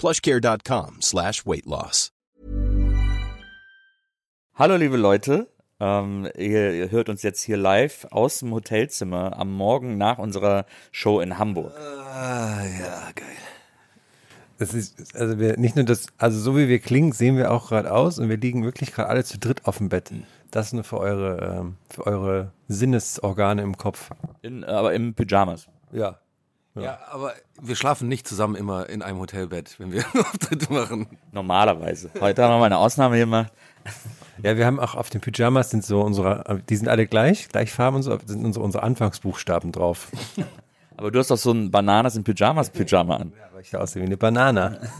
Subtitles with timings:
[0.00, 2.10] plushcare.com slash weight loss.
[4.54, 9.52] Hallo liebe Leute, ähm, ihr, ihr hört uns jetzt hier live aus dem Hotelzimmer am
[9.52, 11.72] Morgen nach unserer Show in Hamburg.
[11.76, 13.26] Ah, ja, geil.
[14.58, 17.68] Das ist, also wir, nicht nur das, also so wie wir klingen, sehen wir auch
[17.68, 20.12] gerade aus und wir liegen wirklich gerade alle zu dritt auf dem Bett.
[20.50, 24.10] Das nur für eure, ähm, für eure Sinnesorgane im Kopf.
[24.40, 25.68] In, aber im Pyjamas.
[25.92, 26.18] Ja.
[26.74, 26.98] Ja.
[27.10, 31.06] aber wir schlafen nicht zusammen immer in einem Hotelbett, wenn wir Auftritte machen.
[31.32, 32.10] Normalerweise.
[32.20, 33.52] Heute haben wir mal eine Ausnahme gemacht.
[34.42, 37.72] Ja, wir haben auch auf den Pyjamas sind so unsere, die sind alle gleich, gleich
[37.72, 40.08] Farben und so, sind unsere, unsere Anfangsbuchstaben drauf.
[40.96, 43.32] Aber du hast doch so ein Bananas in Pyjamas Pyjama an.
[43.36, 44.80] Ja, weil ich aussehe wie eine Banane.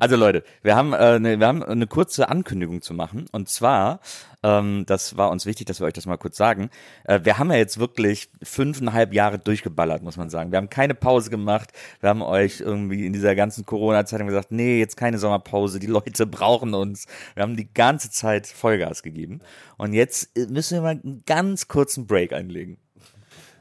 [0.00, 3.26] Also Leute, wir haben, äh, ne, wir haben eine kurze Ankündigung zu machen.
[3.32, 4.00] Und zwar,
[4.42, 6.70] ähm, das war uns wichtig, dass wir euch das mal kurz sagen.
[7.04, 10.52] Äh, wir haben ja jetzt wirklich fünfeinhalb Jahre durchgeballert, muss man sagen.
[10.52, 11.72] Wir haben keine Pause gemacht.
[12.00, 15.80] Wir haben euch irgendwie in dieser ganzen Corona-Zeit gesagt, nee, jetzt keine Sommerpause.
[15.80, 17.06] Die Leute brauchen uns.
[17.34, 19.40] Wir haben die ganze Zeit Vollgas gegeben.
[19.76, 22.78] Und jetzt äh, müssen wir mal einen ganz kurzen Break einlegen.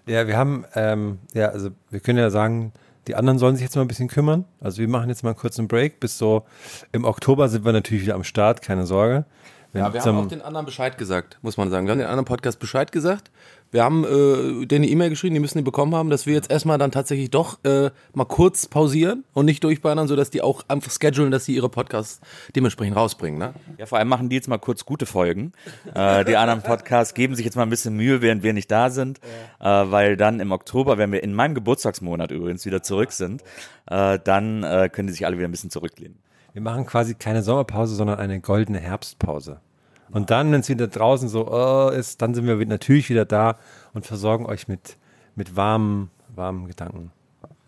[0.07, 2.71] Ja, wir haben, ähm, ja, also wir können ja sagen,
[3.09, 4.45] die anderen sollen sich jetzt mal ein bisschen kümmern.
[4.61, 5.99] Also wir machen jetzt mal einen kurzen Break.
[5.99, 6.45] Bis so
[6.91, 9.25] im Oktober sind wir natürlich wieder am Start, keine Sorge.
[9.73, 11.87] ja, wir haben auch den anderen Bescheid gesagt, muss man sagen.
[11.87, 13.31] Wir haben den anderen Podcast Bescheid gesagt.
[13.71, 16.49] Wir haben äh, denen eine E-Mail geschrieben, die müssen die bekommen haben, dass wir jetzt
[16.49, 20.91] erstmal dann tatsächlich doch äh, mal kurz pausieren und nicht durchballern, sodass die auch einfach
[20.91, 22.19] schedulen, dass sie ihre Podcasts
[22.55, 23.39] dementsprechend rausbringen.
[23.39, 23.53] Ne?
[23.77, 25.51] Ja, vor allem machen die jetzt mal kurz gute Folgen.
[25.93, 28.89] äh, die anderen Podcasts geben sich jetzt mal ein bisschen Mühe, während wir nicht da
[28.89, 29.19] sind,
[29.61, 29.83] ja.
[29.83, 33.43] äh, weil dann im Oktober, wenn wir in meinem Geburtstagsmonat übrigens wieder zurück sind,
[33.85, 36.17] äh, dann äh, können die sich alle wieder ein bisschen zurücklehnen.
[36.53, 39.61] Wir machen quasi keine Sommerpause, sondern eine goldene Herbstpause.
[40.11, 43.57] Und dann, wenn es wieder draußen so oh, ist, dann sind wir natürlich wieder da
[43.93, 44.97] und versorgen euch mit,
[45.35, 47.11] mit warmen, warmen Gedanken.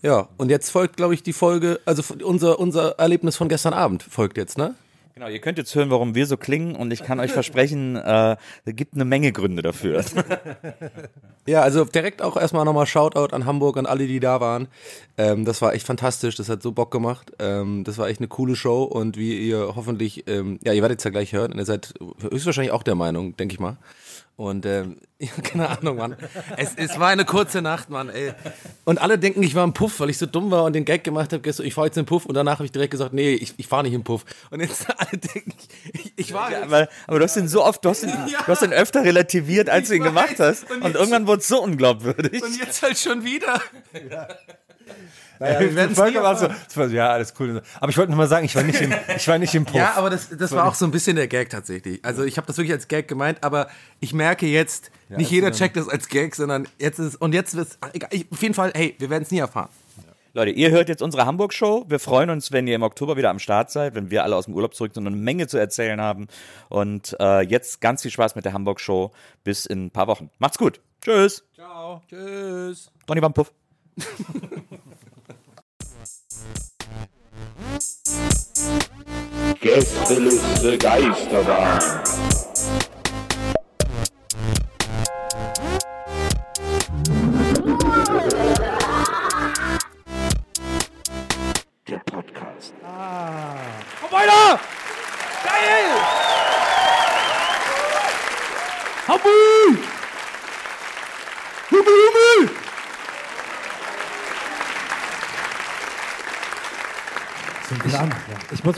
[0.02, 4.02] Ja, und jetzt folgt, glaube ich, die Folge, also unser, unser Erlebnis von gestern Abend
[4.02, 4.74] folgt jetzt, ne?
[5.14, 8.38] Genau, ihr könnt jetzt hören, warum wir so klingen und ich kann euch versprechen, äh,
[8.66, 10.04] es gibt eine Menge Gründe dafür.
[11.46, 14.68] ja, also direkt auch erstmal nochmal Shoutout an Hamburg, an alle, die da waren.
[15.18, 17.32] Ähm, das war echt fantastisch, das hat so Bock gemacht.
[17.40, 21.00] Ähm, das war echt eine coole Show und wie ihr hoffentlich, ähm, ja, ihr werdet
[21.00, 23.78] es ja gleich hören und ihr seid höchstwahrscheinlich auch der Meinung, denke ich mal.
[24.36, 26.16] Und ähm, ja, keine Ahnung, Mann.
[26.58, 28.34] Es, es war eine kurze Nacht, Mann, ey.
[28.86, 31.04] Und alle denken, ich war im Puff, weil ich so dumm war und den Gag
[31.04, 33.54] gemacht habe, ich fahre jetzt den Puff und danach habe ich direkt gesagt, nee, ich,
[33.58, 34.26] ich fahre nicht im Puff.
[34.50, 35.54] Und jetzt alle denken,
[35.94, 36.52] ich, ich war.
[36.52, 38.40] Ja, aber, aber du hast ihn so oft, du hast ihn, ja.
[38.40, 40.70] du hast ihn öfter relativiert, als du ihn gemacht hast.
[40.72, 42.42] Und, und irgendwann wurde es so unglaubwürdig.
[42.42, 43.62] Und jetzt halt schon wieder.
[44.10, 44.28] Ja.
[45.42, 47.64] Naja, wir werden Folge war so, ja, alles cool.
[47.80, 49.76] Aber ich wollte nur mal sagen, ich war nicht im, ich war nicht im Puff.
[49.76, 52.06] Ja, aber das, das war auch so ein bisschen der Gag tatsächlich.
[52.06, 53.68] Also ich habe das wirklich als Gag gemeint, aber
[54.00, 57.56] ich merke jetzt, ja, nicht jeder checkt das als Gag, sondern jetzt ist, und jetzt
[57.56, 59.70] wird auf jeden Fall, hey, wir werden es nie erfahren.
[60.34, 61.86] Leute, ihr hört jetzt unsere Hamburg-Show.
[61.90, 64.46] Wir freuen uns, wenn ihr im Oktober wieder am Start seid, wenn wir alle aus
[64.46, 66.28] dem Urlaub zurück sind und eine Menge zu erzählen haben.
[66.70, 69.12] Und äh, jetzt ganz viel Spaß mit der Hamburg-Show.
[69.44, 70.30] Bis in ein paar Wochen.
[70.40, 70.80] Macht's gut.
[71.02, 71.44] Tschüss.
[71.56, 72.02] Ciao.
[72.08, 72.92] Tschüss.
[73.08, 73.52] Donny Bampuff.
[79.62, 81.80] Gästeliste Geisterbahn.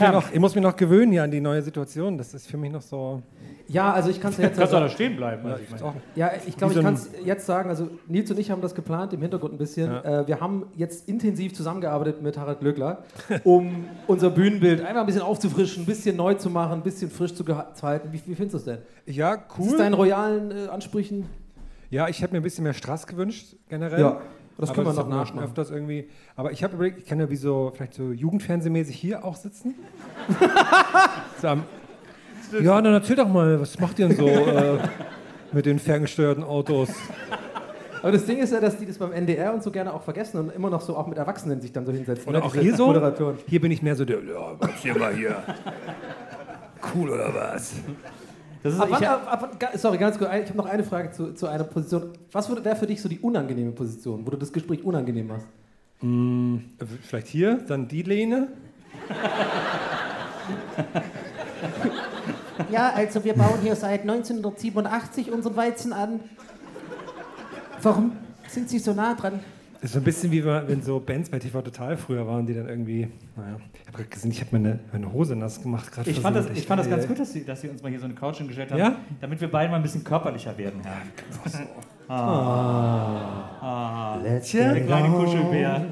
[0.00, 2.18] mich noch, ich muss mich noch gewöhnen hier an die neue Situation.
[2.18, 3.22] Das ist für mich noch so.
[3.66, 4.86] Ja, also ich kann es ja jetzt Kannst du sagen.
[4.86, 5.46] da stehen bleiben.
[5.46, 5.94] Also ich meine.
[6.14, 7.68] Ja, ich glaube, Wie so ich ein- kann es jetzt sagen.
[7.70, 9.90] Also Nils und ich haben das geplant, im Hintergrund ein bisschen.
[10.04, 13.04] Äh, wir haben jetzt intensiv zusammengearbeitet mit Harald Glöckler,
[13.42, 17.34] um unser Bühnenbild einfach ein bisschen aufzufrischen, ein bisschen neu zu machen, ein bisschen frisch
[17.34, 18.08] zu, zu halten.
[18.12, 18.78] Wie, wie findest du es denn?
[19.06, 19.66] Ja, Ist cool.
[19.68, 21.24] es deinen royalen äh, Ansprüchen?
[21.90, 24.00] Ja, ich hätte mir ein bisschen mehr Strass gewünscht, generell.
[24.00, 24.20] Ja,
[24.58, 25.44] das Aber können wir noch nachmachen.
[25.44, 26.08] öfters irgendwie.
[26.36, 29.74] Aber ich habe überlegt, ich kann ja wie so, vielleicht so jugendfernsehmäßig hier auch sitzen.
[31.42, 31.64] so am,
[32.60, 34.78] ja, dann erzähl doch mal, was macht ihr denn so äh,
[35.52, 36.90] mit den ferngesteuerten Autos?
[38.02, 40.38] Aber das Ding ist ja, dass die das beim NDR und so gerne auch vergessen
[40.38, 42.28] und immer noch so auch mit Erwachsenen sich dann so hinsetzen.
[42.28, 42.86] Oder ne, auch diese hier so?
[42.86, 43.38] Moderatoren.
[43.46, 45.42] Hier bin ich mehr so der, ja, was hier mal hier.
[46.94, 47.72] Cool oder was?
[48.64, 50.30] Das ist, Ab wann, ich, ab, ab, sorry, ganz kurz.
[50.32, 52.12] Ich habe noch eine Frage zu, zu einer Position.
[52.32, 55.46] Was wäre für dich so die unangenehme Position, wo du das Gespräch unangenehm machst?
[56.02, 58.48] Äh, Vielleicht hier, dann die Lehne.
[62.70, 66.20] Ja, also wir bauen hier seit 1987 unseren Weizen an.
[67.82, 68.12] Warum
[68.48, 69.40] sind Sie so nah dran?
[69.84, 72.54] Das ist so ein bisschen wie wenn so Bands bei TV Total früher waren, die
[72.54, 75.92] dann irgendwie, naja, ich habe gerade gesehen, ich habe meine, meine Hose nass gemacht.
[75.92, 77.82] grad ich fand das, ich fand das ganz Äh, gut, dass sie, dass sie uns
[77.82, 78.96] mal hier so eine Couch hingestellt haben, Ja?
[79.20, 80.80] damit wir beide mal ein bisschen körperlicher werden.
[80.82, 81.02] Ja.
[82.08, 84.18] Ah.
[84.22, 85.84] Let's Der kleine Kuschelbär.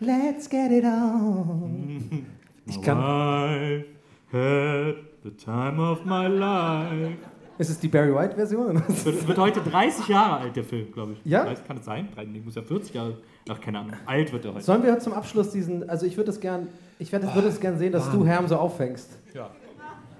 [0.00, 2.10] Let's get it on.
[2.66, 3.84] Ich kann, I
[4.32, 7.16] had the time of my life.
[7.58, 8.82] Ist es die Barry White-Version?
[9.04, 11.18] Wird, wird heute 30 Jahre alt, der Film, glaube ich.
[11.24, 11.44] Ja?
[11.44, 12.08] 30, kann es sein?
[12.26, 13.16] Nee, muss ja 40 Jahre.
[13.48, 13.92] Ach, keine Ahnung.
[14.04, 14.64] Alt wird er heute.
[14.64, 16.68] Sollen wir zum Abschluss diesen, also ich würde es gern,
[16.98, 19.18] ich würde es gern sehen, dass du Herm so auffängst.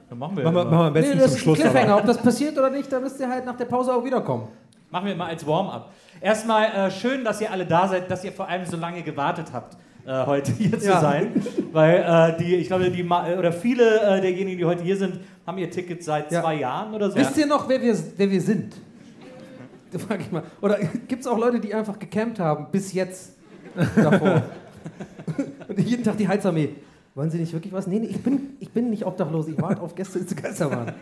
[0.09, 1.59] Dann machen wir, machen wir, machen wir am besten Nee, das zum ist Schluss.
[1.59, 1.97] Cliffhanger.
[1.97, 4.47] Ob das passiert oder nicht, da müsst ihr halt nach der Pause auch wiederkommen.
[4.91, 5.91] Machen wir mal als Warm-up.
[6.21, 9.49] Erstmal äh, schön, dass ihr alle da seid, dass ihr vor allem so lange gewartet
[9.53, 11.00] habt, äh, heute hier zu Ja.
[11.00, 11.43] sein.
[11.73, 15.58] Weil äh, die, ich glaube, die oder viele äh, derjenigen, die heute hier sind, haben
[15.58, 16.43] ihr Ticket seit Ja.
[16.43, 17.17] zwei Jahren oder so.
[17.17, 18.75] Wisst ihr noch, wer wir, wer wir sind?
[19.93, 20.43] Da frag ich mal.
[20.61, 23.32] Oder gibt es auch Leute, die einfach gecampt haben, bis jetzt
[23.97, 24.43] davor?
[25.69, 26.70] Und jeden Tag die Heizarmee.
[27.14, 27.87] Wollen Sie nicht wirklich was?
[27.87, 29.49] Nee, nee, ich bin, ich bin nicht obdachlos.
[29.49, 30.93] Ich warte auf Gäste, die zu Geisterbahn.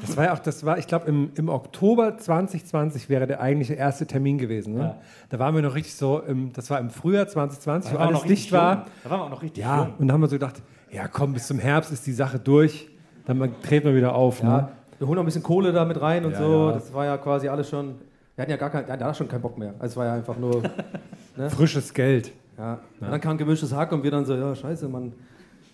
[0.00, 3.74] Das war ja auch, das war, ich glaube, im, im Oktober 2020 wäre der eigentliche
[3.74, 4.74] erste Termin gewesen.
[4.74, 4.80] Ne?
[4.80, 4.96] Ja.
[5.28, 8.22] Da waren wir noch richtig so, im, das war im Frühjahr 2020, Da wo alles
[8.22, 8.74] dicht war.
[8.74, 8.84] jung.
[9.04, 9.94] Da waren wir auch noch richtig Ja, jung.
[9.98, 12.88] und dann haben wir so gedacht, ja komm, bis zum Herbst ist die Sache durch.
[13.26, 14.42] Dann treten wir wieder auf.
[14.42, 14.68] Ja, Ne?
[14.98, 16.70] wir holen noch ein bisschen Kohle da mit rein und Ja, so.
[16.70, 17.96] Das war ja quasi alles schon.
[18.34, 19.74] Wir hatten ja gar kein, wir hatten da schon keinen Bock mehr.
[19.78, 20.62] Also es war ja einfach nur.
[21.50, 22.32] Frisches Geld.
[22.58, 22.78] Ja.
[23.00, 25.12] Und dann kam gemischtes Hack und wir dann so, ja, scheiße, Mann.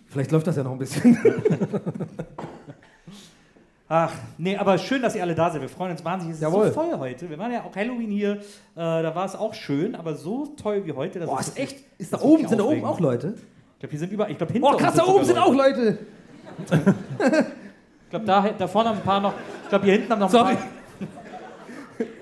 [0.09, 1.17] Vielleicht läuft das ja noch ein bisschen.
[3.90, 5.62] Ach, nee, aber schön, dass ihr alle da seid.
[5.62, 6.32] Wir freuen uns wahnsinnig.
[6.35, 6.67] Es ist Jawohl.
[6.69, 7.31] so voll heute.
[7.31, 8.32] Wir waren ja auch Halloween hier.
[8.32, 8.38] Äh,
[8.76, 11.19] da war es auch schön, aber so toll wie heute.
[11.20, 11.79] Das Boah, ist echt.
[11.96, 13.35] Ist da oben, sind da oben auch Leute?
[13.37, 14.29] Ich glaube, hier sind über.
[14.29, 15.99] Ich glaube, hinter Boah, krass, da oben sind auch Leute.
[18.08, 19.35] Ich glaube, da, da vorne haben ein paar noch.
[19.64, 20.55] Ich glaube, hier hinten haben noch ein Sorry.
[20.55, 20.62] paar.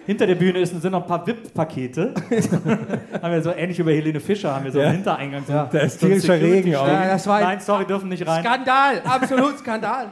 [0.05, 2.13] Hinter der Bühne ist, sind noch ein paar VIP-Pakete.
[3.23, 4.87] haben wir so ähnlich bei Helene Fischer, haben wir so Ja.
[4.87, 5.45] einen Hintereingang.
[5.47, 6.89] So Da ist tierischer Regen auch.
[6.89, 8.43] Ja, das war ein Nein, sorry, dürfen nicht rein.
[8.45, 10.09] Skandal, absolut Skandal.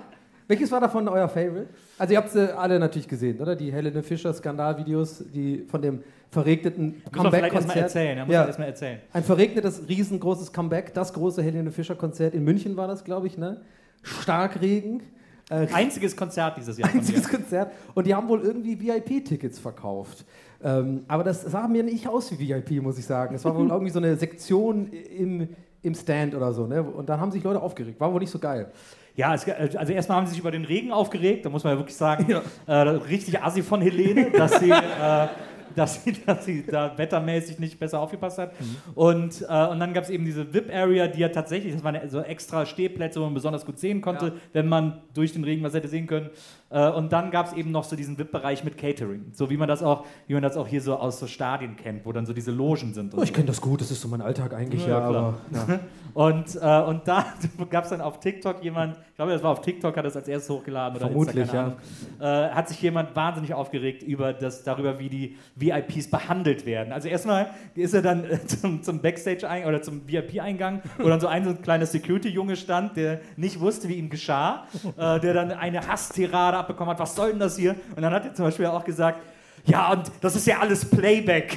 [0.47, 1.69] Welches war davon euer Favorite?
[1.99, 3.57] Also ihr habt sie alle natürlich gesehen, oder?
[3.57, 6.01] Die Helene Fischer Skandalvideos, die von dem
[6.31, 7.77] verregneten Comeback-Konzert.
[7.77, 8.19] erzählen.
[8.19, 8.45] Ja, muss Ja.
[8.47, 8.99] erstmal erzählen.
[9.13, 13.61] Ein verregnetes, riesengroßes Comeback, das große Helene Fischer-Konzert in München war das, glaube ich, ne?
[14.03, 15.03] Starkregen.
[15.51, 16.89] Äh, Einziges Konzert dieses Jahr.
[16.93, 17.29] Einziges.
[17.29, 17.71] Konzert.
[17.95, 20.25] Und die haben wohl irgendwie VIP-Tickets verkauft.
[20.63, 23.35] Ähm, aber das sah mir nicht aus wie VIP, muss ich sagen.
[23.35, 25.49] Es war wohl irgendwie so eine Sektion im,
[25.83, 26.67] im Stand oder so.
[26.67, 26.83] Ne?
[26.83, 28.01] Und dann haben sich Leute aufgeregt.
[28.01, 28.69] War wohl nicht so geil.
[29.17, 31.79] Ja, es, also erstmal haben sie sich über den Regen aufgeregt, da muss man ja
[31.79, 32.27] wirklich sagen,
[32.67, 35.29] äh, richtig assi von Helene, dass sie, äh,
[35.77, 38.53] dass sie, dass sie da wettermäßig nicht besser aufgepasst hat.
[38.95, 42.21] Und, äh, und dann gab es eben diese VIP-Area, die ja tatsächlich, das waren so
[42.21, 45.89] extra Stehplätze, wo man besonders gut sehen konnte, wenn man durch den Regen was hätte
[45.89, 46.31] sehen können.
[46.71, 49.69] Äh, und dann gab es eben noch so diesen VIP-Bereich mit Catering, so wie man
[49.69, 52.33] das auch, wie man das auch hier so aus so Stadien kennt, wo dann so
[52.33, 53.15] diese Logen sind.
[53.15, 53.35] Und Ich so.
[53.35, 54.99] kenne das gut, das ist so mein Alltag eigentlich, ja.
[54.99, 55.81] Ja, aber, ja.
[56.15, 57.27] Und, äh, und da
[57.71, 60.29] gab es dann auf TikTok jemand, ich glaube, das war auf TikTok, hat es als
[60.29, 61.77] erstes hochgeladen oder Vermutlich, Insta, Ahnung,
[62.21, 66.93] äh, hat sich jemand wahnsinnig aufgeregt über das, darüber, wie die VIPs behandelt werden.
[66.93, 71.27] Also erstmal ist er dann äh, zum, zum Backstage- oder zum VIP-Eingang, wo dann so
[71.27, 74.67] ein, so ein kleiner Security-Junge stand, der nicht wusste, wie ihm geschah,
[74.97, 77.77] äh, der dann eine Hasstirade abbekommen hat, was soll denn das hier?
[77.95, 79.21] Und dann hat er zum Beispiel auch gesagt,
[79.67, 81.57] ja, und das ist ja alles Playback.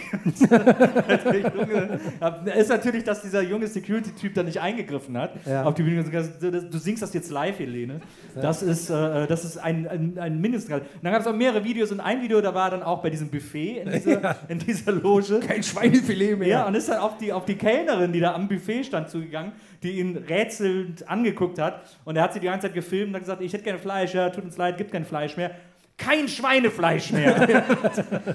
[1.54, 5.34] Junge, ja, ist natürlich, dass dieser junge Security-Typ da nicht eingegriffen hat.
[5.46, 5.64] Ja.
[5.64, 8.00] Auf die Bühne du, singst das jetzt live, Helene.
[8.34, 10.84] Das ist, äh, das ist ein, ein, ein Mindestgrad.
[10.84, 13.10] Und dann gab es auch mehrere Videos und ein Video, da war dann auch bei
[13.10, 15.42] diesem Buffet in dieser, in dieser Loge.
[15.42, 16.48] Kein Schweinefilet mehr.
[16.48, 19.52] Ja, und ist dann auf die, auf die Kellnerin, die da am Buffet stand, zugegangen,
[19.84, 21.82] die ihn rätselnd angeguckt hat.
[22.06, 24.14] Und er hat sie die ganze Zeit gefilmt und hat gesagt, ich hätte gerne Fleisch,
[24.14, 25.52] ja, tut uns leid, gibt kein Fleisch mehr.
[25.98, 27.64] Kein Schweinefleisch mehr.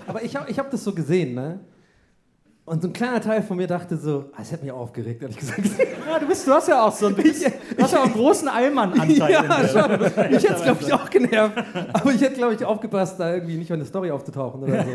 [0.07, 1.61] Aber ich habe ich hab das so gesehen, ne?
[2.65, 5.37] Und so ein kleiner Teil von mir dachte so, ah, das hätte mich aufgeregt, ehrlich
[5.37, 5.63] gesagt.
[6.09, 8.05] ja, du, bist, du hast ja auch so ein, du bist, du hast ja auch
[8.05, 9.33] einen großen Allmann-Anteil.
[9.33, 9.93] ja, schon.
[10.31, 11.59] Ich hätte es, glaube ich, auch genervt.
[11.93, 14.91] Aber ich hätte, glaube ich, aufgepasst, da irgendwie nicht in der Story aufzutauchen oder so.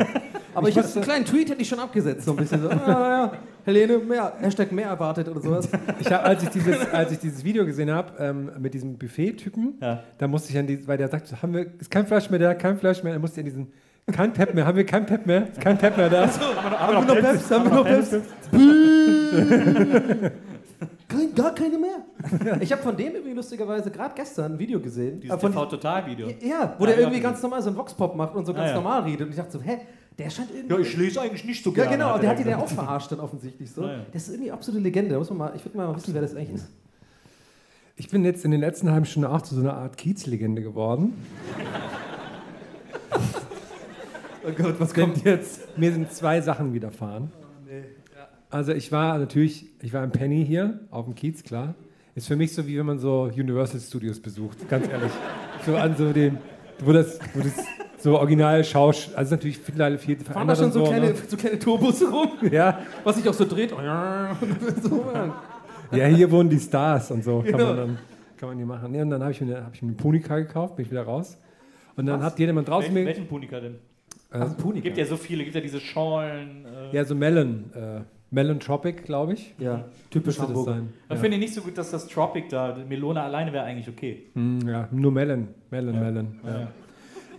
[0.54, 2.86] Aber ich hätte einen kleinen Tweet hätte ich schon abgesetzt, so ein bisschen so, ah,
[2.88, 3.32] ja,
[3.68, 5.68] Helene, mehr, Hashtag mehr erwartet oder sowas.
[6.00, 9.74] Ich hab, als, ich dieses, als ich dieses Video gesehen habe ähm, mit diesem Buffet-Typen,
[9.82, 10.02] Ja.
[10.16, 12.54] da musste ich an die, weil der sagt, haben wir, ist kein Fleisch mehr da,
[12.54, 13.72] kein Fleisch mehr, dann musste ich an diesen,
[14.10, 16.26] kein Pep mehr, haben wir kein Pep mehr, ist kein Pep mehr da.
[16.28, 17.50] Haben wir noch Peps?
[17.50, 18.16] Haben wir noch Peps?
[21.08, 22.58] Kein, gar keine mehr.
[22.60, 25.20] Ich habe von dem irgendwie lustigerweise gerade gestern ein Video gesehen.
[25.20, 26.28] Dieses äh, von, TV-Total-Video.
[26.42, 28.70] ja, wo Ja, der irgendwie ganz normal so einen Voxpop macht und so ganz Ja,
[28.72, 28.74] ja.
[28.82, 29.22] normal redet.
[29.22, 29.78] Und ich dachte so, hä,
[30.18, 30.74] der scheint irgendwie...
[30.74, 31.96] Ja, ich lese eigentlich nicht so Ja, gerne.
[31.96, 33.82] genau, hat der er hat die dann auch verarscht dann offensichtlich so.
[33.82, 34.06] Ja, ja.
[34.12, 35.12] Das ist irgendwie absolute Legende.
[35.12, 36.68] Da muss man mal, ich würde mal wissen, wer das eigentlich ist.
[37.96, 41.14] Ich bin jetzt in den letzten halben Stunden auch zu so einer Art Kiez-Legende geworden.
[44.46, 45.12] Oh Gott, was Denn
[45.76, 47.32] Mir sind zwei Sachen widerfahren.
[48.50, 51.74] Also ich war natürlich, ich war im Penny hier, auf dem Kiez, klar.
[52.14, 55.12] Ist für mich so, wie wenn man so Universal Studios besucht, ganz ehrlich.
[55.66, 56.38] So an so dem,
[56.80, 57.54] wo das, wo das
[57.98, 61.14] so original Schausch, also natürlich viele, viele Fahren da schon so, kleine, ne?
[61.26, 63.70] so kleine Turbos rum, Ja, was sich auch so dreht.
[63.70, 65.04] so,
[65.96, 67.66] ja, hier wohnen die Stars und so, kann Genau.
[67.66, 67.98] man dann,
[68.36, 68.94] kann man die machen.
[68.94, 70.90] Ja, und dann habe ich, mir eine- hab ich mir eine Punika gekauft, bin ich
[70.90, 71.36] wieder raus.
[71.96, 73.74] Und dann hat jemand draußen Welchen, welchen Punika denn?
[74.30, 76.64] äh, Gibt ja so viele, gibt ja diese Schorlen.
[76.92, 78.00] Äh, ja, so Melon, äh,
[78.30, 79.54] Melon Tropic, glaube ich.
[79.58, 80.90] Ja, typisch Müsste das sein.
[81.10, 84.26] Ich finde ich nicht so gut, dass das Tropic da, Melone alleine wäre eigentlich okay.
[84.34, 86.40] Hm, Ja, nur Melon, Melon, Melon.
[86.46, 86.68] Ja.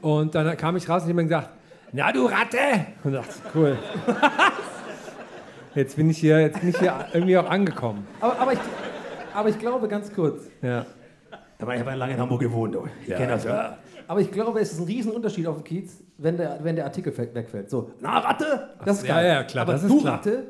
[0.01, 1.49] Und dann kam ich raus und jemand gesagt,
[1.91, 2.57] na du Ratte!
[3.03, 3.77] Und dachte, cool.
[5.75, 8.07] Jetzt bin ich hier, jetzt bin ich hier irgendwie auch angekommen.
[8.19, 8.59] Aber, aber, ich,
[9.33, 10.85] aber ich glaube, ganz kurz, Ja.
[11.61, 12.73] Aber ich habe ja lange in Hamburg gewohnt.
[12.73, 12.87] du.
[13.01, 13.77] Ich kenne das ja.
[14.07, 17.15] Aber ich glaube, es ist ein Riesenunterschied auf dem Kiez, wenn der, wenn der Artikel
[17.15, 17.69] wegfällt.
[17.69, 19.27] So, na Ratte, das ist ja, geil.
[19.27, 20.13] ja, klar, Aber das ist du klar.
[20.15, 20.47] Ratte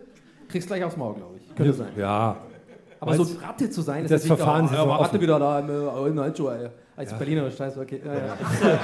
[0.47, 1.55] kriegst gleich aufs Maul, glaube ich.
[1.55, 1.89] Könnte sein.
[1.97, 2.37] Ja.
[2.99, 5.09] Aber so Ratte zu sein, ist das natürlich Verfahren auch, ist ja, so aber Ratte
[5.09, 5.21] offen.
[5.21, 6.69] wieder da im, äh, im Halschuh, ey.
[6.95, 8.01] Als Berliner Scheiße, okay.
[8.05, 8.79] Ja, ja.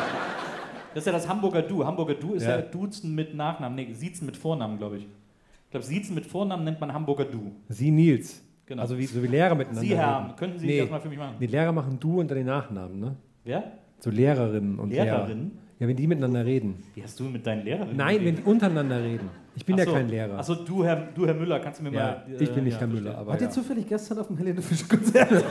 [0.95, 1.85] Das ist ja das Hamburger Du.
[1.85, 2.61] Hamburger Du ist ja, Ja.
[2.61, 3.75] Duzen mit Nachnamen.
[3.75, 5.03] Nee, Siezen mit Vornamen, glaube ich.
[5.03, 7.51] Ich glaube, Siezen mit Vornamen nennt man Hamburger Du.
[7.67, 8.41] Sie Nils.
[8.65, 8.81] Genau.
[8.81, 9.81] Also wie, so wie Lehrer miteinander.
[9.81, 10.35] Sie, Herr, reden.
[10.37, 10.79] könnten Sie nee.
[10.79, 11.35] das mal für mich machen?
[11.39, 13.15] Die Lehrer machen du unter den Nachnamen, ne?
[13.43, 13.73] Wer?
[13.99, 15.51] So Lehrerinnen und Lehrerinnen?
[15.51, 15.61] Lehrer.
[15.79, 16.81] Ja, wenn die miteinander reden.
[16.93, 18.45] Wie hast du mit deinen Lehrerinnen Nein, wenn geredet?
[18.45, 19.29] die untereinander reden.
[19.57, 19.91] Ich bin Ach ja so.
[19.91, 20.39] kein Lehrer.
[20.39, 22.41] Achso, du Herr, du, Herr Müller, kannst du mir ja, mal.
[22.41, 22.87] ich bin äh, nicht ja, Herr.
[22.87, 23.49] Müller, aber ihr ja.
[23.49, 25.31] zufällig gestern auf dem Helene Fischer Konzert?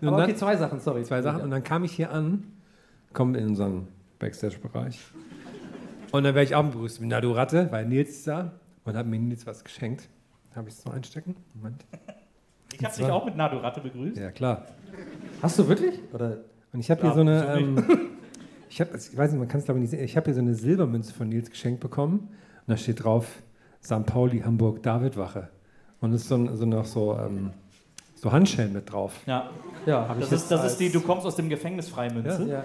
[0.00, 1.02] Und Aber dann- okay, zwei Sachen, sorry.
[1.04, 1.42] Zwei Sachen.
[1.42, 2.44] Und dann kam ich hier an,
[3.12, 3.88] komme in unseren
[4.18, 4.98] Backstage-Bereich.
[6.12, 7.00] Und dann werde ich auch begrüßt.
[7.02, 8.52] Na, du Ratte, weil Nils ist da.
[8.84, 10.08] Und hat mir Nils was geschenkt.
[10.54, 11.36] Habe ich es noch einstecken?
[11.54, 11.84] Moment.
[12.72, 14.16] Ich habe dich auch mit Nado Ratte begrüßt.
[14.16, 14.66] Ja, klar.
[15.40, 16.00] Hast du wirklich?
[16.12, 16.38] Oder?
[16.72, 17.56] Und ich habe hier so eine.
[17.56, 17.84] Ähm,
[18.68, 20.04] ich, hab, ich weiß nicht, man kann es glaube ich nicht sehen.
[20.04, 22.18] Ich habe hier so eine Silbermünze von Nils geschenkt bekommen.
[22.18, 23.42] Und da steht drauf:
[23.82, 24.04] St.
[24.06, 25.48] Pauli, Hamburg, Davidwache.
[26.00, 27.50] Und es ist so, so noch so, ähm,
[28.22, 29.12] so Handschellen mit drauf.
[29.26, 29.50] Ja.
[29.84, 30.14] Ja.
[30.20, 32.46] Das ist, das ist die, du kommst aus dem Gefängnis freimünze.
[32.48, 32.62] ja.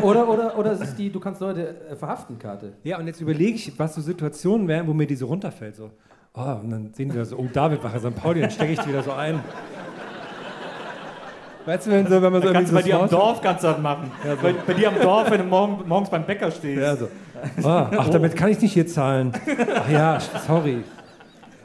[0.00, 2.74] O- oder, oder, oder es ist die, du kannst Leute äh, verhaften Karte.
[2.84, 5.74] Ja, und jetzt überlege ich, was so Situationen wären, wo mir die so runterfällt.
[5.74, 5.90] So,
[6.34, 8.14] oh, und dann sehen die da so, oh, Davidwache, St.
[8.14, 9.40] Pauli, dann stecke ich die wieder so ein.
[11.66, 13.40] Weißt du, wenn, so, wenn man so Da kannst du bei dir am so Dorf
[13.42, 14.10] kannst du das machen.
[14.40, 16.80] bei, bei dir am Dorf, wenn du morgen, morgens beim Bäcker stehst.
[16.80, 17.06] Ja, so.
[17.62, 19.32] Oh, ach, damit kann ich nicht hier zahlen.
[19.74, 20.84] Ach ja, sorry.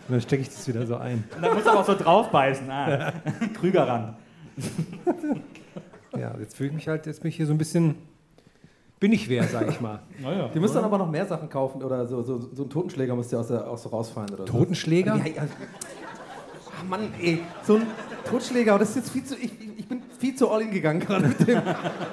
[0.07, 1.23] Und dann stecke ich das wieder so ein.
[1.35, 2.69] Und dann musst du aber auch so draufbeißen.
[2.69, 3.11] Ah,
[3.59, 4.15] Krügerrand.
[6.17, 7.95] Ja, jetzt fühle ich mich halt, jetzt bin ich hier so ein bisschen,
[8.99, 9.99] bin ich wer, sag ich mal.
[10.21, 10.49] Naja.
[10.53, 13.27] Du musst dann aber noch mehr Sachen kaufen oder so, so, so ein Totenschläger muss
[13.29, 14.53] dir aus der, auch so rausfallen oder so.
[14.53, 15.15] Totenschläger?
[15.17, 15.43] Ja, ja.
[16.79, 17.83] Ach Mann, ey, so ein
[18.29, 20.99] Totschläger, aber das ist jetzt viel zu, ich, ich- bin viel zu all in gegangen
[20.99, 21.61] gerade mit dem,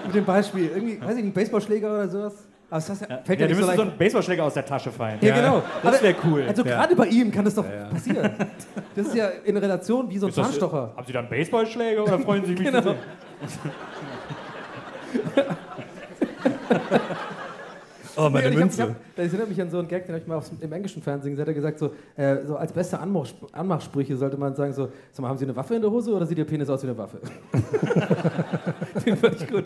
[0.04, 0.66] mit dem Beispiel.
[0.74, 2.34] Irgendwie, weiß ich nicht, ein Baseballschläger oder sowas.
[2.72, 3.92] Aber das heißt, ja, fällt Ja, ja, nicht so müsste so leicht.
[3.92, 5.18] ein Baseballschläger aus der Tasche fallen.
[5.20, 5.62] ja, genau.
[5.82, 6.44] Das wäre cool.
[6.48, 6.76] Also Ja.
[6.78, 7.84] gerade bei ihm kann das doch ja.
[7.90, 8.30] passieren.
[8.96, 10.94] Das ist ja in Relation wie so ein Zahnstocher.
[10.96, 12.80] Haben Sie da einen Baseballschläger oder freuen Sie sich, mich Genau.
[12.80, 12.94] zu?
[18.14, 18.82] Oh, meine Nee, und ich hab, ich Münze.
[18.82, 21.00] hab, das erinnert mich an so einen Gag, den habe ich mal aufs, im englischen
[21.02, 21.46] Fernsehen gesehen.
[21.46, 24.90] Da hat er gesagt, so, äh, so als beste Anmach, Anmachsprüche sollte man sagen, so,
[25.12, 26.88] sag mal, haben Sie eine Waffe in der Hose oder sieht Ihr Penis aus wie
[26.88, 27.18] eine Waffe?
[29.06, 29.64] den fand ich gut.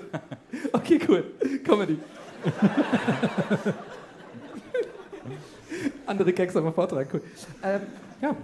[0.72, 1.24] Okay, cool.
[1.64, 1.98] Comedy.
[6.06, 7.22] Andere Gags aber vortragen, cool.
[7.62, 7.80] Ähm,
[8.22, 8.36] ja.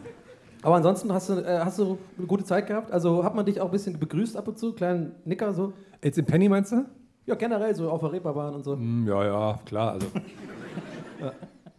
[0.63, 2.91] Aber ansonsten hast du, äh, hast du eine gute Zeit gehabt?
[2.93, 4.73] Also hat man dich auch ein bisschen begrüßt ab und zu?
[4.73, 5.73] Kleinen Nicker so?
[6.03, 6.85] Jetzt im Penny meinst du?
[7.27, 8.75] Ja, generell so auf der Reeperbahn und so.
[8.75, 9.93] Hm, ja, ja, klar.
[9.93, 10.07] Also.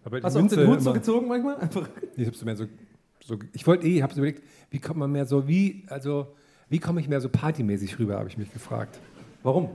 [0.06, 1.56] Aber die Hast du auch den Hut so gezogen manchmal?
[1.60, 1.88] Einfach.
[2.15, 2.65] Ich hab's mehr so,
[3.24, 6.27] so ich wollte eh, ich hab's überlegt, wie kommt man mehr so, wie, also,
[6.70, 9.00] wie komme ich mehr so partymäßig rüber, habe ich mich gefragt.
[9.44, 9.70] Warum?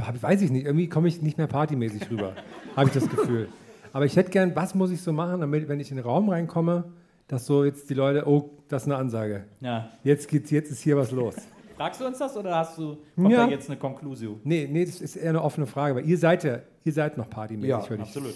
[0.00, 2.32] Hab, weiß ich nicht, irgendwie komme ich nicht mehr partymäßig rüber,
[2.76, 3.48] habe ich das Gefühl.
[3.92, 6.28] Aber ich hätte gern, was muss ich so machen, damit, wenn ich in den Raum
[6.28, 6.84] reinkomme,
[7.28, 9.44] dass so jetzt die Leute, oh, das ist eine Ansage.
[9.60, 9.88] Ja.
[10.04, 11.34] Jetzt geht's, jetzt ist hier was los.
[11.76, 13.46] Fragst du uns das oder hast du kommt Ja.
[13.46, 14.40] da jetzt eine Konklusion?
[14.44, 17.30] Nee, nee, das ist eher eine offene Frage, weil ihr seid ja, ihr seid noch
[17.30, 18.34] partymäßig, Ja, würde ich Absolut.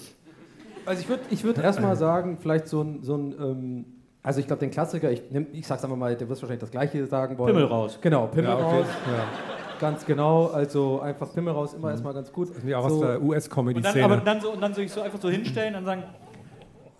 [0.86, 3.84] Also ich würde ich würd erstmal sagen, vielleicht so ein, so ein ähm,
[4.22, 6.70] also ich glaube den Klassiker, ich, nehm, ich sag's einfach mal, der wirst wahrscheinlich das
[6.70, 7.54] gleiche sagen wollen.
[7.54, 7.98] Pimmel raus.
[8.00, 8.64] Genau, Pimmel Ja, okay.
[8.78, 8.86] raus.
[9.06, 9.24] Ja.
[9.80, 12.48] Ganz genau, also einfach Pimmel raus, immer erstmal ganz gut.
[12.66, 14.22] Ja auch so, aus der Und dann, aber US-Comedy-Szene.
[14.24, 16.04] dann so, und dann so, ich so einfach so hinstellen und sagen,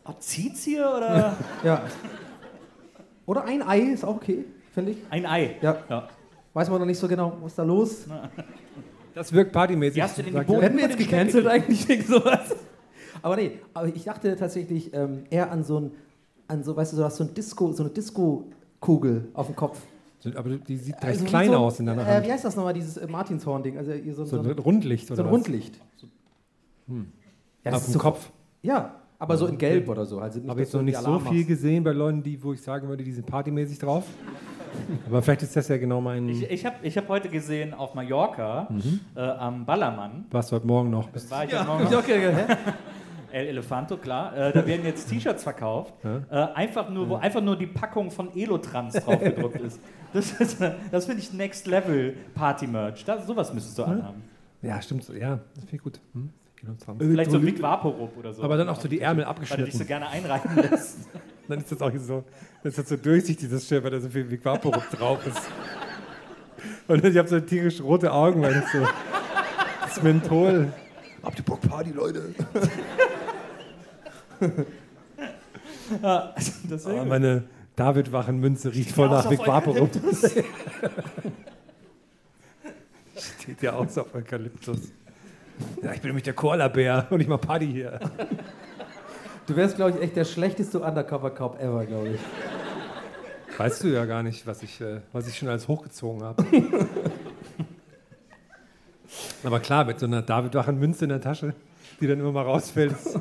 [0.04, 1.82] oh, zieht's hier oder ja.
[3.26, 4.98] Oder ein Ei ist auch okay, finde ich.
[5.10, 5.56] ein Ei?
[5.62, 5.76] Ja.
[5.88, 6.08] ja.
[6.52, 8.06] Weiß man noch nicht so genau, was ist da los.
[9.14, 9.96] Das wirkt partymäßig.
[9.96, 10.48] Wie hast du denn die.
[10.48, 12.54] Werden wir jetzt gecancelt eigentlich wegen sowas?
[13.22, 15.92] Aber nee, aber ich dachte tatsächlich ähm, eher an so ein,
[16.48, 19.80] an so, weißt du, du hast so ein Disco, so eine Disco-Kugel auf dem Kopf.
[20.36, 22.26] Aber die sieht recht Also wie klein so, aus in deiner Äh, Hand.
[22.26, 23.76] wie heißt das nochmal, dieses äh, Martinshorn-Ding?
[23.78, 25.32] Also so, so so, ein Rundlicht so oder ein was?
[25.32, 25.80] Rundlicht.
[26.88, 26.94] Ja,
[27.64, 28.30] das Auf ist dem so- Kopf.
[28.62, 30.18] Ja, aber so in Gelb oder so.
[30.18, 32.88] Also nicht, Habe jetzt noch nicht so viel gesehen bei Leuten, die, wo ich sagen
[32.88, 34.04] würde, die sind partymäßig drauf.
[35.06, 36.28] Aber vielleicht ist das ja genau mein.
[36.28, 38.66] Ich, ich habe ich hab heute gesehen auf Mallorca
[39.14, 40.24] äh, am Ballermann.
[40.32, 41.30] was du heute Morgen noch bist.
[41.30, 42.32] War ich Ja, heute Morgen ja, okay?
[43.30, 44.36] El Elefanto, klar.
[44.36, 48.34] Äh, da werden jetzt T-Shirts verkauft, äh, einfach nur, wo einfach nur die Packung von
[48.36, 49.78] Elotrans drauf gedruckt ist.
[50.14, 53.04] Das, ist, äh, das finde ich Next Level Party Merch.
[53.04, 54.22] Das, sowas müsstest du anhaben.
[54.62, 55.04] Ja, stimmt.
[55.04, 55.12] so.
[55.12, 56.00] Ja, das finde ich gut.
[56.14, 56.30] Hm?
[56.98, 58.42] Vielleicht so Vaporub oder so.
[58.42, 59.86] Aber dann auch so die Ärmel Weil du dich so abgeschnitten.
[59.86, 61.08] gerne einreichen lässt.
[61.48, 62.24] Dann ist das auch so,
[62.62, 65.42] dann ist das so durchsichtig, das Schild, weil da so viel Big Vaporub drauf ist.
[66.88, 68.78] Und ich habe so tierisch rote Augen, weil das so
[69.82, 70.72] das Menthol.
[71.22, 72.34] Habt ihr Bock Party, Leute?
[76.02, 76.34] Ja,
[76.70, 77.00] deswegen.
[77.00, 77.44] Oh, meine
[77.76, 79.90] David-Wachen-Münze riecht voll nach Big Vaporub.
[83.16, 84.78] Steht ja aus auf Eukalyptus.
[85.82, 88.00] Ja, ich bin nämlich der Koala-Bär und ich mach Party hier.
[89.46, 92.20] Du wärst, glaube ich, echt der schlechteste Undercover-Cop ever, glaube ich.
[93.58, 96.44] Weißt du ja gar nicht, was ich, äh, was ich schon alles hochgezogen habe.
[99.44, 101.54] Aber klar, mit so einer David-Wachen-Münze in der Tasche,
[102.00, 103.20] die dann immer mal rausfällt, ist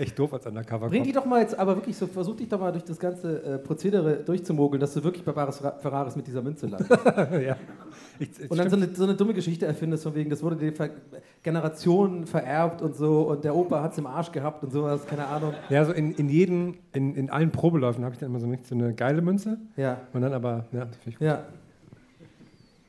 [0.00, 2.58] echt doof als undercover Bring die doch mal jetzt, aber wirklich so, versuch dich doch
[2.58, 6.42] mal durch das ganze äh, Prozedere durchzumogeln, dass du wirklich bei Baris Ferraris mit dieser
[6.42, 6.90] Münze landest.
[7.06, 7.56] ja.
[8.18, 10.56] ich, ich, Und dann so eine, so eine dumme Geschichte erfindest, von wegen, das wurde
[10.56, 10.90] dir ver
[11.42, 15.26] Generationen vererbt und so und der Opa hat es im Arsch gehabt und sowas, keine
[15.26, 15.54] Ahnung.
[15.68, 18.74] ja, so in, in jeden, in, in allen Probeläufen habe ich dann immer so, so
[18.74, 19.58] eine geile Münze.
[19.76, 21.26] Ja, Und dann aber, ja, finde ich gut.
[21.26, 21.44] ja.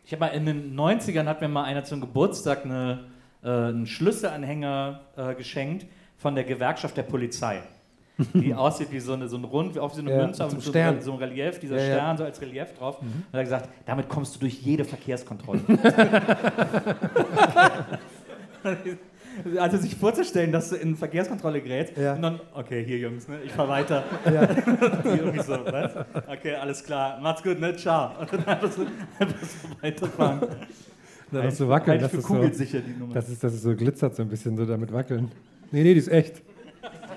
[0.03, 3.05] Ich habe mal in den 90ern hat mir mal einer zum Geburtstag eine,
[3.43, 5.85] äh, einen Schlüsselanhänger äh, geschenkt
[6.21, 7.61] von der Gewerkschaft der Polizei.
[8.33, 10.53] Die aussieht wie so, eine, so ein Rund, wie auf so eine Ja, Münze, aber
[10.53, 11.01] mit so Stern.
[11.01, 11.85] so einem Relief, dieser Ja.
[11.95, 13.01] Stern so als Relief drauf.
[13.01, 15.61] Und er hat gesagt, damit kommst du durch jede Verkehrskontrolle.
[19.57, 22.13] also sich vorzustellen, dass du in Verkehrskontrolle gerätst Ja.
[22.13, 24.03] und dann, okay, hier Jungs, ne, ich fahr weiter.
[24.25, 24.41] Ja.
[25.03, 25.91] Irgendwie so, was?
[26.27, 28.11] Okay, alles klar, macht's gut, ne, ciao.
[28.19, 28.81] Und dann einfach so,
[29.19, 30.41] einfach so weiterfahren.
[31.31, 33.13] Dann noch so wackeln, das ist so, kugelsicher, die Nummer.
[33.13, 35.31] das ist, das ist so glitzert so ein bisschen, so damit wackeln.
[35.71, 36.41] Nee, nee, die ist echt.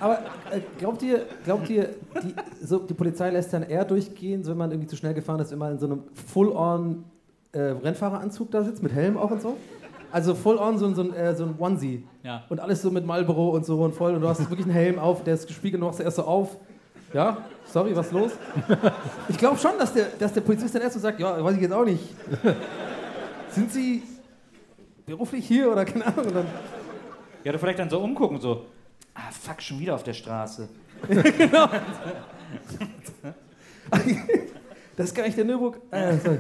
[0.00, 0.18] Aber
[0.50, 1.90] äh, glaubt ihr, glaubt ihr
[2.22, 5.40] die, so, die Polizei lässt dann eher durchgehen, so wenn man irgendwie zu schnell gefahren
[5.40, 7.04] ist, wenn man in so einem Full-on
[7.52, 9.56] äh, Rennfahreranzug da sitzt, mit Helm auch und so?
[10.12, 12.04] Also Full-on so, ein- so, ein, äh, so ein Onesie.
[12.22, 12.44] Ja.
[12.48, 14.14] Und alles so mit Marlboro und so und voll.
[14.14, 16.22] Und du hast wirklich einen Helm auf, der ist gespiegelt und du machst erst so
[16.24, 16.56] auf.
[17.12, 18.32] Ja, sorry, was ist los?
[19.28, 21.62] Ich glaube schon, dass der, dass der Polizist dann erst so sagt, ja, weiß ich
[21.62, 22.02] jetzt auch nicht.
[23.50, 24.02] Sind Sie
[25.06, 26.26] beruflich hier oder keine Ahnung?
[26.26, 26.46] Und dann,
[27.44, 28.64] Ja, oder vielleicht dann so umgucken, so,
[29.14, 30.68] ah, fuck, schon wieder auf der Straße.
[34.96, 35.80] Das ist gar nicht der Nürburg.
[35.90, 36.38] Äh, sorry.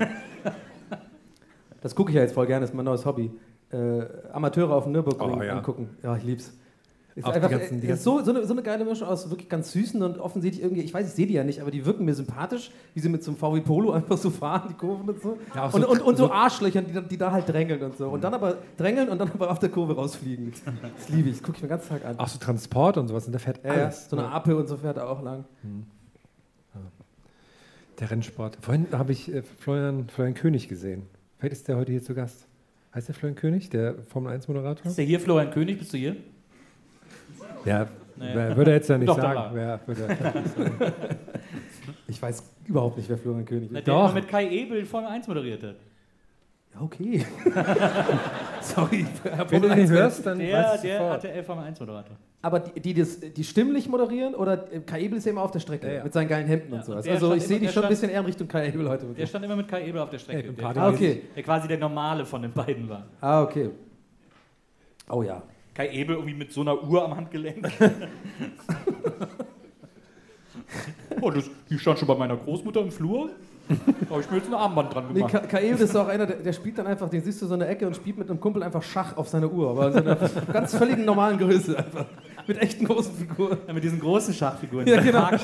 [1.80, 3.32] das gucke ich ja jetzt voll gerne, das ist mein neues Hobby.
[3.72, 5.56] Äh, Amateure auf dem Nürburgring Oh, ja.
[5.56, 5.96] angucken.
[6.02, 6.52] Ja, ich lieb's.
[7.16, 9.06] Ist Auch die einfach, ganzen- die äh, ist so, so, eine, so eine geile Mischung
[9.06, 11.70] aus wirklich ganz süßen und offensichtlich irgendwie, ich weiß, ich sehe die ja nicht, aber
[11.70, 14.74] die wirken mir sympathisch, wie sie mit so einem VW Polo einfach so fahren, die
[14.74, 15.38] Kurven und so.
[15.54, 17.80] Ja, auch und, so- und, und so so- Arschlöchern, die, da- die da halt drängeln
[17.82, 18.08] und so.
[18.08, 20.52] Und dann aber drängeln und dann aber auf der Kurve rausfliegen.
[20.96, 22.18] Das liebe ich, das gucke ich mir den ganzen Tag an.
[22.18, 24.10] Auch so Transport und sowas, und da fährt ja, ja, alles.
[24.10, 25.44] so eine Ape und so fährt er auch lang.
[28.00, 28.58] Der Rennsport.
[28.60, 31.02] Vorhin habe ich äh, Florian, Florian König gesehen.
[31.38, 32.46] Vielleicht ist der heute hier zu Gast.
[32.92, 34.86] Heißt der Florian König, der Formel 1 Moderator?
[34.86, 35.78] Ist der hier Florian König?
[35.78, 36.16] Bist du hier?
[37.64, 38.30] Ja, Nee.
[38.32, 39.54] wer- würde er jetzt ja nicht Doch, sagen.
[39.56, 39.80] sagen.
[42.06, 43.86] Ich weiß überhaupt nicht, wer Florian König Na, ist.
[43.86, 44.04] Der Doch.
[44.04, 45.74] immer mit Kai Ebel Formel 1 moderiert hat.
[46.74, 47.24] Ja, okay.
[48.60, 49.06] Sorry.
[49.48, 51.00] Wenn du den hörst, dann Der, weißt der.
[51.00, 52.16] RTL Formel 1 Moderator.
[52.42, 55.50] Aber die, die, das, die stimmlich moderieren oder äh, Kai Ebel ist ja immer auf
[55.50, 56.04] der Strecke Ja, ja.
[56.04, 57.08] mit seinen geilen Hemden Ja, und sowas.
[57.08, 59.06] Also ich sehe der schon ein bisschen eher in Richtung Kai Ebel heute.
[59.06, 60.42] Der stand immer mit Kai Ebel auf der Strecke.
[60.42, 61.22] Ja, im der, Party- Ah, okay.
[61.34, 63.06] der quasi der Normale von den beiden war.
[63.20, 63.70] Ah, okay.
[65.08, 65.42] Oh ja.
[65.74, 67.68] Kai Ebel irgendwie mit so einer Uhr am Handgelenk.
[71.20, 73.30] oh, das, die stand schon bei meiner Großmutter im Flur.
[73.68, 75.32] Da habe ich mir jetzt ein Armband dran Nee, gemacht.
[75.32, 77.54] Ka Kai Ebel ist auch einer, der, der spielt dann einfach, den siehst du so
[77.54, 79.70] in der Ecke und spielt mit einem Kumpel einfach Schach auf seiner Uhr.
[79.70, 80.16] Aber in so einer
[80.52, 82.04] ganz völligen normalen Größe einfach.
[82.46, 83.56] Mit echten großen Figuren.
[83.66, 85.30] Ja, mit diesen großen Schachfiguren, Ja, genau.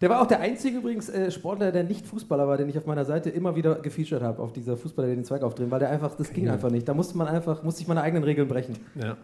[0.00, 2.86] Der war auch der einzige übrigens äh, Sportler, der nicht Fußballer war, den ich auf
[2.86, 5.90] meiner Seite immer wieder gefeatured habe, auf dieser Fußballer, der den Zweig aufdrehen, weil der
[5.90, 6.88] einfach, das ging einfach nicht.
[6.88, 8.76] Da musste man einfach, musste ich meine eigenen Regeln brechen.
[8.96, 9.16] Ja.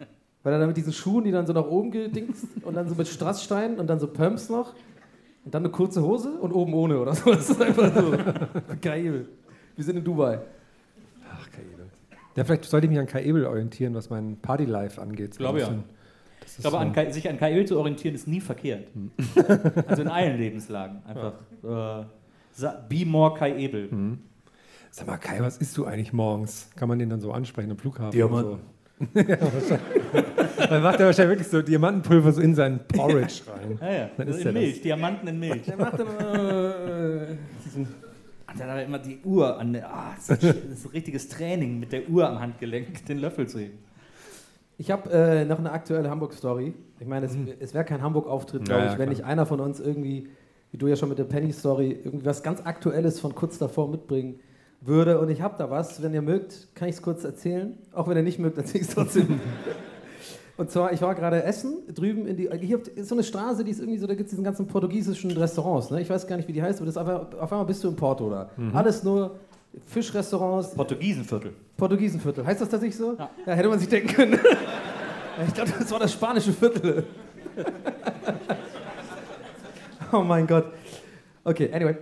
[0.42, 2.94] Weil er dann mit diesen Schuhen, die dann so nach oben gedingst und dann so
[2.94, 4.72] mit Strasssteinen und dann so Pumps noch
[5.44, 7.30] und dann eine kurze Hose und oben ohne oder so.
[7.30, 8.12] Das ist einfach so
[8.80, 9.26] geil.
[9.76, 10.38] Wir sind in Dubai.
[11.32, 11.86] Ach, Kai Ebel.
[12.36, 15.36] Ja, vielleicht sollte ich mich an Kai Ebel orientieren, was mein Party-Life angeht.
[15.36, 15.66] Glaube ja.
[15.66, 15.84] Bisschen-
[16.46, 18.88] Ich glaube, so- an Kai, sich an Kai Ebel zu orientieren ist nie verkehrt.
[19.86, 21.02] Also in allen Lebenslagen.
[21.06, 21.34] Einfach.
[21.62, 22.04] Äh,
[22.52, 23.88] sa- be more Kai Ebel.
[24.90, 26.68] Sag mal, Kai, was isst du eigentlich morgens?
[26.76, 28.10] Kann man den dann so ansprechen am Flughafen?
[28.10, 28.52] Diamanten.
[28.54, 28.60] oder So?
[29.20, 29.80] ja, wahrscheinlich.
[30.68, 33.78] Dann macht er wahrscheinlich wirklich so Diamantenpulver so in seinen Porridge rein.
[33.80, 34.10] Ja, ja.
[34.16, 34.62] Dann isst in er das.
[34.62, 35.62] Milch, Diamanten in Milch.
[35.62, 39.88] Der macht dann äh, diesen Und dann hat er immer die Uhr an der.
[39.88, 43.46] Ah, das, ist, das ist ein richtiges Training mit der Uhr am Handgelenk, den Löffel
[43.48, 43.78] zu heben.
[44.80, 46.72] Ich habe äh, noch eine aktuelle Hamburg-Story.
[47.00, 49.60] Ich meine, es, es wäre kein Hamburg-Auftritt, glaube Ja, ja, ich, wenn nicht einer von
[49.60, 50.28] uns irgendwie,
[50.70, 54.40] wie du ja schon mit der Penny-Story, irgendwie was ganz Aktuelles von kurz davor mitbringen
[54.80, 55.20] würde.
[55.20, 56.02] Und ich habe da was.
[56.02, 57.76] Wenn ihr mögt, kann ich es kurz erzählen.
[57.92, 59.38] Auch wenn ihr nicht mögt, erzähle ich es trotzdem.
[60.56, 63.70] Und zwar, ich war gerade essen, drüben in die, hier ist so eine Straße, die
[63.70, 66.02] ist irgendwie so, da gibt es diesen ganzen portugiesischen Restaurants, ne?
[66.02, 67.88] Ich weiß gar nicht, wie die heißt, aber das ist einfach, auf einmal bist du
[67.88, 68.50] in Porto da.
[68.74, 69.36] Alles nur
[69.86, 71.52] Fischrestaurants, Portugiesenviertel.
[71.76, 72.44] Portugiesenviertel.
[72.44, 73.16] Heißt das tatsächlich so?
[73.16, 73.54] Ja.
[73.54, 74.40] hätte man sich denken können.
[75.46, 77.04] ich glaube, das war das spanische Viertel.
[80.12, 80.66] oh mein Gott.
[81.44, 81.96] Okay, anyway.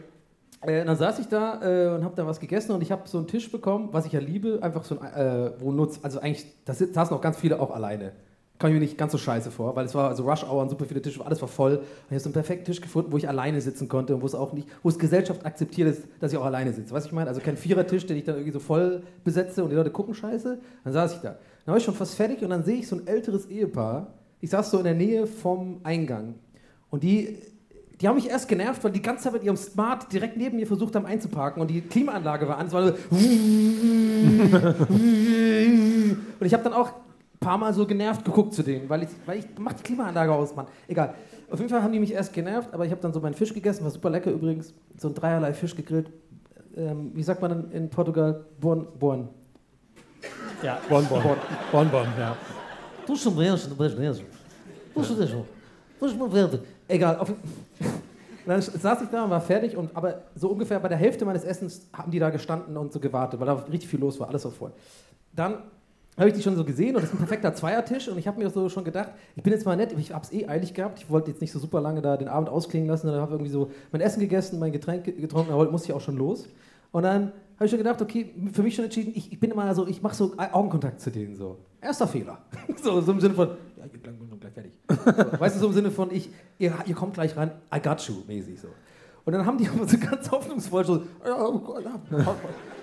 [0.60, 3.18] Äh, dann saß ich da äh, und habe da was gegessen und ich habe so
[3.18, 6.46] einen Tisch bekommen, was ich ja liebe, einfach so ein, äh, wo nutzt, also eigentlich,
[6.64, 8.12] da saßen auch ganz viele auch alleine.
[8.58, 10.84] Kam mir nicht ganz so scheiße vor, weil es war also Rush Hour und super
[10.84, 11.76] viele Tische, alles war voll.
[11.76, 14.26] Und ich habe so einen perfekten Tisch gefunden, wo ich alleine sitzen konnte und wo
[14.26, 16.92] es auch nicht, wo es Gesellschaft akzeptiert ist, dass ich auch alleine sitze.
[16.92, 17.28] Weißt du, ich meine?
[17.28, 20.58] Also kein Vierertisch, den ich dann irgendwie so voll besetze und die Leute gucken scheiße.
[20.82, 21.36] Dann saß ich da.
[21.64, 24.14] Dann war ich schon fast fertig und dann sehe ich so ein älteres Ehepaar.
[24.40, 26.34] Ich saß so in der Nähe vom Eingang.
[26.90, 27.38] Und die,
[28.00, 30.66] die haben mich erst genervt, weil die ganze Zeit mit ihrem Smart direkt neben mir
[30.66, 32.66] versucht haben einzuparken und die Klimaanlage war an.
[32.66, 32.88] Es war so
[36.40, 36.92] und ich habe dann auch
[37.40, 40.54] paar Mal so genervt geguckt zu denen, weil ich, weil ich mach die Klimaanlage aus,
[40.54, 40.66] Mann.
[40.86, 41.14] Egal.
[41.50, 43.54] Auf jeden Fall haben die mich erst genervt, aber ich habe dann so meinen Fisch
[43.54, 44.74] gegessen, war super lecker übrigens.
[44.96, 46.10] So ein dreierlei Fisch gegrillt.
[46.76, 48.44] Ähm, wie sagt man in, in Portugal?
[48.60, 49.28] Born, born.
[50.62, 50.78] Ja.
[50.88, 51.22] Bonbon.
[51.70, 52.36] Bonbon, ja.
[53.06, 54.24] Du schon mesmo, du mesmo.
[54.94, 55.46] Du schon mesmo.
[55.98, 56.60] Du schon verde.
[56.86, 57.16] Egal.
[57.18, 57.32] Auf,
[58.46, 61.44] dann saß ich da und war fertig, und, aber so ungefähr bei der Hälfte meines
[61.44, 64.44] Essens haben die da gestanden und so gewartet, weil da richtig viel los war, alles
[64.44, 64.72] war voll.
[65.32, 65.62] Dann
[66.18, 68.38] habe ich die schon so gesehen und das ist ein perfekter Zweiertisch und ich habe
[68.38, 70.98] mir so schon gedacht, ich bin jetzt mal nett, ich habe es eh eilig gehabt,
[70.98, 73.50] ich wollte jetzt nicht so super lange da den Abend ausklingen lassen, sondern habe irgendwie
[73.50, 76.48] so mein Essen gegessen, mein Getränk getrunken, aber musste ich auch schon los.
[76.90, 79.74] Und dann habe ich schon gedacht, okay, für mich schon entschieden, ich, ich bin immer
[79.74, 81.58] so, ich mache so Augenkontakt zu denen so.
[81.80, 82.38] Erster Fehler.
[82.82, 84.72] so, so im Sinne von, ja, ich bin gleich, fertig.
[84.88, 88.00] So, weißt du, so im Sinne von, ich, ihr, ihr kommt gleich rein, I got
[88.02, 88.68] you, mäßig so.
[89.24, 91.02] Und dann haben die aber so ganz hoffnungsvoll so,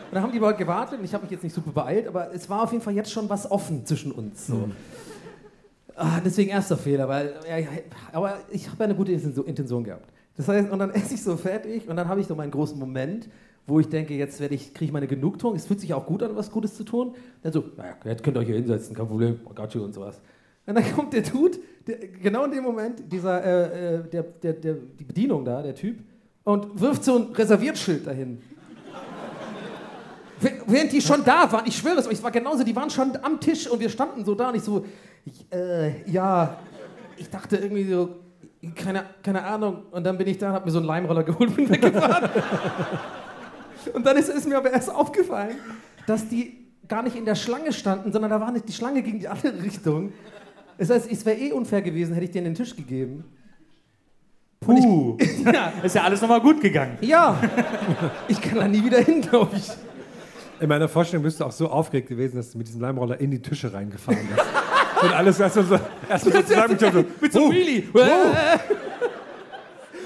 [0.09, 2.33] Und dann haben die mal gewartet und ich habe mich jetzt nicht super beeilt, aber
[2.33, 4.47] es war auf jeden Fall jetzt schon was offen zwischen uns.
[4.47, 4.69] So.
[5.95, 7.67] Ah, deswegen erster Fehler, weil, ja, ja,
[8.11, 10.09] aber ich habe ja eine gute Intention- gehabt.
[10.35, 12.77] Das heißt, und dann esse ich so fertig und dann habe ich so meinen großen
[12.77, 13.29] Moment,
[13.67, 15.55] wo ich denke, jetzt werde ich, kriege ich meine Genugtuung.
[15.55, 17.15] Es fühlt sich auch gut an, was Gutes zu tun.
[17.41, 19.93] Dann so, naja, jetzt könnt ihr euch hier hinsetzen, kein Problem, I got you und
[19.93, 20.21] sowas.
[20.65, 24.53] Und dann kommt der Dude, der, genau in dem Moment, dieser, äh, äh, der, der,
[24.53, 25.99] der, die Bedienung da, der Typ,
[26.43, 28.39] und wirft so ein Reserviertschild dahin.
[30.41, 32.89] Wäh- Während die schon da waren, ich schwöre es euch, es war genauso, die waren
[32.89, 34.85] schon am Tisch und wir standen so da und ich so,
[35.25, 36.57] ich, äh, ja,
[37.17, 38.09] ich dachte irgendwie so,
[38.75, 39.83] keine, keine Ahnung.
[39.91, 42.29] Und dann bin ich da und hab mir so einen Leimroller geholt und bin weggefahren.
[43.93, 45.55] und dann ist es mir aber erst aufgefallen,
[46.07, 49.19] dass die gar nicht in der Schlange standen, sondern da war nicht die Schlange gegen
[49.19, 50.11] die andere Richtung.
[50.77, 53.23] Das heißt, es wäre eh unfair gewesen, hätte ich denen den Tisch gegeben.
[54.59, 55.17] Puh.
[55.45, 56.97] Ja, Ist ja alles nochmal gut gegangen.
[57.01, 57.39] ja.
[58.27, 59.69] ich kann da nie wieder hin, glaube ich.
[60.59, 63.31] In meiner Vorstellung bist du auch so aufgeregt gewesen, dass du mit diesem Leimroller in
[63.31, 64.47] die Tische reingefahren bist.
[65.01, 67.05] Und alles erst so, erst so zusammengekommen.
[67.05, 67.83] So, Mit so einem Wheelie.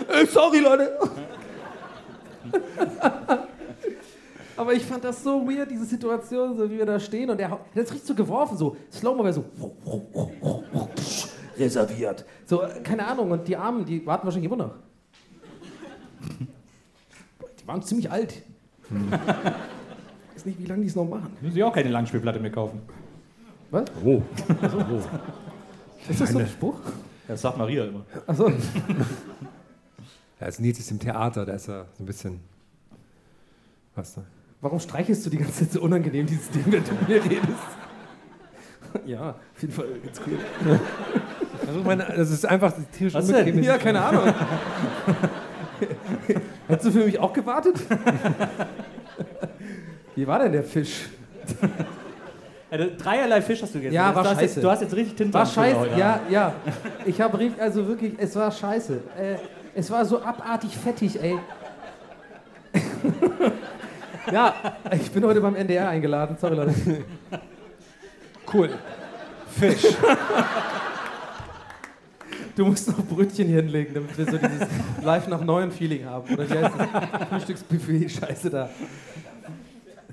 [0.09, 0.97] Äh, sorry, Leute.
[4.57, 7.29] Aber ich fand das so weird, diese Situation, so wie wir da stehen.
[7.29, 9.45] Und er hat das richtig so geworfen, so Slow-Mo wäre so
[11.57, 12.25] reserviert.
[12.45, 13.31] So, keine Ahnung.
[13.31, 14.75] Und die Armen, die warten wahrscheinlich immer noch.
[17.61, 18.33] Die waren ziemlich alt.
[18.89, 18.97] Ich
[20.39, 21.35] weiß nicht, wie lange die es noch machen.
[21.41, 22.81] Müssen Sie auch keine Langspielplatte mehr kaufen.
[23.71, 23.83] Was?
[24.03, 24.21] Oh.
[26.07, 26.79] Ist das so ein Spruch?
[27.27, 28.05] Das sagt Maria immer.
[28.25, 28.49] Achso.
[30.39, 32.39] Ja, ist Nils ist im Theater, da ist er so ein bisschen.
[33.95, 34.23] Was da?
[34.61, 37.47] Warum streichelst du die ganze Zeit so unangenehm dieses Ding, wenn du mit mir redest?
[39.05, 40.79] Ja, auf jeden Fall ganz cool.
[41.67, 43.55] Also meine, das ist einfach tierisch Was unbequem.
[43.55, 43.63] denn?
[43.65, 44.23] Ja, keine Ahnung.
[46.67, 47.75] Hättest du für mich auch gewartet?
[50.19, 51.05] Wie war denn der Fisch?
[52.71, 53.95] Also, dreierlei Fisch hast du gegessen.
[53.95, 54.43] Ja, du war hast scheiße.
[54.43, 56.53] Jetzt, du hast jetzt richtig Tinte War scheiße, heute ja, ja.
[57.03, 58.93] Ich habe richtig, also wirklich, es war scheiße.
[59.19, 59.37] Äh,
[59.73, 61.39] es war so abartig fettig, ey.
[64.31, 64.53] ja,
[64.91, 66.75] ich bin heute beim NDR eingeladen, sorry Leute.
[68.53, 68.69] Cool.
[69.47, 69.87] Fisch.
[72.59, 74.67] Du musst noch Brötchen hier hinlegen, damit wir so dieses
[75.01, 76.33] live nach neuen Feeling haben.
[76.33, 77.29] Oder wie heißt das?
[77.29, 78.69] Frühstücksbuffet, scheiße da.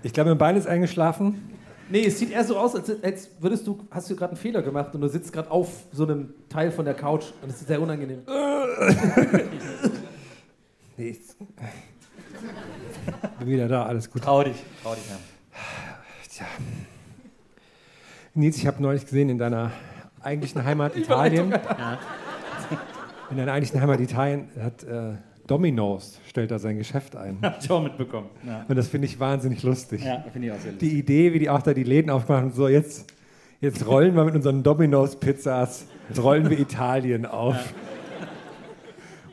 [0.03, 1.57] Ich glaube, mein Bein ist eingeschlafen.
[1.89, 4.63] Nee, es sieht eher so aus, als, als würdest du, hast du gerade einen Fehler
[4.63, 7.69] gemacht und du sitzt gerade auf so einem Teil von der Couch und es ist
[7.69, 8.23] sehr unangenehm.
[10.99, 11.21] Nee, ich
[13.39, 14.23] bin wieder da, alles gut.
[14.23, 14.57] Trau dich.
[14.83, 15.17] Trau dich, ja.
[16.31, 16.47] Tja.
[18.33, 19.73] Nils, ich habe neulich gesehen in deiner
[20.23, 21.53] eigentlichen Heimat Italien.
[23.31, 27.39] In deiner eigentlichen Heimat Italien hat äh, Domino's stellt da sein Geschäft ein.
[27.43, 28.29] Hab ich auch mitbekommen.
[28.47, 30.05] Ja, Und das finde ich wahnsinnig lustig.
[30.05, 30.91] ja finde ich auch sehr lustig.
[30.91, 33.13] Die Idee, wie die auch da die Läden aufmachen, und so jetzt,
[33.61, 37.57] jetzt rollen wir mit unseren Domino's Pizzas, jetzt rollen wir Italien auf.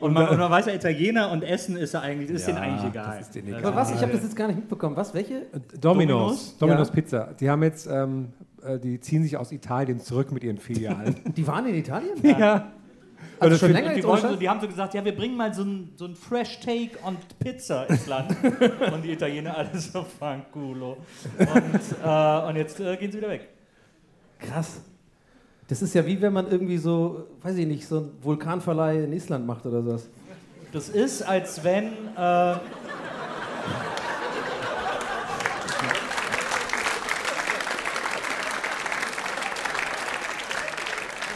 [0.00, 2.64] Und man, und man weiß ja, Italiener und Essen ist ja eigentlich, ist Ja, denen
[2.64, 3.16] eigentlich egal.
[3.16, 3.90] das ist denen Aber was?
[3.90, 4.94] Ich habe das jetzt gar nicht mitbekommen.
[4.96, 5.14] Was?
[5.14, 5.46] Welche?
[5.80, 6.58] Domino's, Domino's?
[6.58, 6.94] Domino's Ja.
[6.94, 7.34] Pizza.
[7.40, 8.28] Die haben jetzt, ähm,
[8.62, 11.14] äh, die ziehen sich aus Italien zurück mit ihren Filialen.
[11.36, 12.10] Die waren in Italien?
[12.22, 12.70] ja.
[13.38, 15.62] Also schon länger Die, jetzt wollen die haben so gesagt, ja, wir bringen mal so
[15.62, 18.36] ein, so ein Fresh Take on Pizza ins Land.
[18.92, 20.98] und die Italiener alle so fanculo.
[21.38, 23.48] Und, äh, und jetzt äh, gehen sie wieder weg.
[24.38, 24.80] Krass.
[25.68, 29.12] Das ist ja wie wenn man irgendwie so, weiß ich nicht, so einen Vulkanverleih in
[29.12, 30.08] Island macht oder sowas.
[30.72, 31.92] Das ist, als wenn.
[32.16, 32.56] Äh,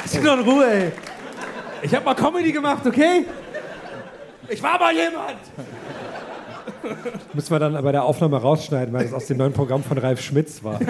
[0.03, 0.93] Lass doch in Ruhe, ey.
[1.83, 3.25] Ich habe mal Comedy gemacht, okay?
[4.49, 5.38] Ich war mal jemand.
[7.35, 10.21] Müssen wir dann bei der Aufnahme rausschneiden, weil das aus dem neuen Programm von Ralf
[10.21, 10.81] Schmitz war.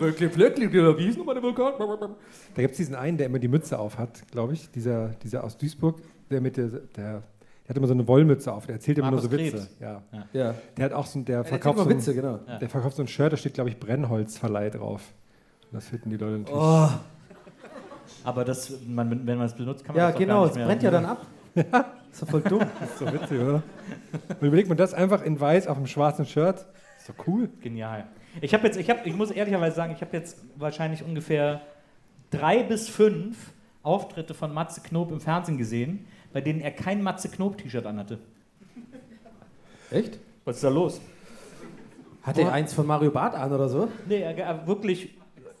[0.00, 1.72] Röckli, Plöckli, wie ist nochmal der Vulkan?
[2.54, 4.70] Da gibt es diesen einen, der immer die Mütze auf hat, glaube ich.
[4.70, 6.00] Dieser, dieser aus Duisburg,
[6.30, 7.22] der mit der, der, der
[7.68, 8.66] hat immer so eine Wollmütze auf.
[8.66, 9.56] Der erzählt immer Markus nur so Witze.
[9.56, 9.70] Krebs.
[9.80, 10.02] Ja.
[10.32, 10.54] Ja.
[10.76, 12.38] Der hat auch so, der verkauft immer so ein, Witze, genau.
[12.60, 15.02] Der verkauft so ein Shirt, da steht, glaube ich, Brennholzverleih drauf.
[15.74, 16.60] Das finden die Leute natürlich.
[16.60, 16.88] Oh,
[18.24, 20.56] aber das, man, wenn man es benutzt, kann man ja, das genau, gar es nicht
[20.58, 20.66] mehr.
[20.66, 21.26] brennt ja dann ab.
[22.12, 22.62] Ist doch voll dumm.
[22.78, 23.60] Das ist so witzig, oder?
[24.40, 26.64] Und überlegt man das einfach in weiß auf einem schwarzen Shirt.
[26.96, 27.48] Ist doch cool.
[27.60, 28.06] Genial.
[28.40, 31.60] Ich habe jetzt, ich, hab, ich muss ehrlicherweise sagen, ich habe jetzt wahrscheinlich ungefähr
[32.30, 37.28] drei bis fünf Auftritte von Matze Knob im Fernsehen gesehen, bei denen er kein Matze
[37.28, 38.20] Knob-T-Shirt anhatte.
[39.90, 40.20] Echt?
[40.44, 41.00] Was ist da los?
[42.22, 43.88] Hat er eins von Mario Barth an oder so?
[44.08, 45.10] Nee, er, er wirklich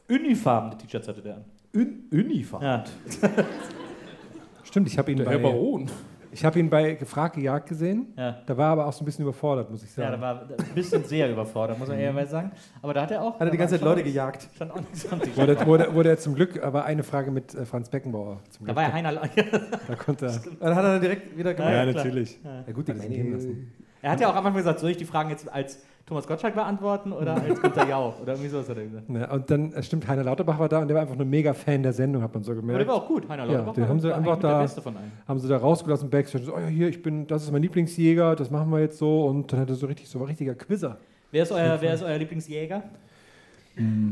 [0.08, 1.44] unifarbene T-Shirts hatte der an.
[1.74, 2.62] Un Unifa.
[2.62, 2.84] Ja.
[4.64, 5.88] Stimmt, ich habe ihn, Der Herr bei, Baron.
[6.32, 8.12] ich hab ihn bei Gefragt gejagt gesehen.
[8.16, 8.38] Ja.
[8.46, 10.12] Da war er aber auch so ein bisschen überfordert, muss ich Ja, sagen.
[10.12, 12.50] da war ein bisschen sehr überfordert, muss man ehrlich sagen.
[12.82, 13.34] Aber da hat er auch.
[13.34, 14.48] Hat er die ganze Zeit Leute gejagt.
[14.54, 15.36] Stand auch nichts am T-Shirt.
[15.36, 18.40] wurde, wurde, wurde er zum Glück, aber eine Frage mit äh, Franz Beckenbauer.
[18.50, 18.76] Zum Da Glück.
[18.76, 19.12] war ja Heiner.
[19.88, 20.40] Da konnte er.
[20.60, 21.72] Dann hat er direkt wieder Ja, gemacht.
[21.74, 22.04] Ja, klar.
[22.04, 22.38] natürlich.
[22.42, 23.72] Ja, gut, die lassen.
[24.02, 26.54] Er hat ja auch am Anfang gesagt, soll ich die Fragen jetzt als Thomas Gottschalk
[26.54, 28.20] beantworten oder als Günter Jauch?
[28.20, 29.04] Oder irgendwie sowas hat er gesagt.
[29.08, 31.54] Ja, und dann, äh, stimmt, Heiner Lauterbach war da und der war einfach nur mega
[31.54, 32.88] Fan der Sendung, hat man so Aber der gemerkt.
[32.88, 33.74] war auch gut, Heiner Ja, Lauterbach.
[33.74, 35.12] den war- haben sie einfach da- Der Beste von allen.
[35.26, 38.36] Haben sie da rausgelassen, Backstage, so, oh ja, hier, ich bin, das ist mein Lieblingsjäger,
[38.36, 39.24] das machen wir jetzt so.
[39.26, 40.98] Und dann hat er so richtig, so ein richtiger Quizzer.
[41.30, 42.82] Wer ist euer, wer ist euer Lieblingsjäger?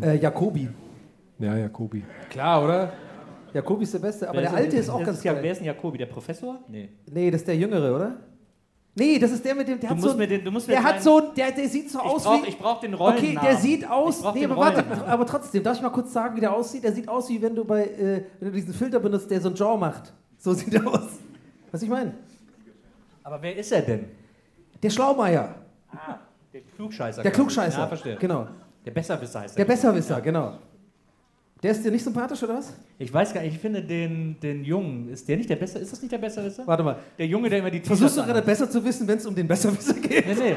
[0.02, 0.68] Äh, Jakobi.
[1.38, 2.02] Ja, Jakobi.
[2.30, 2.92] Klar, oder?
[3.52, 5.42] Jakobi ist der Beste, aber Wer der Alte ist auch das ganz ja, geil.
[5.42, 5.98] Wer ist denn Jakobi?
[5.98, 6.58] Der Professor?
[6.68, 6.88] Nee.
[7.12, 8.16] Nee, das ist der Jüngere, oder?
[8.94, 9.80] Nee, das ist der mit dem.
[9.80, 11.66] Der Du hat musst so, mir den- du musst mir der hat so, der, der
[11.68, 12.48] sieht so Ich aus brauch, wie.
[12.48, 13.48] ich brauch den Okay, Rollennamen.
[13.50, 14.22] der sieht aus.
[14.34, 16.84] Nee, den aber warte, aber trotzdem, darf ich mal kurz sagen, wie der aussieht?
[16.84, 19.48] Der sieht aus, wie wenn du bei, äh, wenn du diesen Filter benutzt, der so
[19.48, 20.12] ein Jaw macht.
[20.36, 21.08] So sieht er aus.
[21.70, 22.12] Was ich meine?
[23.22, 24.04] Aber wer ist er denn?
[24.82, 25.54] Der Schlaumeier.
[26.52, 27.22] Der Klugscheißer.
[27.22, 27.30] Der.
[27.30, 27.78] Klugscheißer.
[27.78, 28.16] Ja, verstehe.
[28.16, 28.46] Genau.
[28.84, 30.58] Der Besserwisser heißt Der Besserwisser, genau.
[31.62, 32.74] Der ist dir nicht sympathisch, oder was?
[32.98, 35.92] Ich weiß gar nicht, ich finde den, den Jungen, ist der nicht der Besser, ist
[35.92, 36.66] das nicht der Besserwisser?
[36.66, 36.96] Warte mal.
[37.16, 39.34] Der Junge, der immer die Versuchst T-Shirts du gerade besser zu wissen, wenn es um
[39.34, 40.26] den Besserwisser geht?
[40.26, 40.56] Nee, nee.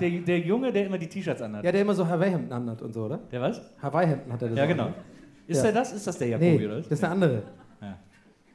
[0.00, 1.64] Der, der Junge, der immer die T-Shirts anhat.
[1.64, 3.18] Ja, der immer so Hawaii-Hemden anhat und so, oder?
[3.30, 3.60] Der was?
[3.82, 4.92] Hawaii-Hemden hat er das Ja, genau.
[5.46, 5.62] Ist Ja.
[5.64, 5.92] der das?
[5.92, 7.42] Ist das der Jakobi, Nee, oder das ist der andere.
[7.82, 7.98] Ja.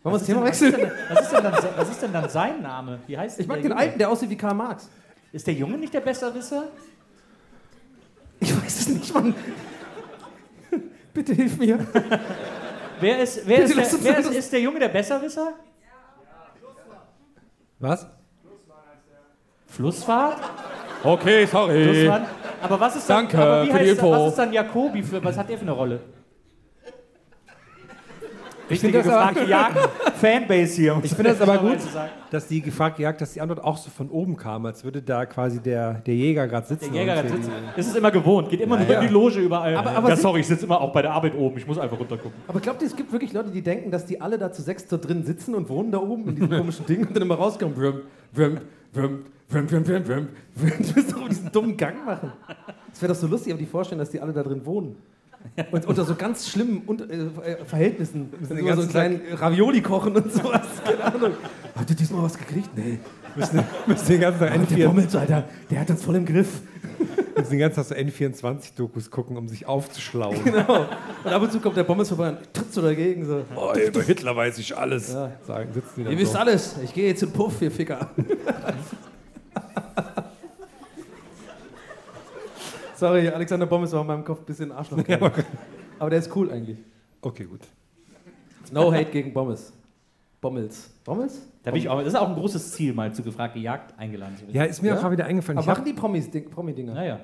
[0.04, 0.82] Wollen wir das Thema denn- was ist wechseln?
[0.90, 3.00] denn- Was ist, denn dann, was ist denn dann sein Name?
[3.06, 3.78] Wie heißt Ich mag den Junge?
[3.78, 4.90] alten, der aussieht wie Karl Marx.
[5.32, 6.64] Ist der Junge nicht der Besserwisser?
[8.40, 9.34] Ich weiß es nicht, Mann.
[11.14, 11.80] Bitte hilf mir.
[13.00, 15.54] Wer ist, wer Bitte ist, der, wer ist, ist der Junge der Besserwisser?
[17.80, 18.08] Was?
[19.68, 20.38] Flussfahrt?
[21.04, 21.84] Okay, sorry.
[21.84, 22.28] Flussfahrt?
[22.62, 24.12] Aber was ist dann, Danke aber wie für die heißt, Info.
[24.12, 26.00] was ist dann Jakobi für, was hat der für eine Rolle?
[28.74, 29.90] Ich Richtige finde das, aber- gefragte Jagd,
[30.22, 31.00] Fanbase hier.
[31.04, 31.78] ich finde das aber gut,
[32.32, 35.26] dass die gefragt jagt, dass die Antwort auch so von oben kam, als würde da
[35.26, 36.94] quasi der, der Jäger gerade Der sitzen.
[36.94, 37.50] Jäger und hat für sitzt.
[37.78, 39.76] Das ist immer gewohnt, geht immer nur in die Loge überall.
[39.78, 42.00] Aber- aber ja, sorry, ich sitze immer auch bei der Arbeit oben, ich muss einfach
[42.00, 42.34] runtergucken.
[42.48, 44.88] Aber glaubt ihr, es gibt wirklich Leute, die denken, dass die alle da zu sechs
[44.88, 47.76] dort drin sitzen und wohnen da oben in diesem komischen Ding und dann immer rauskommen.
[47.78, 48.02] Wrm,
[48.34, 48.58] wrm,
[48.94, 49.20] wrm,
[49.52, 50.28] wrm, wrm.
[50.56, 52.32] Du musst doch diesen dummen Gang machen.
[52.92, 54.96] Das wäre doch so lustig, aber die vorstellen, dass die alle da drin wohnen.
[55.72, 58.32] Und unter so ganz schlimmen und, äh, äh, Verhältnissen.
[58.40, 60.62] Müssen immer so einen kleinen Ravioli kochen und sowas.
[60.86, 61.32] Keine Ahnung.
[61.76, 62.70] Habt ihr diesmal was gekriegt?
[62.76, 62.98] Nee.
[63.36, 66.26] müssen, müssen den ganzen Tag Oh, der N4, Bommels, Alter, der hat uns voll im
[66.26, 66.62] Griff.
[67.38, 70.44] müssen den ganzen Tag so N24-Dokus gucken, um sich aufzuschlauen.
[70.44, 70.88] Genau.
[71.24, 73.26] Und ab und zu kommt der Bommels vorbei und tritt so dagegen.
[73.26, 73.44] So.
[73.56, 75.12] Oh, über Hitler weiß ich alles.
[75.12, 76.40] Sagen, sitzen die dann Ihr wisst so.
[76.40, 76.76] alles.
[76.84, 78.10] Ich gehe jetzt in Puff, ihr Ficker.
[83.04, 84.98] Sorry, Alexander Bommes war in meinem Kopf ein bisschen Arschloch.
[86.00, 86.78] Aber der ist cool eigentlich.
[87.22, 87.60] Okay, gut.
[88.72, 89.74] No hate gegen Bommes.
[90.40, 90.90] Bommels.
[91.04, 91.42] Bommels?
[91.64, 94.38] Da bin ich auch, das ist auch ein großes Ziel, mal zu gefragte Jagd eingeladen
[94.38, 94.56] zu werden.
[94.56, 94.96] Ja, ist mir Ja?
[94.96, 95.58] auch gerade wieder eingefallen.
[95.58, 96.94] Aber Ich machen die Promis Ding, Promi-Dinger?
[96.94, 97.20] Naja.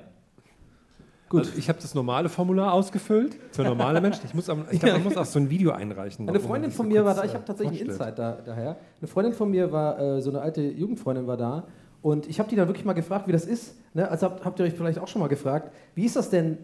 [1.30, 1.40] Gut.
[1.46, 4.20] Also ich habe das normale Formular ausgefüllt für normale Menschen.
[4.26, 6.28] Ich, muss ich glaube, man muss auch so ein Video einreichen.
[6.28, 7.90] Eine Freundin von mir war da, ich äh, habe tatsächlich einen.
[7.90, 8.76] Insight da, daher.
[9.00, 11.64] Eine Freundin von mir war, äh, so eine alte Jugendfreundin war da
[12.02, 13.76] und ich habe die dann wirklich mal gefragt, wie das ist.
[13.94, 14.08] Ne?
[14.10, 16.56] Also habt, habt ihr euch vielleicht auch schon mal gefragt, wie ist das denn, äh,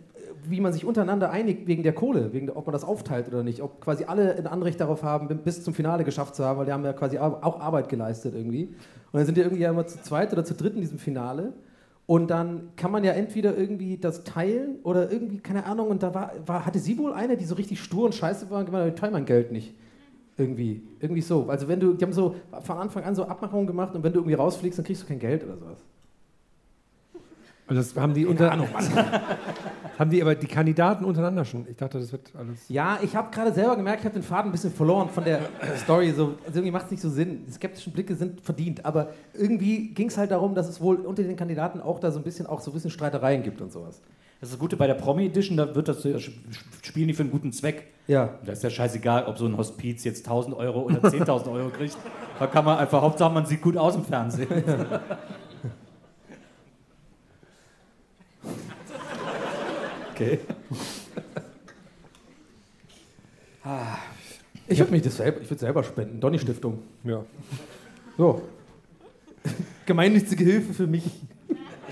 [0.44, 3.60] wie man sich untereinander einigt wegen der Kohle, wegen ob man das aufteilt oder nicht,
[3.60, 6.72] ob quasi alle ein Anrecht darauf haben, bis zum Finale geschafft zu haben, weil die
[6.72, 8.64] haben ja quasi auch auch Arbeit geleistet irgendwie.
[9.12, 11.52] Und dann sind die irgendwie ja immer zu zweit oder zu dritt in diesem Finale.
[12.06, 16.14] Und dann kann man ja entweder irgendwie das teilen oder irgendwie, keine Ahnung, und da
[16.14, 18.84] war, war, hatte sie wohl eine, die so richtig stur und scheiße war und gemeint,
[18.84, 19.74] hat, ich teile mein Geld nicht.
[20.38, 20.82] Irgendwie.
[21.00, 21.48] Irgendwie so.
[21.48, 24.20] Also wenn du, die haben so von Anfang an so Abmachungen gemacht und wenn du
[24.20, 25.78] irgendwie rausfliegst, dann kriegst du kein Geld oder sowas.
[27.68, 28.56] Und das haben die unter,
[29.98, 31.66] haben die aber die Kandidaten untereinander schon.
[31.68, 32.68] Ich dachte, das wird alles.
[32.68, 35.40] Ja, ich habe gerade selber gemerkt, ich habe den Faden ein bisschen verloren von der
[35.78, 36.12] Story.
[36.12, 37.44] So, also irgendwie macht es nicht so Sinn.
[37.44, 38.84] Die skeptischen Blicke sind verdient.
[38.84, 42.20] Aber irgendwie ging es halt darum, dass es wohl unter den Kandidaten auch da so
[42.20, 44.00] ein bisschen auch so ein bisschen Streitereien gibt und sowas.
[44.40, 47.22] Das ist das Gute bei der Promi Edition, da wird das da spielen die für
[47.22, 47.86] einen guten Zweck.
[48.06, 48.38] Ja.
[48.44, 51.96] Da ist ja scheißegal, ob so ein Hospiz jetzt 1000 Euro oder 10.000 Euro kriegt.
[52.38, 54.48] Da kann man einfach, Hauptsache man sieht gut aus im Fernsehen.
[60.12, 60.38] Okay.
[64.68, 66.20] Ich würde mich das selber, ich würde selber spenden.
[66.20, 66.78] Donny Stiftung.
[67.04, 67.24] Ja.
[68.16, 68.42] So.
[69.86, 71.04] Gemeinnützige Hilfe für mich.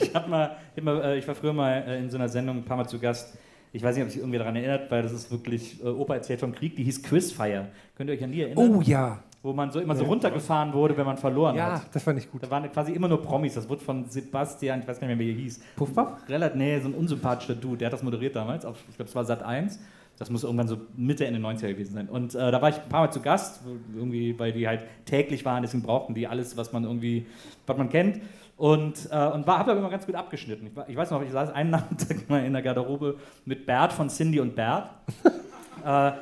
[0.00, 2.28] Ich, hab mal, ich, hab mal, äh, ich war früher mal äh, in so einer
[2.28, 3.36] Sendung ein paar Mal zu Gast.
[3.72, 6.40] Ich weiß nicht, ob sich irgendwie daran erinnert, weil das ist wirklich, äh, Opa erzählt
[6.40, 7.68] vom Krieg, die hieß Quizfire.
[7.96, 8.76] Könnt ihr euch an die erinnern?
[8.76, 9.18] Oh ja.
[9.42, 11.94] Wo man so immer so runtergefahren wurde, wenn man verloren Ja, hat.
[11.94, 12.42] das fand ich gut.
[12.42, 13.54] Da waren quasi immer nur Promis.
[13.54, 15.60] Das wurde von Sebastian, ich weiß gar nicht mehr, wie er hieß.
[15.76, 16.08] Puffpuff?
[16.28, 17.78] Relativ, nee, so ein unsympathischer Dude.
[17.78, 18.64] Der hat das moderiert damals.
[18.64, 19.78] Auf, ich glaube, es war Sat 1.
[20.18, 22.08] Das muss irgendwann so Mitte, Ende 90er gewesen sein.
[22.08, 23.60] Und äh, da war ich ein paar Mal zu Gast,
[23.94, 27.26] irgendwie, weil die halt täglich waren, deswegen brauchten die alles, was man irgendwie,
[27.66, 28.20] was man kennt.
[28.56, 30.66] Und, äh, und habe aber immer ganz gut abgeschnitten.
[30.66, 34.08] Ich, ich weiß noch, ich saß einen Nachmittag mal in der Garderobe mit Bert von
[34.08, 34.90] Cindy und Bert.
[35.84, 36.12] äh,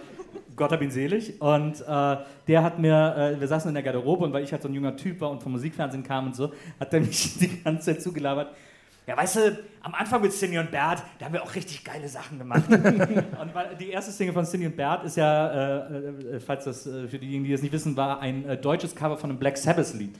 [0.56, 1.40] Gott hab ihn selig.
[1.40, 2.16] Und äh,
[2.48, 4.74] der hat mir, äh, wir saßen in der Garderobe und weil ich halt so ein
[4.74, 8.02] junger Typ war und vom Musikfernsehen kam und so, hat er mich die ganze Zeit
[8.02, 8.48] zugelabert.
[9.06, 12.08] Ja, weißt du, am Anfang mit Cindy und Bert, da haben wir auch richtig geile
[12.08, 12.62] Sachen gemacht.
[12.70, 17.08] und die erste Single von Cindy und Bert ist ja, äh, äh, falls das äh,
[17.08, 20.14] für diejenigen, die es nicht wissen, war ein äh, deutsches Cover von einem Black Sabbath-Lied.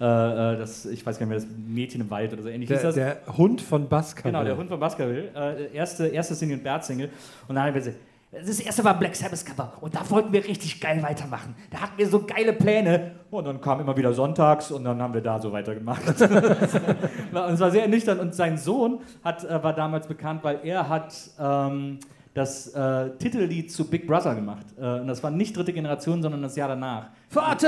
[0.00, 2.68] Äh, äh, das, ich weiß gar nicht mehr, das Mädchen im Wald oder so ähnlich
[2.68, 2.94] hieß Der, das.
[3.26, 4.32] der Hund von Baskerville.
[4.32, 5.30] Genau, der Hund von Baskerville.
[5.34, 7.10] Äh, erste, erste Cindy und Bert Single.
[7.48, 7.96] Und dann haben wir gesagt,
[8.30, 11.54] das erste war Black Sabbath Cover und da wollten wir richtig geil weitermachen.
[11.70, 15.14] Da hatten wir so geile Pläne und dann kam immer wieder sonntags und dann haben
[15.14, 16.06] wir da so weitergemacht.
[16.20, 20.90] und es war sehr nüchtern und sein Sohn hat, äh, war damals bekannt, weil er
[20.90, 22.00] hat ähm,
[22.38, 24.64] das äh, Titellied zu Big Brother gemacht.
[24.80, 27.08] Äh, und das war nicht dritte Generation, sondern das Jahr danach.
[27.28, 27.66] Vater,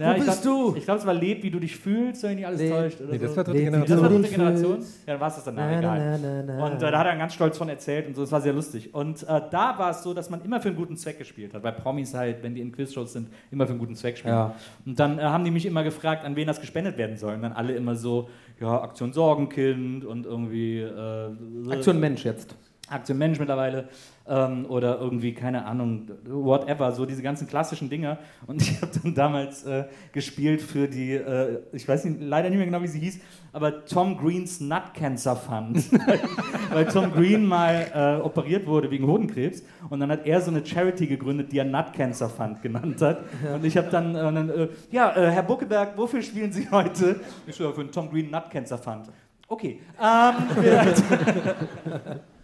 [0.00, 0.76] Ja, wo ich bist glaub, du?
[0.78, 2.70] Ich glaube, es war Leb, wie du dich fühlst, wenn ich nicht alles Nee.
[2.70, 3.00] täuscht.
[3.00, 3.36] Oder Nee, das so.
[3.36, 3.96] war dritte Nee, Generation.
[3.96, 4.78] Das war dritte Generation?
[4.78, 6.18] Ja, dann war es das danach, Na, egal.
[6.20, 8.32] na, na, na, Und äh, da hat er ganz stolz von erzählt und so, das
[8.32, 8.92] war sehr lustig.
[8.94, 11.62] Und äh, da war es so, dass man immer für einen guten Zweck gespielt hat.
[11.62, 14.34] Bei Promis halt, wenn die in Quizshows sind, immer für einen guten Zweck spielen.
[14.34, 14.54] Ja.
[14.84, 17.34] Und dann äh, haben die mich immer gefragt, an wen das gespendet werden soll.
[17.34, 18.28] Und dann alle immer so,
[18.60, 21.30] ja, Aktion Sorgenkind und irgendwie äh,
[21.70, 22.56] Aktion Mensch jetzt.
[22.88, 23.88] Aktion Mensch mittlerweile
[24.28, 28.18] ähm, oder irgendwie, keine Ahnung, whatever, so diese ganzen klassischen Dinge.
[28.46, 32.58] Und ich habe dann damals äh, gespielt für die, äh, ich weiß nicht, leider nicht
[32.58, 33.20] mehr genau, wie sie hieß,
[33.52, 35.84] aber Tom Greens Nut Cancer Fund.
[36.72, 40.64] Weil Tom Green mal äh, operiert wurde wegen Hodenkrebs und dann hat er so eine
[40.64, 43.20] Charity gegründet, die er Nut Cancer Fund genannt hat.
[43.52, 47.20] Und ich habe dann, äh, dann äh, ja, äh, Herr Buckeberg, wofür spielen Sie heute?
[47.46, 49.08] Ich ja, für den Tom Green Nut Cancer Fund.
[49.48, 49.80] Okay.
[50.00, 50.34] Ähm,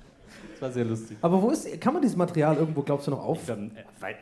[0.62, 1.18] war sehr lustig.
[1.20, 3.44] Aber wo ist, kann man dieses Material irgendwo, glaubst du, noch auf?
[3.46, 4.16] Dann, äh, weit,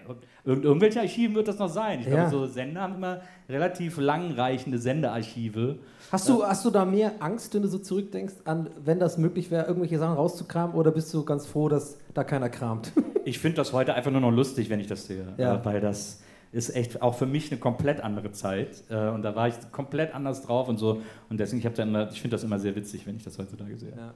[0.45, 2.01] irgend, irgendwelche Archiven wird das noch sein.
[2.01, 2.29] Ich Ja.
[2.29, 5.79] glaube, so Sender haben immer relativ langreichende Sendearchive.
[6.11, 9.51] Hast du, hast du da mehr Angst, wenn du so zurückdenkst, an, wenn das möglich
[9.51, 12.93] wäre, irgendwelche Sachen rauszukramen oder bist du ganz froh, dass da keiner kramt?
[13.27, 15.35] Ich finde das heute einfach nur noch lustig, wenn ich das sehe.
[15.37, 15.57] Ja.
[15.57, 16.23] Äh, weil das
[16.53, 18.83] ist echt auch für mich eine komplett andere Zeit.
[18.89, 21.03] Äh, und da war ich komplett anders drauf und so.
[21.29, 23.39] Und deswegen, ich, hab da immer, ich finde das immer sehr witzig, wenn ich das
[23.39, 23.91] heutzutage sehe.
[23.91, 24.15] Ja.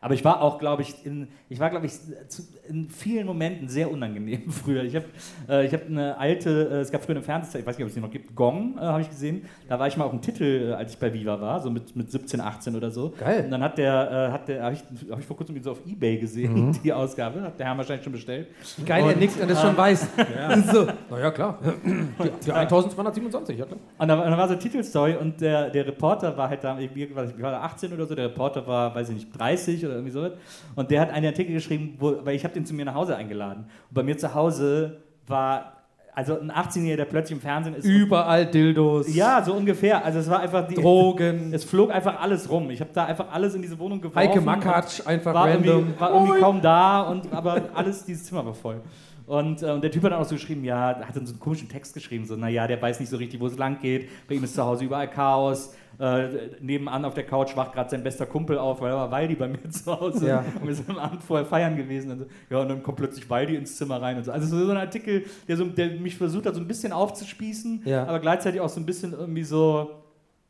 [0.00, 1.92] Aber ich war auch, glaube ich, in, ich war, glaube ich,
[2.28, 4.82] zu, in vielen Momenten sehr unangenehm früher.
[4.82, 5.06] Ich habe
[5.48, 7.88] äh, ich hab eine alte, äh, es gab früher eine Fernsehzeit, ich weiß nicht, ob
[7.88, 9.42] es die noch gibt, Gong, äh, habe ich gesehen.
[9.68, 11.94] Da war ich mal auf dem Titel, äh, als ich bei Viva war, so mit,
[11.94, 13.12] mit 17, 18 oder so.
[13.18, 13.44] Geil.
[13.44, 15.86] Und dann hat der, äh, hat der habe ich, hab ich vor kurzem so auf
[15.86, 18.48] Ebay gesehen, die Ausgabe, hat der Herr wahrscheinlich schon bestellt.
[18.86, 20.08] Geil, er Und, nickt und es schon weiß.
[20.50, 20.86] Das ist so.
[21.10, 21.58] Naja, klar.
[21.84, 23.78] Die, die 1227, ja klar.
[23.98, 26.78] Und da, und da war so eine Titelstory und der, der Reporter war halt da,
[26.78, 29.84] ich war ich war da 18 oder so, der Reporter war, weiß ich nicht, 30
[29.86, 30.30] oder irgendwie so.
[30.76, 33.16] Und der hat einen Artikel geschrieben, wo, weil ich habe den zu mir nach Hause
[33.16, 33.64] eingeladen.
[33.88, 35.80] Und bei mir zu Hause war,
[36.14, 37.84] also ein 18-Jähriger, der plötzlich im Fernsehen ist.
[37.84, 39.14] Überall Dildos.
[39.14, 40.04] ja, so ungefähr.
[40.04, 40.74] Also es war einfach die.
[40.74, 41.52] Drogen.
[41.52, 42.70] Es flog einfach alles rum.
[42.70, 44.18] Ich habe da einfach alles in diese Wohnung geworfen.
[44.18, 45.64] Heike Makatsch, einfach war random.
[45.66, 48.80] Irgendwie, war irgendwie kaum da, und, aber alles, dieses Zimmer war voll.
[49.26, 51.38] Und, äh, und der Typ hat dann auch so geschrieben, ja, hat dann so einen
[51.38, 54.34] komischen Text geschrieben, so, naja, der weiß nicht so richtig, wo es lang geht, bei
[54.34, 55.72] ihm ist zu Hause überall Chaos.
[56.00, 59.34] Äh, nebenan auf der Couch wacht gerade sein bester Kumpel auf, weil er war Waldi
[59.34, 60.28] bei mir zu Hause.
[60.28, 60.44] Ja.
[60.60, 62.10] Und wir sind am Abend vorher feiern gewesen.
[62.12, 64.32] Und so, ja, und dann kommt plötzlich Waldi ins Zimmer rein und so.
[64.32, 68.06] Also so ein Artikel, der, so, der mich versucht hat, so ein bisschen aufzuspießen, Ja.
[68.06, 69.90] aber gleichzeitig auch so ein bisschen irgendwie so,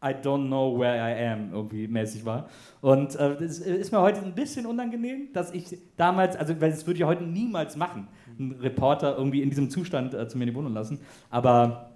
[0.03, 2.48] I don't know where I am, irgendwie mäßig war.
[2.80, 6.86] Und äh, das ist mir heute ein bisschen unangenehm, dass ich damals, also weil das
[6.86, 8.07] würde ich heute niemals machen,
[8.38, 11.01] einen Reporter irgendwie in diesem Zustand äh, zu mir in die Wohnung lassen.
[11.28, 11.90] Aber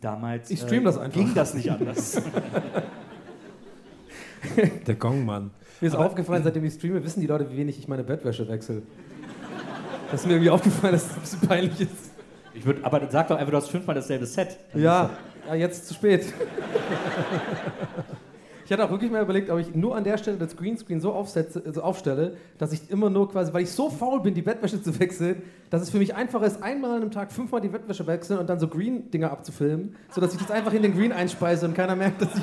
[0.00, 1.18] damals Ich stream das einfach.
[1.18, 2.20] ging das nicht anders.
[4.86, 5.50] Der Gongmann.
[5.80, 8.82] Mir ist aufgefallen, seitdem ich streame, wissen die Leute, wie wenig ich meine Bettwäsche wechsle.
[10.10, 12.10] Das ist mir irgendwie aufgefallen, dass es ein bisschen peinlich ist.
[12.54, 14.58] ich würd, aber sag doch einfach, du hast fünfmal dasselbe Set.
[14.72, 15.10] Dann Ja,
[15.46, 16.26] ja, jetzt zu spät.
[18.68, 21.14] Ich hatte auch wirklich mal überlegt, ob ich nur an der Stelle das Greenscreen so
[21.14, 24.82] aufsetze, also aufstelle, dass ich immer nur quasi, weil ich so faul bin, die Bettwäsche
[24.82, 28.06] zu wechseln, dass es für mich einfacher ist, einmal an einem Tag fünfmal die Bettwäsche
[28.06, 31.74] wechseln und dann so Green-Dinger abzufilmen, sodass ich das einfach in den Green einspeise und
[31.74, 32.42] keiner merkt, dass ich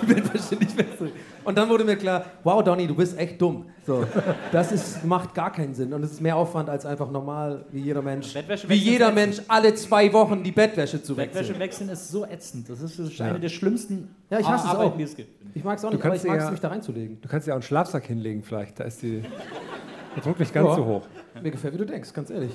[0.00, 1.10] die Bettwäsche nicht wechsle.
[1.44, 3.66] Und dann wurde mir klar, wow, Donny, du bist echt dumm.
[3.86, 4.06] So,
[4.50, 7.80] das ist, macht gar keinen Sinn und es ist mehr Aufwand als einfach normal, wie
[7.80, 8.34] jeder Mensch,
[8.66, 11.38] wie jeder Mensch alle zwei Wochen die Bettwäsche zu wechseln.
[11.42, 12.68] Bettwäsche wechseln ist so ätzend.
[12.70, 14.96] Das ist, das ist eine der schlimmsten Ja, ich hasse es Arbeiten, auch.
[14.96, 15.28] die es gibt.
[15.54, 17.20] Ich mag es auch Du nicht, aber kannst ich mag es, ja- mich da reinzulegen.
[17.20, 18.80] Du kannst ja auch einen Schlafsack hinlegen vielleicht.
[18.80, 19.22] Da ist die.
[20.16, 20.76] Der Druck nicht ganz Ja.
[20.76, 21.02] so hoch.
[21.42, 22.52] Mir gefällt, wie du denkst, ganz ehrlich.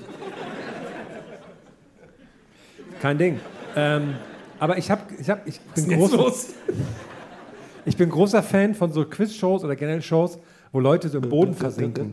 [3.02, 3.40] Kein Ding.
[3.76, 4.16] Ähm,
[4.60, 6.34] aber ich habe, ich habe, ich bin großer,
[7.86, 10.40] ich bin großer Fan von so Quizshows oder generell Shows,
[10.72, 12.12] wo Leute so im Boden versinken.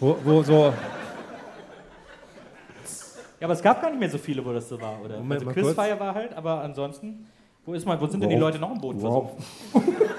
[0.00, 0.72] Wo, wo so,
[3.42, 5.18] Ja, aber es gab gar nicht mehr so viele, wo das so war, oder?
[5.18, 7.26] Moment, also Quizfire war halt, aber ansonsten,
[7.66, 9.32] wo ist mal, wo sind denn die Leute noch im Boden versucht?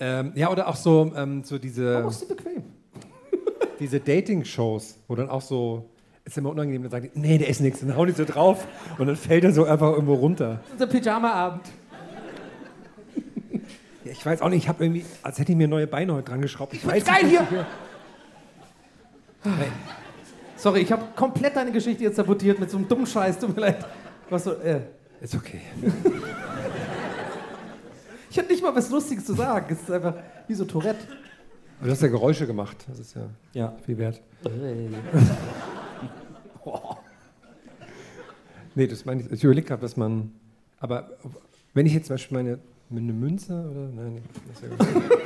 [0.00, 2.64] ähm, ja oder auch so, ähm, so diese, Machst du bequem.
[3.80, 5.88] Diese Dating-Shows, wo dann auch so
[6.24, 8.66] ist immer unangenehm, dann sagen die, nee, der ist nichts, dann hauen die so drauf
[8.98, 10.60] und dann fällt er so einfach irgendwo runter.
[10.72, 11.66] Unser Pyjama-Abend.
[14.04, 16.30] Ja, ich weiß auch nicht, ich habe irgendwie, als hätte ich mir neue Beine heute
[16.30, 16.72] dran geschraubt.
[16.72, 17.66] Ich weiß geil nicht, hier.
[20.56, 23.38] Sorry, ich habe komplett deine Geschichte jetzt sabotiert mit so einem dummen Scheiß.
[23.38, 23.84] Tut mir leid.
[24.30, 24.80] Was so, äh.
[25.20, 25.60] Ist okay.
[28.30, 29.66] Ich hatte nicht mal was Lustiges zu sagen.
[29.70, 30.14] Es ist einfach
[30.48, 31.06] wie so Tourette.
[31.82, 33.74] Du hast ja Geräusche gemacht, das ist ja Ja.
[33.84, 34.20] viel wert.
[38.74, 39.30] Nee, das meine ich.
[39.32, 40.32] Ich überlege gerade, dass man.
[40.80, 41.10] Aber
[41.74, 42.58] Wenn ich jetzt zum Beispiel meine,
[42.90, 45.18] eine Münze oder nein, das ist ja gut.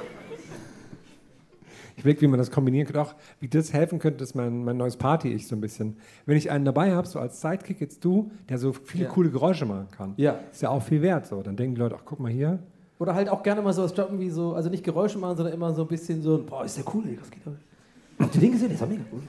[1.96, 4.76] Ich überlege, wie man das kombinieren könnte, auch wie das helfen könnte, dass mein, mein
[4.76, 5.96] neues Party-Ich so ein bisschen.
[6.26, 9.11] Wenn ich einen dabei habe, so als Sidekick jetzt du, der so viele Ja.
[9.11, 10.38] coole Geräusche machen kann, Ja.
[10.53, 11.26] ist ja auch viel wert.
[11.26, 11.42] So.
[11.42, 12.61] Dann denken die Leute, ach guck mal hier.
[12.99, 15.72] Oder halt auch gerne mal sowas droppen wie so, also nicht Geräusche machen, sondern immer
[15.72, 17.53] so ein bisschen so, boah, ist der cool, ey, das geht doch.
[18.18, 18.68] Habt ihr den gesehen?
[18.68, 19.20] Der ist doch mega cool.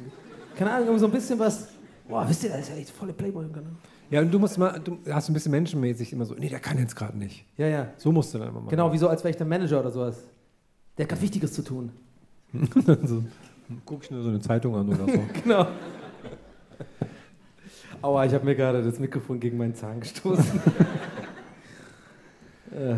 [0.55, 1.67] Keine Ahnung, irgendwie so ein bisschen was,
[2.07, 3.72] boah, wisst ihr, das ist ja echt volle Playboy im Kanal.
[4.09, 6.80] Ja, und du musst mal, du hast ein bisschen menschenmäßig immer so, nee, der kann
[6.80, 7.45] jetzt gerade nicht.
[7.57, 7.88] Ja, ja.
[7.97, 8.70] So musst du dann immer machen.
[8.70, 10.24] Genau, wie so, als wäre ich der Manager oder sowas.
[10.97, 11.91] Der hat gerade Wichtiges zu tun.
[13.03, 13.24] so,
[13.86, 15.20] guck ich nur so eine Zeitung an oder so.
[15.43, 15.67] Genau.
[18.01, 20.45] Aua, ich habe mir gerade das Mikrofon gegen meinen Zahn gestoßen.
[22.72, 22.95] äh,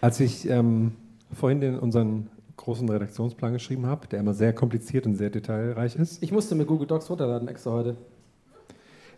[0.00, 0.92] Als ich ähm,
[1.32, 6.22] vorhin den, unseren großen Redaktionsplan geschrieben habe, der immer sehr kompliziert und sehr detailreich ist,
[6.22, 7.96] ich musste mir Google Docs runterladen extra heute.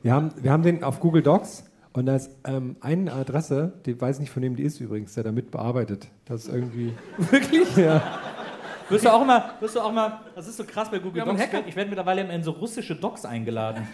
[0.03, 4.01] wir haben, wir haben den auf Google Docs und da ist ähm, eine Adresse, die
[4.01, 6.09] weiß nicht, von wem die ist übrigens, der damit bearbeitet.
[6.24, 6.95] Das ist irgendwie.
[7.18, 7.76] Wirklich?
[7.76, 8.03] Ja.
[8.89, 11.37] Wirst du auch immer, wirst du auch immer, das ist so krass bei Google einen
[11.37, 11.66] Docs, Hacker.
[11.66, 13.87] ich werde mittlerweile immer in so russische Docs eingeladen.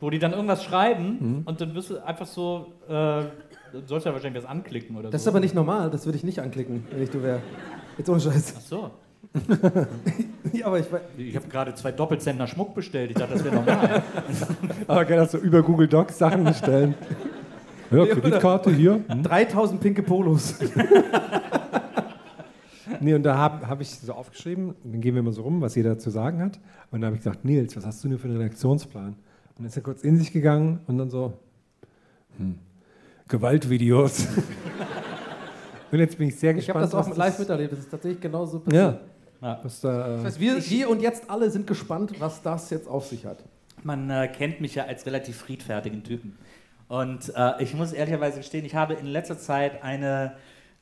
[0.00, 3.24] Wo die dann irgendwas schreiben und dann wirst du einfach so, äh,
[3.72, 5.30] du sollst ja wahrscheinlich was anklicken oder Das ist so.
[5.30, 7.40] aber nicht normal, das würde ich nicht anklicken, wenn ich du wäre.
[7.96, 8.54] Jetzt ohne Scheiß.
[8.56, 8.90] Ach so.
[10.52, 10.86] Ja, aber ich.
[11.18, 13.10] Ich habe gerade zwei Doppelzentner Schmuck bestellt.
[13.10, 14.02] Ich dachte, das wäre normal.
[14.86, 16.94] Aber gerne so über Google Docs Sachen bestellen.
[17.90, 19.00] Ja, Kreditkarte hier.
[19.08, 19.22] Hm.
[19.22, 20.54] 3000 pinke Polos.
[23.00, 25.74] Nee, und da habe hab ich so aufgeschrieben, dann gehen wir mal so rum, was
[25.74, 26.58] jeder zu sagen hat.
[26.90, 29.08] Und dann habe ich gesagt, Nils, was hast du denn für einen Redaktionsplan?
[29.08, 29.16] Und
[29.58, 31.34] dann ist er kurz in sich gegangen und dann so,
[32.38, 32.58] hm,
[33.28, 34.26] Gewaltvideos.
[35.92, 36.92] und jetzt bin ich sehr Ich gespannt.
[36.92, 39.00] habe das auch live miterlebt, das ist tatsächlich genauso passiert.
[39.40, 39.58] Ja.
[39.62, 42.88] Was da, Das äh, heißt, wir, wir und jetzt alle sind gespannt, was das jetzt
[42.88, 43.38] auf sich hat.
[43.84, 46.36] Man äh, kennt mich ja als relativ friedfertigen Typen.
[46.88, 50.32] Und äh, ich muss ehrlicherweise gestehen, ich habe in letzter Zeit eine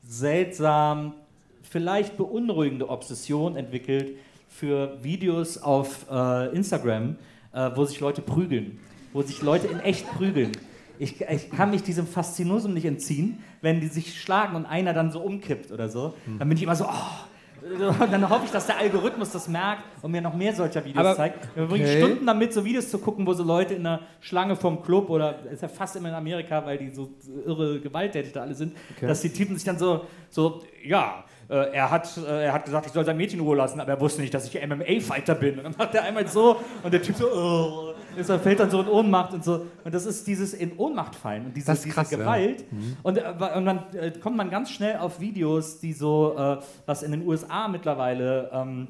[0.03, 1.13] seltsam,
[1.61, 4.17] vielleicht beunruhigende Obsession entwickelt
[4.47, 7.17] für Videos auf äh, Instagram,
[7.53, 8.79] äh, wo sich Leute prügeln,
[9.13, 10.53] wo sich Leute in echt prügeln.
[10.99, 15.11] Ich, ich kann mich diesem Faszinosum nicht entziehen, wenn die sich schlagen und einer dann
[15.11, 16.13] so umkippt oder so.
[16.39, 17.27] Dann bin ich immer so, oh,
[18.11, 21.15] dann hoffe ich, dass der Algorithmus das merkt und mir noch mehr solcher Videos Aber-
[21.15, 21.47] zeigt.
[21.55, 21.97] Wir okay.
[21.97, 25.39] Stunden damit, so Videos zu gucken, wo so Leute in einer Schlange vom Club oder
[25.51, 27.09] ist ja fast immer in Amerika, weil die so
[27.45, 31.89] irre gewalttätig da alle sind, dass die Typen sich dann so, so ja, äh, er,
[31.89, 34.21] hat, äh, er hat gesagt, ich soll sein Mädchen in Ruhe lassen, aber er wusste
[34.21, 35.57] nicht, dass ich MMA-Fighter bin.
[35.57, 38.69] Und dann macht er einmal so und der Typ so, oh, ist, er fällt dann
[38.69, 39.65] so in Ohnmacht und so.
[39.83, 42.17] Und das ist dieses in Ohnmacht fallen und diese, Das ist diese krass, ja.
[42.17, 42.65] Gewalt.
[43.03, 43.23] Und, äh,
[43.55, 47.27] und dann äh, kommt man ganz schnell auf Videos, die so, äh, was in den
[47.27, 48.87] USA mittlerweile, ähm,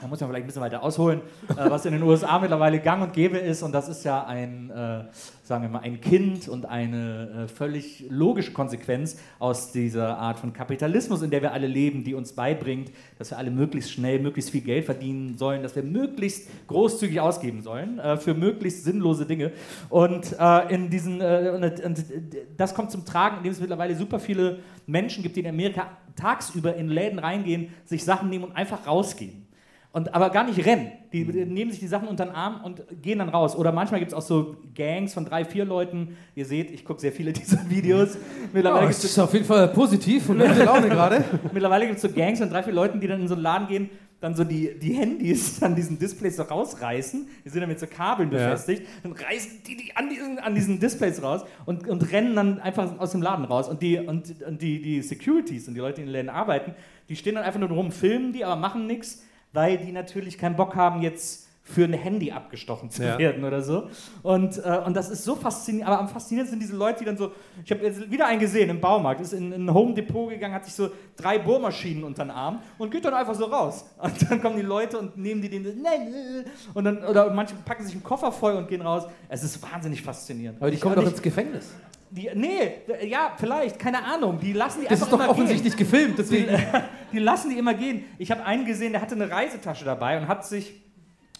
[0.00, 1.20] da muss man vielleicht ein bisschen weiter ausholen,
[1.50, 3.62] äh, was in den USA mittlerweile gang und gäbe ist.
[3.62, 5.04] Und das ist ja ein, äh,
[5.44, 10.52] sagen wir mal, ein Kind und eine äh, völlig logische Konsequenz aus dieser Art von
[10.52, 14.50] Kapitalismus, in der wir alle leben, die uns beibringt, dass wir alle möglichst schnell, möglichst
[14.50, 19.52] viel Geld verdienen sollen, dass wir möglichst großzügig ausgeben sollen äh, für möglichst sinnlose Dinge.
[19.90, 22.04] Und äh, in diesen, äh, und,
[22.56, 25.86] das kommt zum Tragen, indem es mittlerweile super viele Menschen gibt, die in Amerika
[26.16, 29.43] tagsüber in Läden reingehen, sich Sachen nehmen und einfach rausgehen.
[29.94, 30.90] Und, aber gar nicht rennen.
[31.12, 33.54] Die nehmen sich die Sachen unter den Arm und gehen dann raus.
[33.54, 36.16] Oder manchmal gibt es auch so Gangs von drei, vier Leuten.
[36.34, 38.18] Ihr seht, ich gucke sehr viele dieser Videos.
[38.52, 41.22] Mittlerweile gibt es auf jeden Fall positiv und gute Laune gerade.
[41.52, 43.68] Mittlerweile gibt es so Gangs von drei, vier Leuten, die dann in so einen Laden
[43.68, 43.88] gehen,
[44.20, 47.28] dann so die, die Handys an diesen Displays so rausreißen.
[47.44, 48.38] Die sind dann mit so Kabeln Ja.
[48.48, 48.82] befestigt.
[49.04, 52.98] Dann reißen die die an diesen, an diesen Displays raus und, und rennen dann einfach
[52.98, 53.68] aus dem Laden raus.
[53.68, 56.74] Und, die, und, und die, die Securities und die Leute, die in den Läden arbeiten,
[57.08, 59.22] die stehen dann einfach nur rum, filmen die, aber machen nichts,
[59.54, 63.16] weil die natürlich keinen Bock haben, jetzt für ein Handy abgestochen zu Ja.
[63.16, 63.88] werden oder so.
[64.22, 65.88] Und, äh, und das ist so faszinierend.
[65.90, 67.32] Aber am faszinierendsten sind diese Leute, die dann so.
[67.64, 70.52] Ich habe jetzt wieder einen gesehen im Baumarkt, ist in, in ein Home Depot gegangen,
[70.52, 73.86] hat sich so drei Bohrmaschinen unter den Arm und geht dann einfach so raus.
[73.98, 75.62] Und dann kommen die Leute und nehmen die den.
[75.82, 76.44] Nein,
[76.74, 79.04] und dann, oder manche packen sich einen Koffer voll und gehen raus.
[79.30, 80.60] Es ist wahnsinnig faszinierend.
[80.60, 81.70] Aber die Ich- kommen doch ins Gefängnis.
[82.16, 82.72] Die, nee,
[83.08, 84.38] ja, vielleicht, keine Ahnung.
[84.40, 85.90] Die lassen die Das einfach ist doch immer offensichtlich gehen.
[85.90, 86.48] gefilmt, deswegen.
[87.12, 88.04] Die lassen die immer gehen.
[88.18, 90.80] Ich habe einen gesehen, der hatte eine Reisetasche dabei und hat sich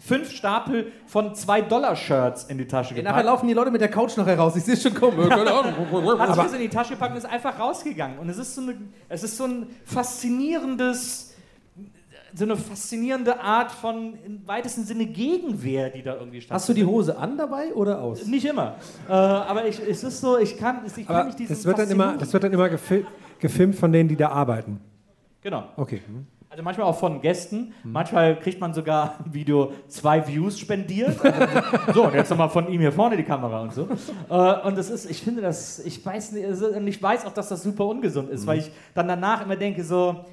[0.04, 3.24] fünf Stapel von 2-Dollar-Shirts in die Tasche Nachher gepackt.
[3.26, 4.54] laufen die Leute mit der Couch nachher raus.
[4.56, 5.18] Ich sehe es schon kommen.
[5.30, 8.18] Hat sich das in die Tasche gepackt und ist einfach rausgegangen.
[8.18, 8.76] Und es ist so, eine,
[9.08, 11.33] es ist so ein faszinierendes,
[12.34, 16.60] so eine faszinierende Art von im weitesten Sinne Gegenwehr, die da irgendwie stattfindet.
[16.60, 18.26] Hast du die Hose an dabei oder aus?
[18.26, 18.74] Nicht immer.
[19.08, 21.78] Äh, aber ich, es ist so, ich kann, ich kann aber mich diesem das wird
[21.78, 23.06] dann immer, das wird dann immer gefil
[23.38, 24.80] gefilmt von denen, die da arbeiten.
[25.42, 25.64] Genau.
[25.76, 26.00] Okay.
[26.06, 26.26] hm.
[26.48, 27.74] Also manchmal auch von Gästen.
[27.82, 31.20] Manchmal kriegt man sogar ein Video zwei Views spendiert.
[31.20, 33.88] Also so, und jetzt nochmal von ihm hier vorne die Kamera und so.
[34.30, 37.34] Äh, und das ist, ich finde das, ich weiß nicht, also, und ich weiß auch,
[37.34, 40.24] dass das super ungesund ist, weil ich dann danach immer denke so,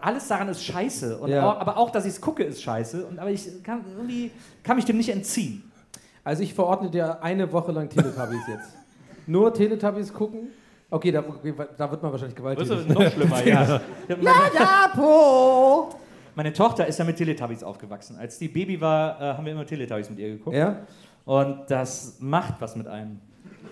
[0.00, 1.18] alles daran ist scheiße.
[1.18, 1.50] Und Ja.
[1.52, 3.06] auch, aber auch, dass ich es gucke, ist scheiße.
[3.06, 4.30] Und, aber ich kann irgendwie,
[4.62, 5.70] kann mich dem nicht entziehen.
[6.24, 8.70] Also ich verordne dir eine Woche lang Teletubbies jetzt.
[9.26, 10.48] Nur Teletubbies gucken.
[10.90, 11.22] Okay, da,
[11.76, 12.78] da wird man wahrscheinlich Das gewalttätig.
[12.78, 13.80] ist noch schlimmer, ja.
[14.08, 15.90] Ja, ja, po!
[16.34, 18.16] Meine Tochter ist ja mit Teletubbies aufgewachsen.
[18.16, 20.56] Als die Baby war, äh, haben wir immer Teletubbies mit ihr geguckt.
[20.56, 20.76] Ja?
[21.24, 23.20] Und das macht was mit einem,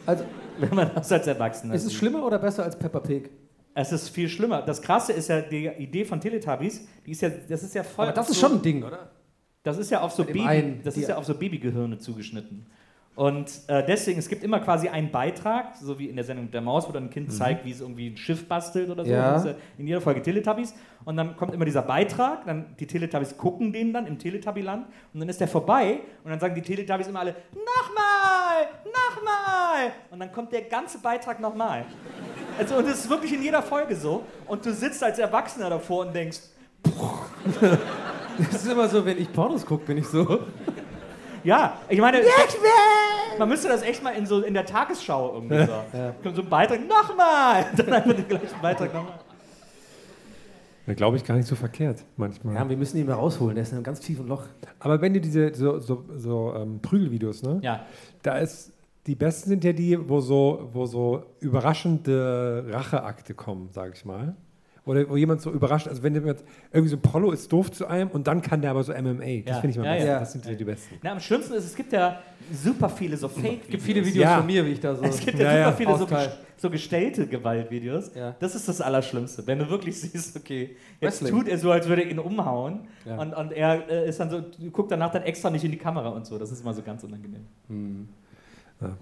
[0.04, 0.24] Also,
[0.59, 3.30] wenn man das als Erwachsener ist es schlimmer oder besser als Peppa Pig?
[3.78, 4.62] Es ist viel schlimmer.
[4.62, 8.06] Das Krasse ist ja, die Idee von Teletubbies, die ist ja, das ist ja voll.
[8.06, 9.10] Aber das ist so, schon ein Ding, oder?
[9.62, 12.66] Das ist ja auf so Baby, einen, das ist ja auf so Babygehirne zugeschnitten.
[13.16, 16.60] Und äh, deswegen, es gibt immer quasi einen Beitrag, so wie in der Sendung Der
[16.60, 19.10] Maus, wo dann ein Kind zeigt, wie es irgendwie ein Schiff bastelt oder so.
[19.10, 19.32] Ja.
[19.32, 20.74] Das ist in jeder Folge Teletubbies.
[21.06, 25.20] Und dann kommt immer dieser Beitrag, dann die Teletubbies gucken den dann im Teletubbyland und
[25.20, 29.92] dann ist der vorbei und dann sagen die Teletubbies immer alle, nochmal, nochmal.
[30.10, 31.86] Und dann kommt der ganze Beitrag nochmal.
[32.58, 34.24] Also, und es ist wirklich in jeder Folge so.
[34.46, 36.40] Und du sitzt als Erwachsener davor und denkst,
[38.38, 40.40] Das ist immer so, wenn ich Pornos gucke, bin ich so.
[41.42, 42.18] Ja, ich meine,
[43.39, 45.72] man müsste das echt mal in, so, in der Tagesschau irgendwie so.
[46.22, 47.66] Kommt so ein Beitrag, nochmal!
[47.76, 49.18] Dann einfach den gleichen Beitrag nochmal.
[50.87, 52.55] Ja, glaube ich, gar nicht so verkehrt manchmal.
[52.55, 54.45] Ja, wir müssen ihn mal rausholen, der ist in einem ganz tiefen Loch.
[54.78, 57.59] Aber wenn du diese so, so, so ähm, Prügelvideos, ne?
[57.62, 57.87] Ja.
[58.22, 58.72] Da ist,
[59.07, 64.37] die besten sind ja die, wo so, wo so überraschende Racheakte kommen, sage ich mal.
[64.87, 67.87] Oder wo jemand so überrascht, also wenn jemand irgendwie so ein Prollo ist doof zu
[67.87, 69.43] einem und dann kann der aber so MMA.
[69.45, 69.61] Das Ja.
[69.61, 70.07] finde ich mal Ja, besser.
[70.07, 70.18] ja.
[70.20, 70.95] Das sind ja die besten.
[71.03, 72.20] Na, am schlimmsten ist, es gibt ja
[72.53, 74.37] super viele so fake Es gibt viele Videos Ja.
[74.39, 75.03] von mir, wie ich da so.
[75.03, 75.64] Es gibt ja, Ja, ja.
[75.66, 76.28] super viele so, Austeil.
[76.28, 78.12] ges- so gestellte Gewaltvideos.
[78.14, 78.37] Ja.
[78.39, 79.45] Das ist das Allerschlimmste.
[79.47, 81.32] Wenn du wirklich siehst, okay, jetzt Wrestling.
[81.32, 82.80] tut er so, als würde er ihn umhauen.
[83.05, 83.18] Ja.
[83.20, 84.41] Und, und er äh, ist dann so,
[84.72, 86.39] guckt danach dann extra nicht in die Kamera und so.
[86.39, 87.45] Das ist immer so ganz unangenehm.
[87.68, 87.74] Ja,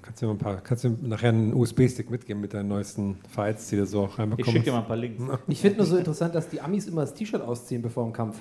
[0.02, 3.68] kannst du mir ein paar, kannst du nachher einen USB-Stick mitgeben mit deinen neuesten Fights,
[3.68, 4.50] die du so Ich reinbekommst?
[4.52, 5.22] schicke dir mal ein paar Links.
[5.48, 8.36] Ich finde nur so interessant, dass die Amis immer das T-Shirt ausziehen bevor dem Kampf.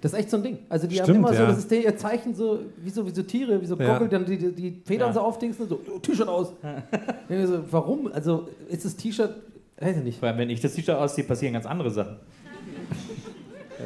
[0.00, 0.58] Das ist echt so ein Ding.
[0.68, 1.46] Also die haben Stimmt, immer so, ja.
[1.46, 3.92] das ist der ihr Zeichen so, wie so, wie so Tiere, wie so Ja.
[3.92, 5.14] Gockel, dann die, die, Federn Ja.
[5.14, 6.54] so aufdingsen, so, oh, T-Shirt aus.
[7.28, 8.10] Ich so, warum?
[8.12, 9.32] Also ist das T-Shirt,
[9.78, 10.18] weiß ich nicht.
[10.18, 12.16] Vor allem, wenn ich das T-Shirt ausziehe, passieren ganz andere Sachen.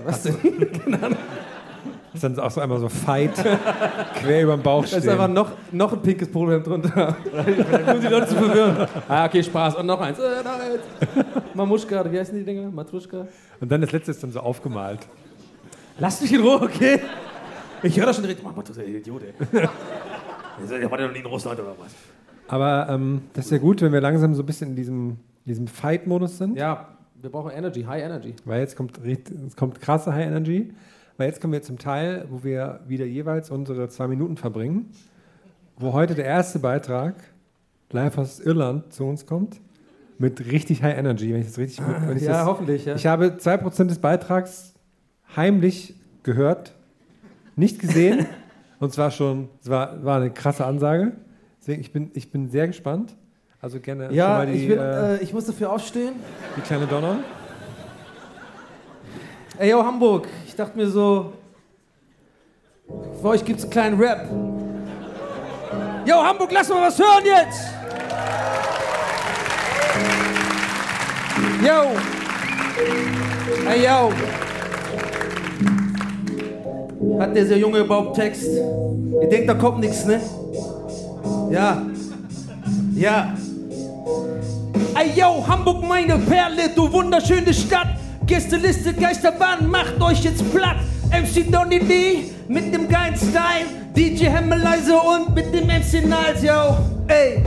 [0.06, 0.36] Was denn?
[2.16, 3.32] ist dann auch so einmal so Fight
[4.14, 5.10] quer über den Bauch Da ist stehen.
[5.10, 7.16] einfach noch, noch ein pinkes Problem drunter.
[7.94, 8.88] um die Leute zu verwirren.
[9.08, 9.76] Ah, okay, Spaß.
[9.76, 10.18] Und noch eins.
[10.18, 11.26] Äh, noch eins.
[11.54, 12.70] Mamuschka, wie heißen die Dinger?
[12.70, 13.26] Matruschka?
[13.60, 15.00] Und dann das letzte ist dann so aufgemalt.
[15.98, 17.00] Lass mich in Ruhe, okay?
[17.82, 18.42] Ich höre das schon direkt.
[18.42, 19.68] Mach mal, du Idiot, ey.
[20.80, 21.92] Ihr wart ja noch nie in Russland oder was?
[22.48, 25.66] Aber ähm, das ist ja gut, wenn wir langsam so ein bisschen in diesem, diesem
[25.66, 26.56] Fight-Modus sind.
[26.56, 26.88] Ja,
[27.20, 28.34] wir brauchen Energy, High Energy.
[28.44, 30.72] Weil jetzt kommt, es kommt krasse High Energy.
[31.16, 34.90] Weil jetzt kommen wir zum Teil, wo wir wieder jeweils unsere zwei Minuten verbringen.
[35.78, 37.14] Wo heute der erste Beitrag
[37.90, 39.60] live aus Irland zu uns kommt.
[40.18, 41.84] Mit richtig High Energy, wenn ich das richtig.
[42.06, 42.94] Wenn ich Ja, das, hoffentlich, ja.
[42.94, 44.74] Ich habe 2% des Beitrags
[45.34, 46.74] heimlich gehört,
[47.54, 48.26] nicht gesehen.
[48.78, 51.12] und zwar schon, es war, war eine krasse Ansage.
[51.60, 53.14] Deswegen, ich bin, ich bin sehr gespannt.
[53.60, 56.14] Also gerne Ja, die, ich, will, äh, äh, ich muss dafür aufstehen.
[56.56, 57.18] die kleine Donner.
[59.58, 60.28] Ey, yo, Hamburg.
[60.46, 61.32] Ich dachte mir so,
[63.20, 64.28] für euch gibt's einen kleinen Rap.
[66.04, 67.60] Yo, Hamburg, lass mal was hören jetzt.
[71.64, 71.96] Yo.
[73.70, 74.12] Ey, yo.
[77.18, 78.44] Hat dieser Junge überhaupt Text?
[78.44, 80.20] Ihr denkt, da kommt nichts, ne?
[81.50, 81.82] Ja.
[82.94, 83.34] Ja.
[84.98, 88.05] Ey yo, Hamburg meine Perle, du wunderschöne Stadt.
[88.26, 90.78] Gästeliste Geisterbahn, macht euch jetzt platt.
[91.12, 93.66] MC Donny D mit dem geilen Style.
[93.94, 96.76] DJ Hemmeleise und mit dem MC Niles, yo.
[97.06, 97.44] Ey,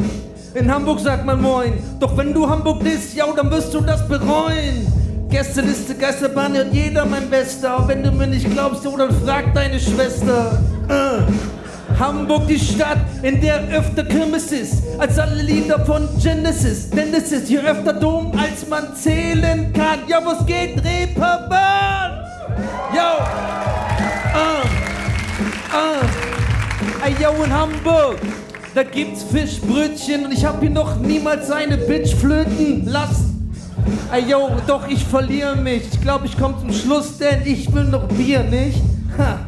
[0.53, 1.73] in Hamburg sagt man Moin.
[1.99, 4.87] Doch wenn du Hamburg bist, yo, dann wirst du das bereuen.
[5.29, 7.83] Gästeliste Geisterbahn hört jeder mein Bester.
[7.85, 10.63] Wenn du mir nicht glaubst, yo, dann frag deine Schwester.
[10.87, 11.58] Äh.
[11.97, 16.89] Hamburg die Stadt, in der öfter Kirmes ist, als alle Lieder von Genesis.
[16.89, 19.99] Denn es ist hier öfter Dom, als man zählen kann.
[20.07, 22.11] Ja, was geht, Reeperbahn?
[22.93, 23.01] Yo!
[24.35, 24.63] Uh,
[25.75, 27.05] uh.
[27.05, 28.17] Ey, yo, in Hamburg,
[28.75, 33.29] da gibt's Fischbrötchen und ich hab hier noch niemals eine Bitch flöten lassen.
[34.11, 35.83] Ey, yo, doch ich verliere mich.
[35.93, 38.81] Ich glaube, ich komme zum Schluss, denn ich will noch Bier, nicht?
[39.17, 39.39] Ha.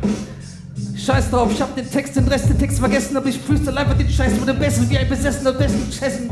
[1.06, 3.98] Scheiß drauf, ich hab den Text, den Rest den Text vergessen, aber ich freestyle einfach
[3.98, 6.30] den Scheiß mit dem Besten, wie ein besessener Besten Chessen.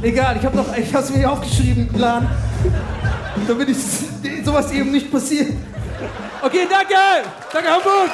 [0.00, 2.30] Egal, ich hab noch, ich hab's mir aufgeschrieben, Plan.
[3.46, 3.76] Damit ich
[4.42, 5.52] sowas eben nicht passiert.
[6.40, 7.28] Okay, danke!
[7.52, 8.10] Danke, Hamburg!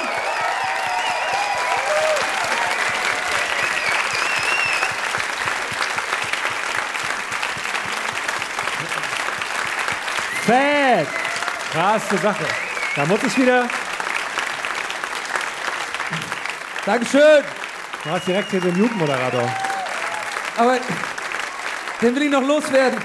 [10.45, 11.07] Fett!
[11.71, 12.45] Krasse Sache.
[12.95, 13.69] Da muss ich wieder.
[16.85, 17.43] Dankeschön!
[18.03, 19.47] Du hast direkt hier den Jugendmoderator.
[20.57, 20.77] Aber
[22.01, 22.99] den will ich noch loswerden.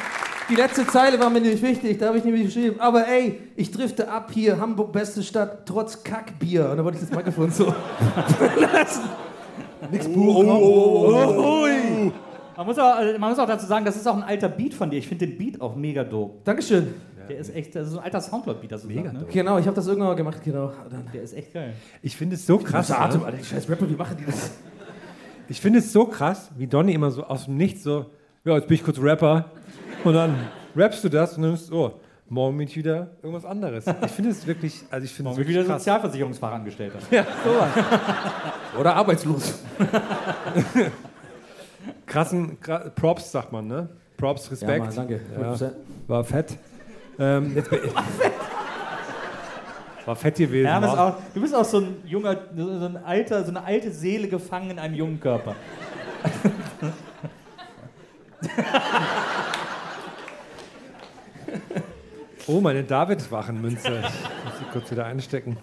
[0.49, 2.81] Die letzte Zeile war mir nämlich wichtig, da habe ich nämlich geschrieben.
[2.81, 6.71] Aber ey, ich drifte ab hier, Hamburg beste Stadt, trotz Kackbier.
[6.71, 7.75] Und da wollte ich das Mikrofon so
[8.39, 9.03] verlassen.
[9.91, 10.45] Nix Buch.
[10.45, 11.71] Ui.
[12.57, 14.73] Man muss, auch, äh, man muss auch dazu sagen, das ist auch ein alter Beat
[14.73, 14.99] von dir.
[14.99, 16.39] Ich finde den Beat auch mega dope.
[16.45, 16.95] Dankeschön.
[17.29, 19.27] Der ist echt, das ist so ein alter Soundcloud-Beat, das mega ne?
[19.31, 20.73] Genau, ich habe das irgendwann mal gemacht, genau.
[20.89, 21.09] Dann.
[21.13, 21.75] Der ist echt geil.
[22.01, 22.87] Ich finde es so krass.
[22.87, 23.27] Krasser Atem, ne?
[23.27, 24.53] Alter, die scheiß Rapper, wie machen die das?
[25.49, 28.07] Ich finde es so krass, wie Donny immer so aus dem Nichts so,
[28.45, 29.51] ja, jetzt bin ich kurz Rapper.
[30.05, 30.37] Und dann
[30.77, 33.85] rappst du das und dann ist so, morgen bin ich wieder irgendwas anderes.
[34.05, 35.83] Ich finde es wirklich, also ich finde es wirklich wieder krass.
[35.83, 36.99] Sozialversicherungsfachangestellter.
[37.11, 37.85] Ja, sowas.
[38.79, 39.63] Oder arbeitslos.
[42.07, 43.89] Krassen, gra Props sagt man, ne?
[44.17, 44.79] Props, Respekt.
[44.79, 45.21] Ja, Mann, danke.
[45.39, 45.71] Ja, 100%.
[46.07, 46.57] war fett.
[47.19, 47.93] Ähm, jetzt bin ich,
[50.07, 50.67] war fett gewesen.
[50.67, 51.01] War.
[51.09, 54.71] auch, du bist auch so ein junger, so ein alter, so eine alte Seele gefangen
[54.71, 55.55] in einem jungen Körper.
[62.49, 63.89] Oh, meine David-Wachenmünze.
[63.89, 65.57] Ich muss sie kurz wieder einstecken.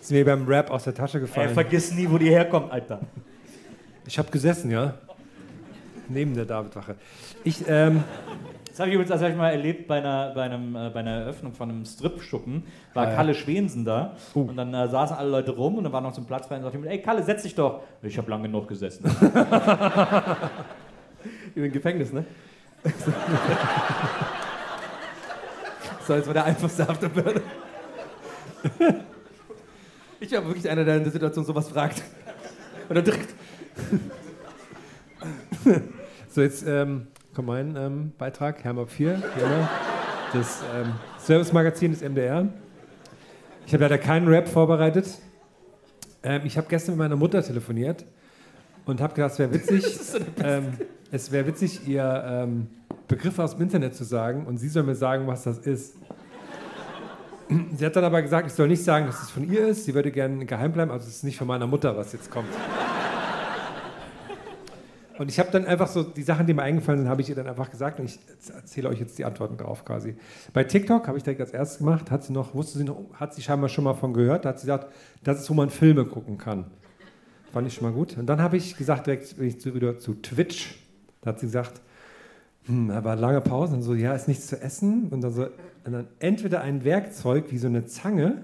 [0.00, 1.54] Ist mir beim Rap aus der Tasche Ey, gefallen.
[1.54, 3.00] vergiss nie, wo die herkommt, Alter.
[4.06, 4.94] Ich habe gesessen, ja.
[6.08, 6.96] Neben der David-Wache.
[7.44, 8.04] Ich, ähm,
[8.68, 11.00] Das habe ich übrigens das hab ich mal erlebt bei einer, bei, einem, äh, bei
[11.00, 12.64] einer Eröffnung von einem Strip-Schuppen.
[12.92, 13.16] War Ah, ja.
[13.16, 14.14] Kalle Schwensen da.
[14.34, 14.42] Uh.
[14.42, 16.56] Und dann äh, saßen alle Leute rum und dann war noch so ein Platz frei
[16.56, 17.82] und sagte jemand, ey Kalle, setz dich doch.
[18.02, 19.04] Ich habe lange genug gesessen.
[21.54, 22.26] Im Gefängnis, ne?
[26.06, 27.40] so, jetzt war der einfachste Afterburner.
[30.20, 32.02] Ich war wirklich einer, der in der Situation sowas fragt.
[32.88, 33.34] Und dann direkt.
[36.28, 39.68] so jetzt ähm, kommt mein ähm, Beitrag, Hermap 4, wie immer.
[40.32, 42.48] das ähm, Service-Magazin des MDR.
[43.66, 45.18] Ich habe leider keinen Rap vorbereitet.
[46.22, 48.04] Ähm, ich habe gestern mit meiner Mutter telefoniert
[48.84, 49.84] und habe gedacht, es wäre witzig,
[50.42, 50.74] ähm,
[51.10, 52.66] es wäre witzig, ihr ähm,
[53.08, 55.96] Begriffe aus dem Internet zu sagen und sie soll mir sagen, was das ist.
[57.76, 59.84] Sie hat dann aber gesagt, ich soll nicht sagen, dass es von ihr ist.
[59.84, 62.48] Sie würde gerne geheim bleiben, also es ist nicht von meiner Mutter, was jetzt kommt.
[65.18, 67.36] Und ich habe dann einfach so die Sachen, die mir eingefallen sind, habe ich ihr
[67.36, 68.18] dann einfach gesagt und ich
[68.52, 70.16] erzähle euch jetzt die Antworten drauf quasi.
[70.52, 73.32] Bei TikTok habe ich direkt als erstes gemacht, hat sie noch, wusste sie noch, hat
[73.32, 74.92] sie scheinbar schon mal von gehört, da hat sie gesagt,
[75.22, 76.66] das ist, wo man Filme gucken kann.
[77.52, 78.18] Fand ich schon mal gut.
[78.18, 80.76] Und dann habe ich gesagt, direkt bin ich wieder zu Twitch.
[81.20, 81.80] Da hat sie gesagt,
[82.64, 85.08] hm, war lange Pause und so, ja, ist nichts zu essen.
[85.10, 85.44] Und dann so,
[85.84, 88.42] und dann entweder ein Werkzeug wie so eine Zange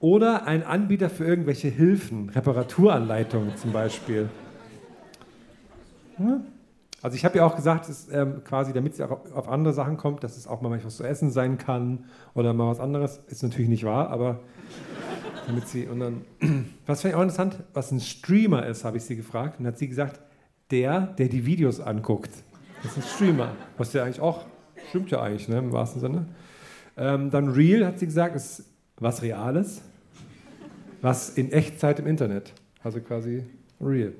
[0.00, 4.28] oder ein Anbieter für irgendwelche Hilfen, Reparaturanleitungen zum Beispiel.
[6.20, 6.40] Ja.
[7.02, 9.96] Also ich habe ja auch gesagt, dass, ähm, quasi, damit sie auch auf, andere Sachen
[9.96, 12.04] kommt, dass es auch mal was zu essen sein kann
[12.34, 13.20] oder mal was anderes.
[13.28, 14.40] Ist natürlich nicht wahr, aber
[15.46, 16.24] damit sie und dann,
[16.86, 19.78] was fand ich auch interessant, was ein Streamer ist, habe ich sie gefragt und hat
[19.78, 20.20] sie gesagt,
[20.70, 22.30] der, der die Videos anguckt.
[22.82, 24.44] Das ist ein Streamer, was ja eigentlich auch
[24.88, 26.26] stimmt ja eigentlich, ne, im wahrsten Sinne.
[26.96, 28.64] Ähm, dann Real hat sie gesagt, ist
[28.98, 29.82] was Reales,
[31.00, 32.52] was in Echtzeit im Internet,
[32.82, 33.44] also quasi
[33.80, 34.12] real,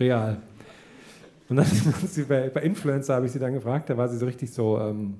[0.00, 0.38] real.
[1.48, 1.66] Und dann
[2.06, 4.78] sie bei, bei Influencer habe ich sie dann gefragt, da war sie so richtig so,
[4.80, 5.18] ähm,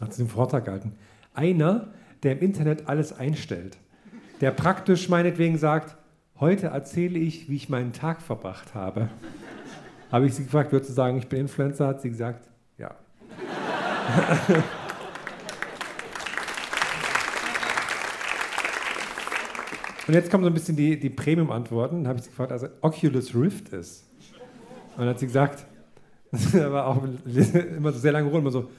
[0.00, 0.94] hat sie einen Vortrag gehalten.
[1.34, 1.88] Einer,
[2.22, 3.76] der im Internet alles einstellt,
[4.40, 5.96] der praktisch meinetwegen sagt,
[6.38, 9.08] heute erzähle ich, wie ich meinen Tag verbracht habe.
[10.10, 11.86] Habe ich sie gefragt, würdest du sagen, ich bin Influencer?
[11.86, 12.48] Hat sie gesagt,
[12.78, 12.94] ja.
[20.08, 21.98] Und jetzt kommen so ein bisschen die, die Premium-Antworten.
[21.98, 24.09] Dann habe ich sie gefragt, also Oculus Rift ist.
[24.96, 25.66] Und dann hat sie gesagt,
[26.52, 28.70] da war auch immer so sehr lange Ruhe, immer so.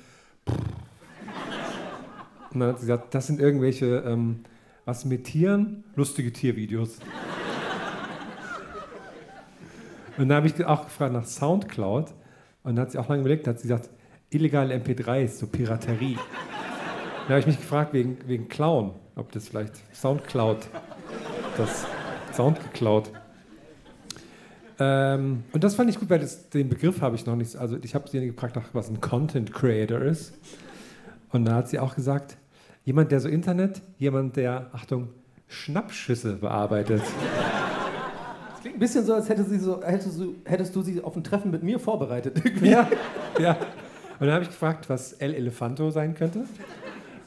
[2.54, 4.44] Und dann hat sie gesagt, das sind irgendwelche, ähm,
[4.86, 5.84] was mit Tieren?
[5.96, 6.98] Lustige Tiervideos.
[10.18, 12.14] Und dann habe ich auch gefragt nach Soundcloud.
[12.64, 13.90] Und dann hat sie auch lange überlegt, da hat sie gesagt,
[14.30, 16.16] illegale MP3s, so Piraterie.
[16.16, 20.58] Dann habe ich mich gefragt wegen, wegen Clown, ob das vielleicht Soundcloud,
[21.58, 21.86] das
[22.34, 23.12] Sound geklaut.
[24.84, 27.78] Ähm, und das fand ich gut, weil das, den Begriff habe ich noch nicht, also
[27.84, 30.34] ich habe sie gefragt, nach, was ein Content Creator ist.
[31.32, 32.36] Und da hat sie auch gesagt,
[32.84, 35.10] jemand, der so Internet, jemand, der, Achtung,
[35.48, 37.04] Schnappschüsse bearbeitet.
[38.52, 41.16] Das klingt ein bisschen so, als hätte sie so, hättest, du, hättest du sie auf
[41.16, 42.42] ein Treffen mit mir vorbereitet.
[42.64, 42.90] Ja,
[43.40, 43.58] ja.
[44.20, 46.46] Und dann habe ich gefragt, was El Elefanto sein könnte.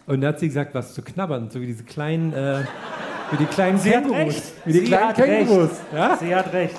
[0.06, 2.62] Und dann hat sie gesagt, was zu knabbern, so wie diese kleinen, äh,
[3.30, 4.16] wie die kleinen Sie Kängurus.
[4.16, 4.42] recht.
[4.64, 5.48] Wie die Sie kleinen hat recht.
[5.48, 5.70] Kängurus.
[5.92, 6.16] Ja?
[6.16, 6.76] Sie hat recht.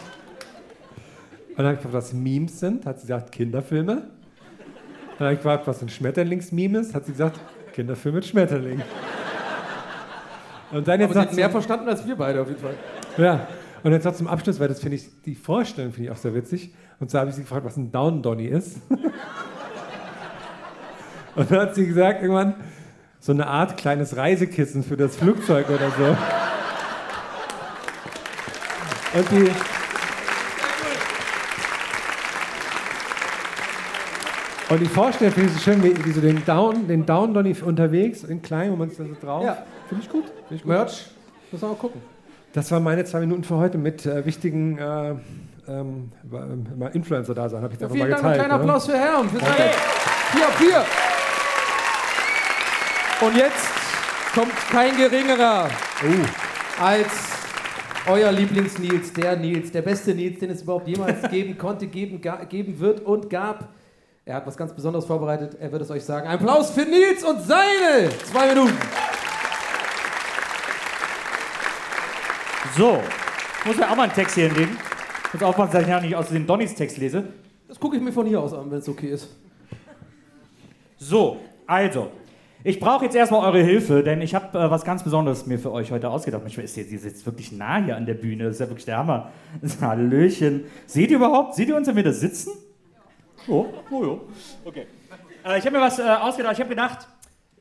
[1.55, 2.85] Und dann habe ich gefragt, was Memes sind.
[2.85, 4.03] Hat sie gesagt, Kinderfilme.
[5.17, 6.93] Dann habe ich gefragt, was ein Schmetterlingsmeme ist.
[6.93, 7.39] Hat sie gesagt,
[7.73, 8.81] Kinderfilm mit Schmetterling.
[10.71, 12.75] Und dann jetzt Aber sie hat mehr verstanden als wir beide auf jeden Fall.
[13.17, 13.47] ja.
[13.83, 16.33] Und jetzt noch zum Abschluss, weil das finde ich, die Vorstellung finde ich auch sehr
[16.33, 16.73] witzig.
[16.99, 18.81] Und zwar habe ich sie gefragt, was ein Down Donny ist.
[21.35, 22.55] Und dann hat sie gesagt, irgendwann,
[23.19, 26.17] so eine Art kleines Reisekissen für das Flugzeug oder so.
[29.19, 29.74] Und die.
[34.69, 37.55] Und die Vorstellung finde ich so schön, wie, wie so den Down, den Down Donny
[37.63, 39.43] unterwegs, in klein, wo man es da so drauf.
[39.43, 39.57] Ja.
[39.87, 40.23] Finde ich gut.
[40.25, 40.69] Finde ich gut.
[40.69, 41.05] Merch,
[41.51, 42.01] müssen wir mal gucken.
[42.53, 45.13] Das waren meine zwei Minuten für heute mit äh, wichtigen äh,
[45.67, 46.11] ähm,
[46.77, 47.61] mal Influencer da sein.
[47.61, 48.49] Habe ich jetzt einfach Vielen mal Dank, einen geteilt.
[48.49, 48.71] kleinen ne?
[48.71, 49.31] Applaus für Herrn.
[49.31, 49.71] Wir sind alle
[50.31, 50.85] vier auf vier.
[53.27, 53.67] Und jetzt
[54.33, 55.69] kommt kein geringerer
[56.81, 57.07] als
[58.07, 62.79] euer Lieblings-Nils, der Nils, der beste Nils, den es überhaupt jemals geben konnte, geben, geben
[62.79, 63.69] wird und gab.
[64.27, 66.27] Er hat was ganz Besonderes vorbereitet, er wird es euch sagen.
[66.27, 68.73] Ein Applaus für Nils und seine zwei Minuten.
[72.75, 72.97] So,
[73.65, 74.75] muss mir auch mal einen Text hier hinlegen.
[75.31, 77.25] Muss aufpassen, dass ich ja nicht aus dem Donnys Text lese.
[77.67, 79.29] Das gucke ich mir von hier aus an, wenn es okay ist.
[80.97, 82.09] So, also.
[82.63, 85.71] Ich brauche jetzt erstmal eure Hilfe, denn ich habe äh, was ganz Besonderes mir für
[85.71, 86.41] euch heute ausgedacht.
[86.41, 88.45] Mensch, ist ihr, ihr sitzt wirklich nah hier an der Bühne.
[88.45, 89.31] Das ist ja wirklich der Hammer.
[89.81, 90.63] Hallöchen.
[90.87, 91.53] Seht ihr überhaupt?
[91.53, 92.53] Seht ihr uns, wenn wir da sitzen?
[93.47, 94.21] Oh, oh, oh.
[94.65, 94.87] Okay.
[95.45, 96.53] Äh, ich habe mir was äh, ausgedacht.
[96.53, 97.07] Ich habe gedacht,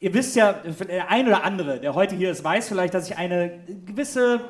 [0.01, 3.17] ihr wisst ja, der ein oder andere, der heute hier ist, weiß vielleicht, dass ich
[3.17, 4.41] eine gewisse,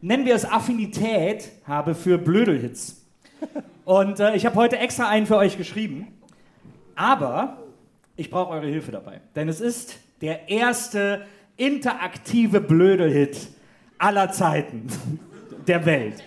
[0.00, 3.04] nennen wir es Affinität habe für Blödelhits.
[3.84, 6.08] Und äh, ich habe heute extra einen für euch geschrieben.
[6.94, 7.58] Aber
[8.16, 9.20] ich brauche eure Hilfe dabei.
[9.34, 13.48] Denn es ist der erste interaktive Blödelhit
[13.98, 14.86] aller Zeiten
[15.66, 16.22] der Welt.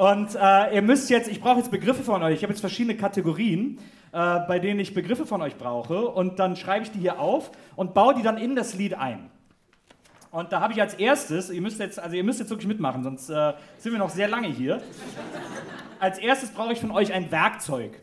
[0.00, 2.36] Und äh, ihr müsst jetzt, ich brauche jetzt Begriffe von euch.
[2.36, 3.76] Ich habe jetzt verschiedene Kategorien,
[4.12, 6.08] äh, bei denen ich Begriffe von euch brauche.
[6.08, 9.30] Und dann schreibe ich die hier auf und baue die dann in das Lied ein.
[10.30, 13.02] Und da habe ich als erstes, ihr müsst jetzt, also ihr müsst jetzt wirklich mitmachen,
[13.02, 14.80] sonst äh, sind wir noch sehr lange hier.
[15.98, 18.00] Als erstes brauche ich von euch ein Werkzeug.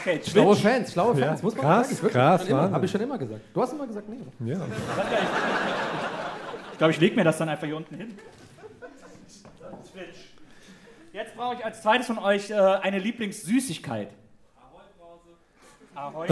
[0.00, 0.62] Okay, Schlaue Twitch.
[0.66, 2.08] Fans, schlaue Fans, Ja, muss man krass, sagen.
[2.12, 2.74] Krass, Wahnsinn.
[2.74, 3.40] Habe ich schon immer gesagt.
[3.54, 4.50] Du hast immer gesagt, nee.
[4.52, 4.58] Ja.
[6.72, 8.14] Ich glaube, ich lege mir das dann einfach hier unten hin.
[9.92, 10.18] Twitch.
[11.12, 14.10] Jetzt brauche ich als zweites von euch äh, eine Lieblingssüßigkeit.
[15.94, 16.28] Ahoi.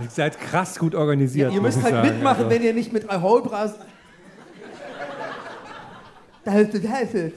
[0.00, 1.52] Ihr seid krass gut organisiert.
[1.52, 2.08] Ihr muss müsst halt sagen.
[2.08, 3.74] mitmachen, Also, wenn ihr nicht mit Ahoi-Bras...
[6.42, 7.32] Da hilft es, da hilft es.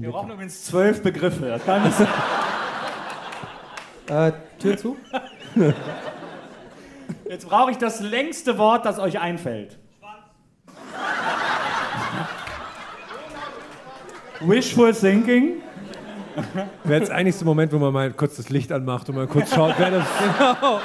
[0.00, 1.46] Wir brauchen übrigens zwölf Begriffe.
[1.46, 1.96] Das kann nicht
[4.08, 4.96] Äh, Tür zu?
[7.28, 9.78] Jetzt brauche ich das längste Wort, das euch einfällt.
[14.40, 15.60] Wishful thinking.
[16.84, 19.26] Wäre jetzt eigentlich so ein Moment, wo man mal kurz das Licht anmacht und mal
[19.26, 20.06] kurz schaut, wer das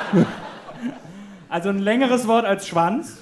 [1.50, 3.20] Also ein längeres Wort als Schwanz.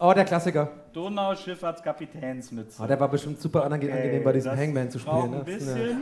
[0.00, 0.68] Oh, der Klassiker.
[0.92, 2.80] Donauschifffahrtskapitänsmütze.
[2.82, 5.16] Oh, der war bestimmt super ange- angenehm bei diesem Hangman zu spielen.
[5.24, 5.36] Ein Ne?
[5.38, 6.00] Ja bisschen.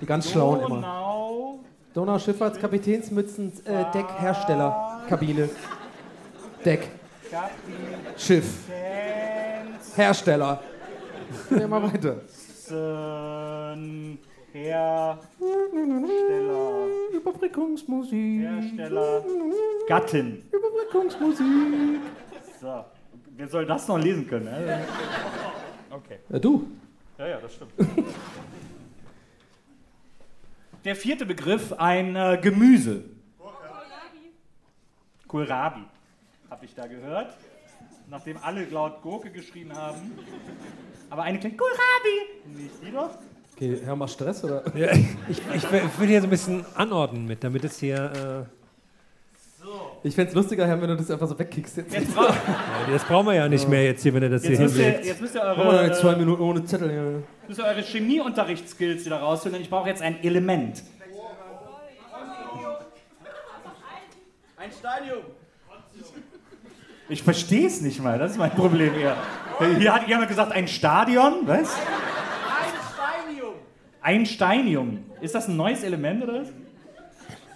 [0.00, 0.68] die ganz schlauen immer.
[0.76, 1.58] Donau.
[1.94, 5.48] Donau-Schifffahrtskapitänsmützen, äh, Deckhersteller, Kabine.
[6.64, 6.88] Deck,
[8.16, 8.68] Schiff,
[9.96, 10.60] Hersteller.
[11.50, 12.16] Ja, mal weiter.
[14.52, 15.18] Hersteller.
[17.12, 18.40] Überbrückungsmusik.
[18.42, 19.24] Hersteller.
[19.88, 20.42] Gattin.
[20.52, 22.00] Überbrückungsmusik.
[22.60, 22.84] So.
[23.40, 24.44] Wer soll das noch lesen können?
[24.44, 24.84] ne?
[25.90, 26.18] Okay.
[26.28, 26.66] Ja, du.
[27.16, 27.72] Ja, ja, das stimmt.
[30.84, 33.02] Der vierte Begriff, ein äh, Gemüse.
[35.26, 35.84] Kohlrabi.
[36.50, 37.34] Habe ich da gehört.
[38.10, 40.12] Nachdem alle laut Gurke geschrien haben.
[41.08, 42.60] Aber eine klingt Kohlrabi.
[42.62, 43.16] Nicht die doch?
[43.56, 44.64] Okay, Herr, mach Stress, oder?
[44.76, 48.46] Ja, ich, ich, will- ich will hier so ein bisschen anordnen mit, damit es hier.
[50.02, 51.92] Ich fände es lustiger, Herr, wenn du das einfach so wegkickst jetzt.
[51.94, 52.32] Jetzt, bra- Äh,
[52.86, 55.04] ja, das brauchen wir ja nicht mehr jetzt hier, wenn er das jetzt, hier hinlegt.
[55.04, 56.90] jetzt müsst ihr eure, jetzt zwei äh, Minuten ohne Zettel.
[56.94, 57.22] Ja.
[57.46, 60.82] müsst ihr eure Chemieunterrichtsskills wieder rausholen, denn ich brauche jetzt ein Element.
[64.56, 65.18] Ein Stadium.
[67.08, 69.16] Ich verstehe es nicht mal, das ist mein Problem eher.
[69.78, 71.74] Hier hat jemand gesagt, ein Stadion, was?
[71.76, 73.54] Ein Steinium.
[74.00, 74.98] Einsteinium.
[75.20, 76.48] Ist das ein neues Element oder was?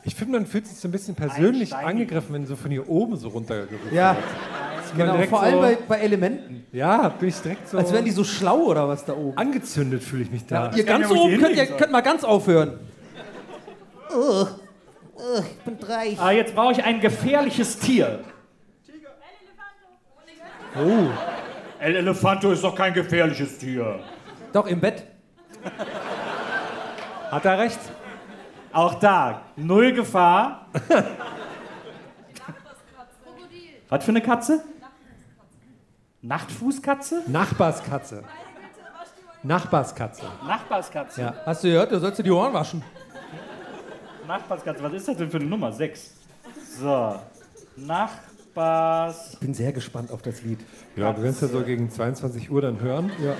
[0.07, 1.89] Ich finde, man fühlt sich so ein bisschen persönlich Einsteigen.
[1.89, 4.99] angegriffen, wenn so von hier oben so runtergerückt Ja, wird.
[4.99, 5.27] Man genau.
[5.29, 6.67] Vor allem so, bei, bei Elementen.
[6.73, 9.37] Ja, bin ich direkt so Als wären die so schlau oder was da oben.
[9.39, 10.71] angezündet, fühle ich mich da.
[10.75, 12.79] Ihr ganz ja, oben könnt ihr könnt mal ganz aufhören.
[14.15, 14.49] Ugh.
[15.17, 16.21] Ugh, ich bin reich.
[16.21, 18.21] Ah, jetzt brauche ich ein gefährliches Tier.
[20.77, 21.07] Oh,
[21.79, 24.01] El Elefanto ist doch kein gefährliches Tier.
[24.53, 25.05] Doch, im Bett.
[27.31, 27.79] hat er recht?
[28.75, 30.67] Auch da, null Gefahr.
[33.89, 34.65] Was für eine Katze?
[36.23, 37.23] Nachtfußkatze?
[37.29, 38.25] Nachbarskatze.
[39.45, 40.25] Nachbarskatze.
[40.45, 41.21] Nachbarskatze.
[41.21, 41.35] Ja.
[41.47, 42.83] Hast du gehört, du sollst dir die Ohren waschen.
[44.27, 45.71] Nachbarskatze, was ist das denn für eine Nummer?
[45.71, 46.15] Sechs.
[46.81, 47.21] So.
[47.77, 49.35] Nachbars.
[49.35, 50.59] Ich bin sehr gespannt auf das Lied.
[50.97, 53.13] Ja, wir werden es ja so gegen 22 Uhr dann hören.
[53.23, 53.35] Ja.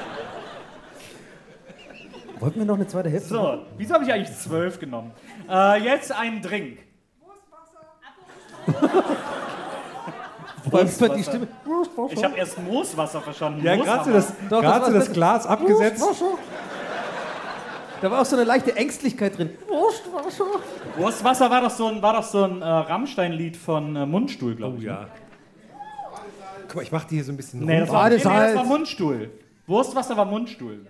[2.40, 3.28] Wollten wir noch eine zweite Hälfte?
[3.28, 5.12] So, wieso habe ich eigentlich zwölf genommen?
[5.48, 6.78] Äh, jetzt ein Drink.
[10.70, 11.48] Wolfs die Stimme.
[12.10, 13.64] Ich habe erst Mooswasser verstanden.
[13.64, 14.10] Ja, Mooswasser.
[14.10, 16.04] gerade so das, Doch, das so das Glas abgesetzt.
[18.00, 19.50] Da war auch so eine leichte Ängstlichkeit drin.
[19.66, 20.44] Wurstwasser.
[20.96, 24.76] Wurstwasser war doch so ein, war doch so ein äh, Rammstein-Lied von äh, Mundstuhl, glaube
[24.76, 24.84] Oh ich.
[24.84, 25.08] ja.
[26.68, 27.92] Guck mal, ich mache die hier so ein bisschen Nee, das runter.
[28.00, 29.30] war, nee, nee, das war Mundstuhl.
[29.66, 30.86] Wurstwasser war Mundstuhl.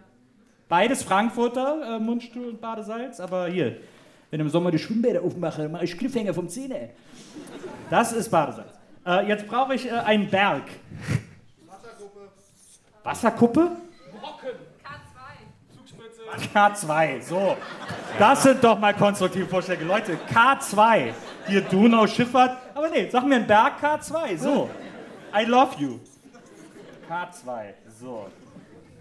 [0.69, 3.79] Beides Frankfurter, äh, Mundstuhl und Badesalz, aber hier,
[4.31, 6.91] wenn im Sommer die Schwimmbäder aufmache, dann mache ich Cliffhanger vom Zähne.
[7.89, 8.69] Das ist Badesalz.
[9.07, 10.65] Äh, jetzt brauche ich äh, einen Berg.
[13.03, 13.71] Wasserkuppe?
[16.55, 17.57] K2, so.
[18.19, 19.85] Das sind doch mal konstruktive Vorschläge.
[19.85, 21.13] Leute, K2.
[21.47, 22.59] Hier Donau, Schifffahrt.
[22.75, 24.69] Aber nee, sag mir einen Berg K2, so.
[25.35, 25.99] I love you.
[27.09, 28.27] K2, so.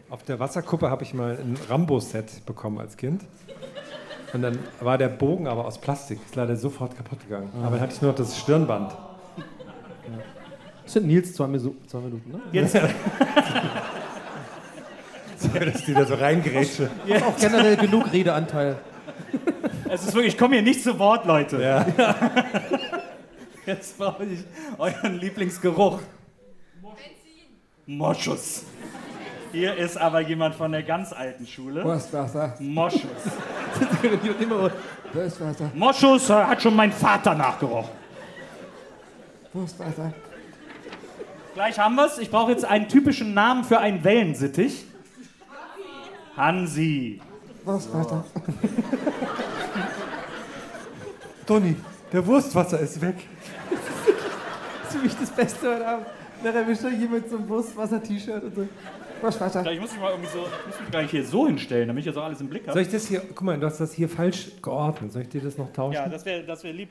[0.10, 3.24] Auf der Wasserkuppe habe ich mal ein Rambo-Set bekommen als Kind.
[4.34, 6.20] Und dann war der Bogen aber aus Plastik.
[6.26, 7.52] Ist leider sofort kaputt gegangen.
[7.62, 8.96] Aber dann hatte ich nur noch das Stirnband.
[10.84, 11.48] Das sind Nils zwei,
[11.88, 12.40] zwei Minuten, ne?
[12.54, 12.74] Jetzt,
[15.54, 16.90] Dass die da so reingerätsche.
[17.26, 18.78] Auch generell genug Redeanteil.
[19.90, 21.86] es ist wirklich, ich komme hier nicht zu Wort, Leute.
[23.66, 24.40] Jetzt brauche ich
[24.78, 26.00] euren Lieblingsgeruch.
[27.86, 28.64] Moschus.
[29.52, 31.84] Hier ist aber jemand von der ganz alten Schule.
[31.84, 32.56] Wurstwasser.
[32.60, 33.04] Moschus.
[34.40, 34.72] Immer
[35.14, 35.72] Wurstwasser.
[35.74, 37.92] Moschus äh, hat schon mein Vater nachgerochen.
[39.54, 40.14] Wurstwasser.
[41.54, 42.18] Gleich haben wir es.
[42.18, 44.86] Ich brauche jetzt einen typischen Namen für einen Wellensittich.
[46.36, 47.22] Hansi.
[47.64, 48.26] Wurstwasser.
[51.48, 51.76] Toni,
[52.12, 53.16] der Wurstwasser ist weg.
[53.70, 56.06] Das ist für mich das Beste heute Abend.
[56.44, 58.68] Nachher erwischt euch jemand mit so einem Wurstwasser-T-Shirt und so.
[59.22, 59.72] Wurstwasser.
[59.72, 62.18] Ich muss mich mal irgendwie so, muss mich gleich hier so hinstellen, damit ich das
[62.22, 62.82] auch alles im Blick Soll habe.
[62.82, 65.12] ich das hier, guck mal, du hast das hier falsch geordnet.
[65.12, 65.94] Soll ich dir das noch tauschen?
[65.96, 66.90] Ja, das wäre das wär lieb.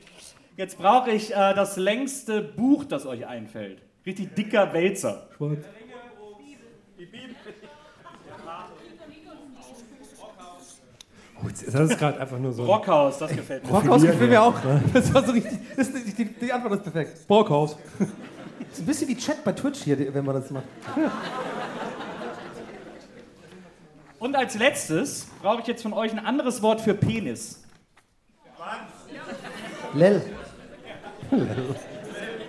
[0.57, 3.83] Jetzt brauche ich äh, das längste Buch, das euch einfällt.
[4.07, 5.29] Richtig dicker Wälzer.
[5.37, 5.59] Schwarz.
[11.43, 12.65] Oh, jetzt- das ist gerade einfach nur so.
[12.65, 13.71] Brockhaus, das gefällt mir.
[13.71, 14.55] Brockhaus gefällt mir auch.
[14.93, 15.59] Das war so richtig.
[15.77, 17.27] Das die, die Antwort ist perfekt.
[17.29, 17.77] Brockhaus.
[17.99, 18.09] Das
[18.73, 20.65] ist ein bisschen wie Chat bei Twitch hier, wenn man das macht.
[24.19, 27.63] Und als letztes brauche ich jetzt von euch ein anderes Wort für Penis.
[29.95, 30.23] Lel.
[31.31, 31.77] Lel.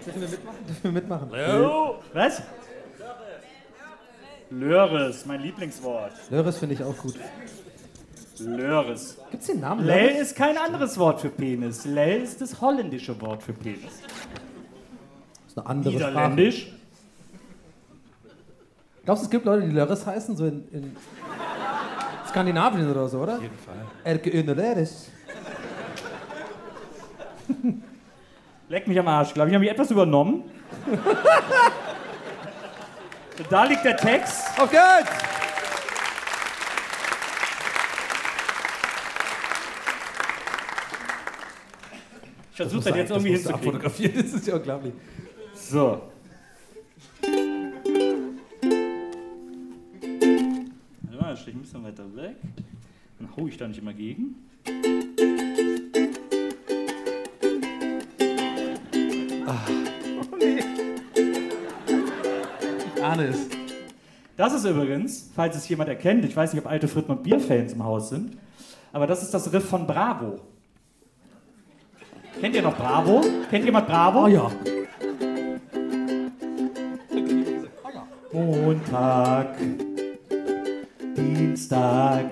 [0.06, 0.66] Dürfen wir mitmachen?
[0.68, 1.32] Dürfen wir mitmachen?
[2.14, 2.42] Was?
[4.50, 6.14] Löres, mein Lieblingswort.
[6.30, 7.16] Lörres finde ich auch gut.
[8.40, 9.18] Löres.
[9.32, 9.86] Gibt es den Namen?
[9.86, 10.22] Lel Lörres?
[10.22, 11.84] ist kein anderes Wort für Penis.
[11.86, 13.82] Lel ist das holländische Wort für Penis.
[15.44, 16.77] Das ist eine andere Sprache.
[19.08, 20.98] Glaubst du, es gibt Leute, die Lörres heißen, so in, in
[22.28, 23.36] Skandinavien oder so, oder?
[23.36, 23.78] Auf jeden Fall.
[24.04, 25.10] Erke Lörres.
[28.68, 29.34] Leck mich am Arsch.
[29.34, 30.44] Glaube ich, habe ich etwas übernommen.
[33.50, 34.60] da liegt der Text.
[34.60, 35.10] Auf geht's!
[42.52, 43.82] Ich versuche das jetzt irgendwie hinzukriegen.
[43.82, 44.94] das ist ja unglaublich.
[45.54, 46.02] So.
[51.38, 52.36] Mal, stehe ich ein bisschen weiter weg.
[53.20, 54.36] Dann hau ich da nicht immer gegen.
[62.96, 63.48] Ich ahne es.
[64.36, 67.74] Das ist übrigens, falls es jemand erkennt, ich weiß nicht, ob alte Fritten und Bier-Fans
[67.74, 68.38] im Haus sind,
[68.92, 70.40] aber das ist das Riff von Bravo.
[72.40, 73.24] Kennt ihr noch Bravo?
[73.50, 74.26] Kennt jemand Bravo?
[74.26, 74.52] Oh ja.
[78.32, 79.56] Montag,
[81.18, 82.26] Dienstag,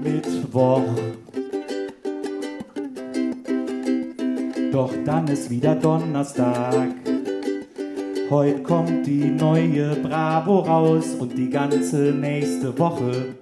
[0.00, 0.84] Mittwoch,
[4.70, 6.90] Doch dann ist wieder Donnerstag.
[8.30, 13.34] Heute kommt die neue Bravo raus und die ganze nächste Woche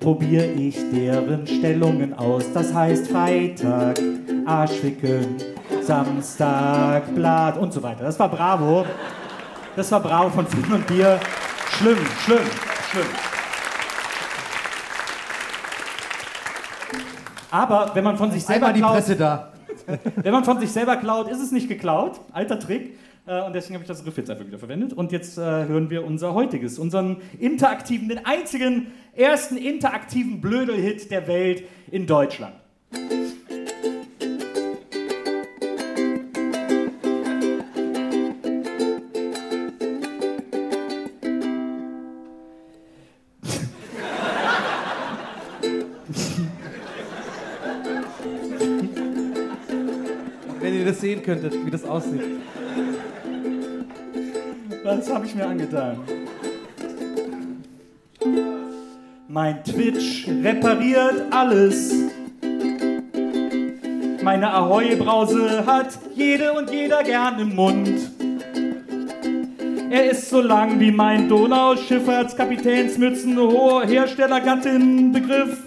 [0.00, 2.50] probiere ich deren Stellungen aus.
[2.54, 4.00] Das heißt Freitag,
[4.46, 5.36] Arschficken,
[5.82, 8.04] Samstag, Blatt und so weiter.
[8.04, 8.86] Das war Bravo.
[9.76, 11.20] Das war Bravo von Finn und Bier.
[11.68, 12.73] Schlimm, schlimm.
[17.50, 19.52] Aber wenn man von sich selber Einmal die klaut, Presse da.
[20.16, 22.20] wenn man von sich selber klaut, ist es nicht geklaut.
[22.32, 22.98] Alter Trick.
[23.26, 24.92] Äh, Und deswegen habe ich das Riff jetzt einfach wieder verwendet.
[24.92, 31.28] Und jetzt äh, hören wir unser heutiges, unseren interaktiven, den einzigen ersten interaktiven Blödel-Hit der
[31.28, 32.54] Welt in Deutschland.
[51.24, 52.20] Könntet, wie das aussieht.
[54.84, 55.98] Was habe ich mir angetan?
[59.28, 61.92] Mein Twitch repariert alles.
[64.22, 68.10] Meine Ahoi-Brause hat jede und jeder gern im Mund.
[69.90, 75.58] Er ist so lang wie mein Donauschifffahrtskapitänsmützen hoher Herstellergattin-Begriff.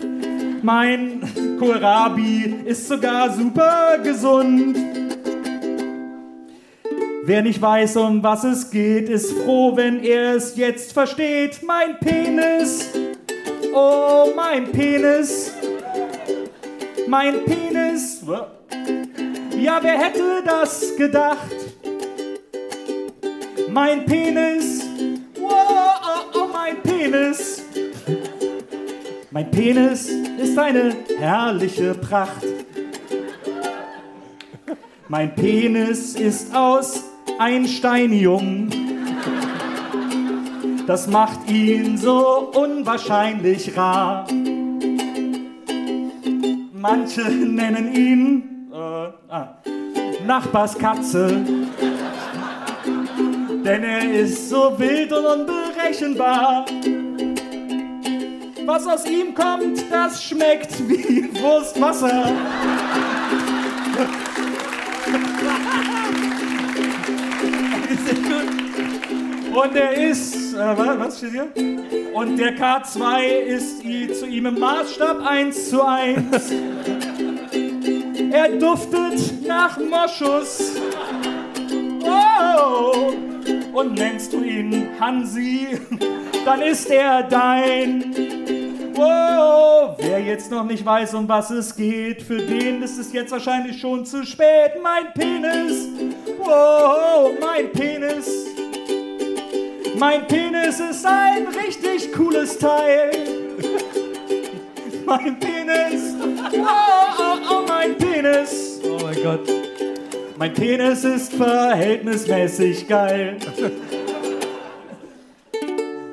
[0.62, 1.22] Mein
[1.60, 4.87] Kohlrabi ist sogar super gesund.
[7.28, 11.62] Wer nicht weiß, um was es geht, ist froh, wenn er es jetzt versteht.
[11.62, 12.88] Mein Penis,
[13.74, 15.52] oh mein Penis,
[17.06, 18.24] mein Penis.
[19.60, 21.54] Ja, wer hätte das gedacht?
[23.72, 24.86] Mein Penis,
[25.42, 27.62] oh, oh, oh mein Penis.
[29.32, 30.10] Mein Penis
[30.42, 32.46] ist eine herrliche Pracht.
[35.10, 37.07] Mein Penis ist aus
[37.40, 38.70] Einsteinium.
[40.88, 44.26] Das macht ihn so unwahrscheinlich rar.
[46.74, 49.58] Manche nennen ihn äh, ah,
[50.26, 51.46] Nachbarskatze.
[53.66, 56.66] Denn er ist so wild und unberechenbar.
[58.66, 62.32] Was aus ihm kommt, das schmeckt wie Wurstwasser.
[69.60, 71.48] Und er ist, äh, wa- was steht hier?
[72.14, 76.52] Und der K2 ist i- zu ihm im Maßstab 1 zu 1.
[78.32, 80.74] Er duftet nach Moschus.
[82.04, 83.14] Oh!
[83.74, 85.68] Und nennst du ihn Hansi,
[86.46, 88.14] dann ist er dein.
[88.96, 93.32] Wow, wer jetzt noch nicht weiß, um was es geht, für den ist es jetzt
[93.32, 94.72] wahrscheinlich schon zu spät.
[94.82, 95.88] Mein Penis,
[96.40, 98.46] wow, mein Penis.
[100.00, 103.12] Mein Penis ist ein richtig cooles Teil.
[105.06, 106.14] Mein Penis,
[106.54, 106.58] oh,
[107.18, 108.80] oh, oh, mein Penis.
[108.84, 109.50] Oh mein Gott.
[110.38, 113.38] Mein Penis ist verhältnismäßig geil.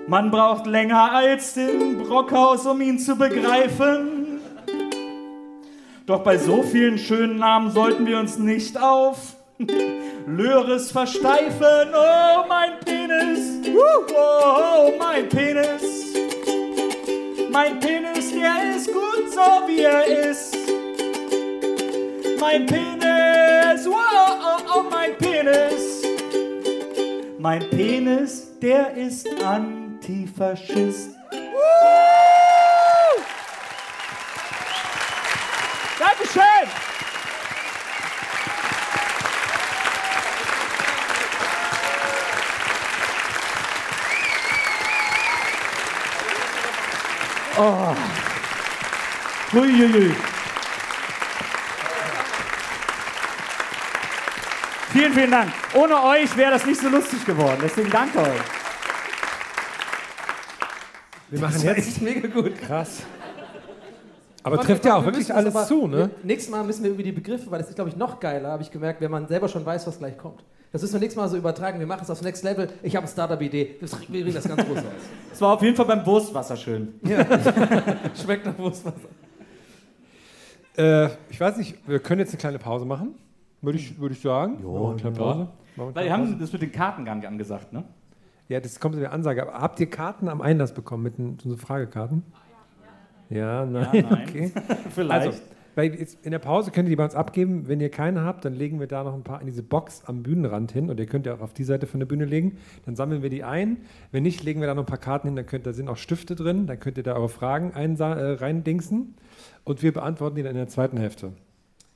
[0.06, 4.40] Man braucht länger als den Brockhaus, um ihn zu begreifen.
[6.06, 9.36] Doch bei so vielen schönen Namen sollten wir uns nicht auf
[10.26, 11.92] Löres versteifen.
[11.94, 13.60] Oh, mein Penis.
[13.76, 16.14] Oh, mein Penis.
[17.50, 20.56] Mein Penis, der ist gut so, wie er ist.
[22.40, 26.02] Mein Penis, wow, oh, oh, mein Penis.
[27.38, 31.10] Mein Penis, der ist Antifaschist.
[31.30, 33.22] Woo!
[35.98, 36.83] Dankeschön!
[47.56, 47.94] Oh.
[49.56, 50.14] Uiuiui.
[54.90, 55.52] Vielen, vielen Dank.
[55.74, 57.58] Ohne euch wäre das nicht so lustig geworden.
[57.62, 58.40] Deswegen danke euch.
[61.30, 61.88] Wir machen Das war jetzt.
[61.88, 62.56] echt mega gut.
[62.60, 63.02] Krass.
[64.42, 66.10] Aber Warte, trifft ja auch wir wirklich alles zu, ne?
[66.22, 68.62] Nächstes Mal müssen wir über die Begriffe, weil das ist, glaube ich, noch geiler, habe
[68.62, 70.44] ich gemerkt, wenn man selber schon weiß, was gleich kommt.
[70.74, 71.78] Das müssen wir nächstes Mal so übertragen.
[71.78, 72.68] Wir machen es aufs Next Level.
[72.82, 73.76] Ich habe eine Startup-Idee.
[73.78, 74.84] Wir bringen das ganz groß aus.
[75.32, 76.94] Es war auf jeden Fall beim Wurstwasser schön.
[78.20, 79.08] Schmeckt nach Wurstwasser.
[80.76, 83.14] Äh, ich weiß nicht, wir können jetzt eine kleine Pause machen.
[83.62, 84.58] Würde ich, würde ich sagen.
[84.64, 85.48] Jo, eine kleine Pause.
[85.76, 87.84] Weil wir haben das mit den Karten gar nicht angesagt, ne?
[88.48, 89.42] Ja, das kommt in der Ansage.
[89.42, 92.24] Aber habt ihr Karten am Einlass bekommen mit den, so Fragekarten?
[93.30, 94.26] Ja, nein, Ja, nein.
[94.28, 94.52] okay.
[94.92, 95.26] Vielleicht.
[95.28, 95.38] Also,
[95.74, 97.68] Weil jetzt in der Pause könnt ihr die bei uns abgeben.
[97.68, 100.22] Wenn ihr keine habt, dann legen wir da noch ein paar in diese Box am
[100.22, 102.58] Bühnenrand hin und ihr könnt ja auch auf die Seite von der Bühne legen.
[102.86, 103.78] Dann sammeln wir die ein.
[104.12, 105.36] Wenn nicht, legen wir da noch ein paar Karten hin.
[105.36, 106.66] Dann könnt, da sind auch Stifte drin.
[106.66, 109.14] Dann könnt ihr da eure Fragen äh, reindingsen
[109.64, 111.32] und wir beantworten die dann in der zweiten Hälfte.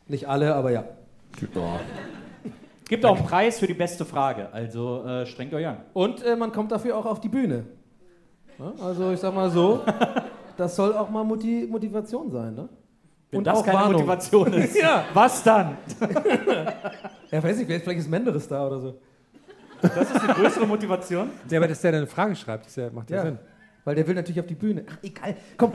[0.08, 0.84] Nicht alle, aber ja.
[2.88, 5.76] Gibt auch einen Preis für die beste Frage, also äh, strengt euch an.
[5.92, 7.64] Und äh, man kommt dafür auch auf die Bühne.
[8.58, 9.82] Ja, also ich sag mal so,
[10.56, 12.68] das soll auch mal Moti Motivation sein, ne?
[13.30, 13.92] Wenn Und das auch keine Warnung.
[13.94, 15.04] Motivation ist, Ja.
[15.12, 15.76] was dann?
[17.30, 18.98] Ja, weiß nicht, vielleicht ist Menderes da oder so.
[19.82, 21.28] Das ist die größere Motivation.
[21.50, 23.38] Ja, aber dass der dann eine Frage schreibt, das ja, macht ja, Ja, Sinn.
[23.84, 24.84] weil der will natürlich auf die Bühne.
[24.90, 25.36] Ach, egal.
[25.58, 25.72] Komm.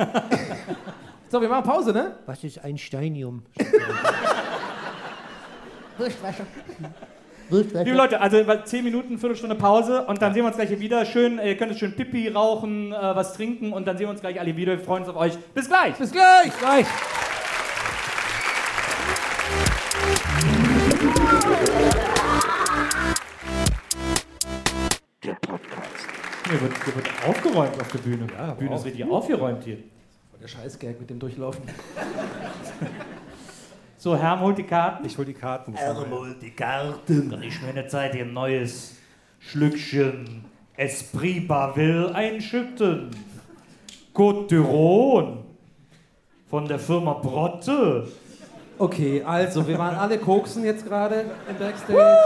[1.30, 2.16] so, wir machen Pause, ne?
[2.26, 3.44] Was ist ein Steinium?
[7.52, 10.80] Liebe Leute, also bei 10 Minuten, Viertelstunde Pause und dann sehen wir uns gleich hier
[10.80, 11.06] wieder.
[11.06, 14.12] Schön, äh, ihr könnt jetzt schön Pipi rauchen, äh, was trinken und dann sehen wir
[14.12, 14.72] uns gleich alle wieder.
[14.78, 15.38] Wir freuen uns auf euch.
[15.54, 15.94] Bis gleich!
[15.96, 16.52] Bis gleich.
[16.60, 16.88] Gleich.
[26.86, 28.28] Hier wird, aufgeräumt auf der Bühne.
[28.28, 29.78] die Bühne ist richtig aufgeräumt hier.
[30.42, 31.64] Der Scheißgag mit dem Durchlaufen.
[34.04, 35.06] So, Herr holt die Karten.
[35.06, 35.74] Ich hol die Karten.
[36.12, 37.30] holt die Karten.
[37.30, 38.98] Dann ist meine Zeit hier ein neues
[39.40, 40.44] Schlückchen
[40.76, 43.12] Esprit Baville einschütten.
[44.14, 45.38] Côte d'Iron
[46.50, 48.10] von der Firma Brotte.
[48.78, 52.18] Okay, also, wir waren alle koksen jetzt gerade im Backstage.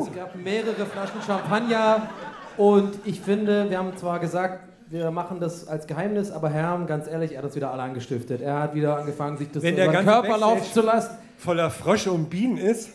[0.00, 2.08] Es gab mehrere Flaschen Champagner
[2.56, 7.08] und ich finde, wir haben zwar gesagt, wir machen das als Geheimnis, aber Herm, ganz
[7.08, 8.40] ehrlich, er hat uns wieder alle angestiftet.
[8.40, 10.82] Er hat wieder angefangen, sich das Wenn so der über den ganze Körper laufen zu
[10.82, 11.16] lassen.
[11.38, 12.90] Voller Frösche und Bienen ist,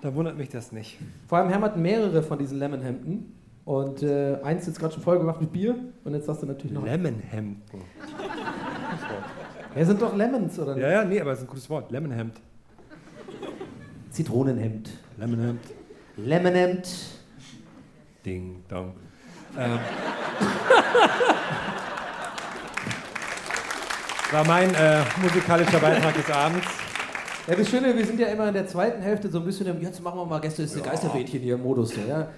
[0.00, 0.98] da wundert mich das nicht.
[1.28, 3.34] Vor allem Herm hat mehrere von diesen Lemonhemden
[3.64, 6.72] und äh, eins jetzt gerade schon voll gemacht mit Bier und jetzt hast du natürlich
[6.72, 6.84] noch...
[6.84, 7.62] Lemonhemden.
[9.74, 10.82] Ja, sind doch Lemons, oder nicht?
[10.82, 11.90] Ja, ja, nee, aber es ist ein gutes Wort.
[11.90, 12.34] Lemonhemd.
[14.10, 14.90] Zitronenhemd.
[15.16, 15.60] Lemonhemd.
[16.18, 16.88] Lemonhemd.
[18.24, 18.94] Ding, dong.
[19.58, 19.78] Ähm.
[24.30, 26.66] War mein äh, musikalischer Beitrag des Abends.
[27.46, 29.82] Ja, das Schöne, wir sind ja immer in der zweiten Hälfte so ein bisschen im,
[29.82, 31.90] jetzt machen wir mal Gäste ist der Geisterbädchen hier im Modus.
[31.90, 32.28] So, ja.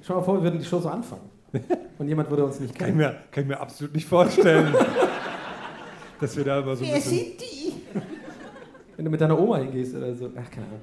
[0.00, 1.28] Ich, schau mal vor, wir würden die Show so anfangen.
[1.98, 3.12] Und jemand würde uns nicht Kann ich kennen.
[3.12, 4.74] mir, kann ich mir absolut nicht vorstellen,
[6.20, 7.74] dass wir da immer so Wer sind die?
[8.96, 10.30] Wenn du mit deiner Oma hingehst oder so.
[10.30, 10.80] Ach, keine Ahnung.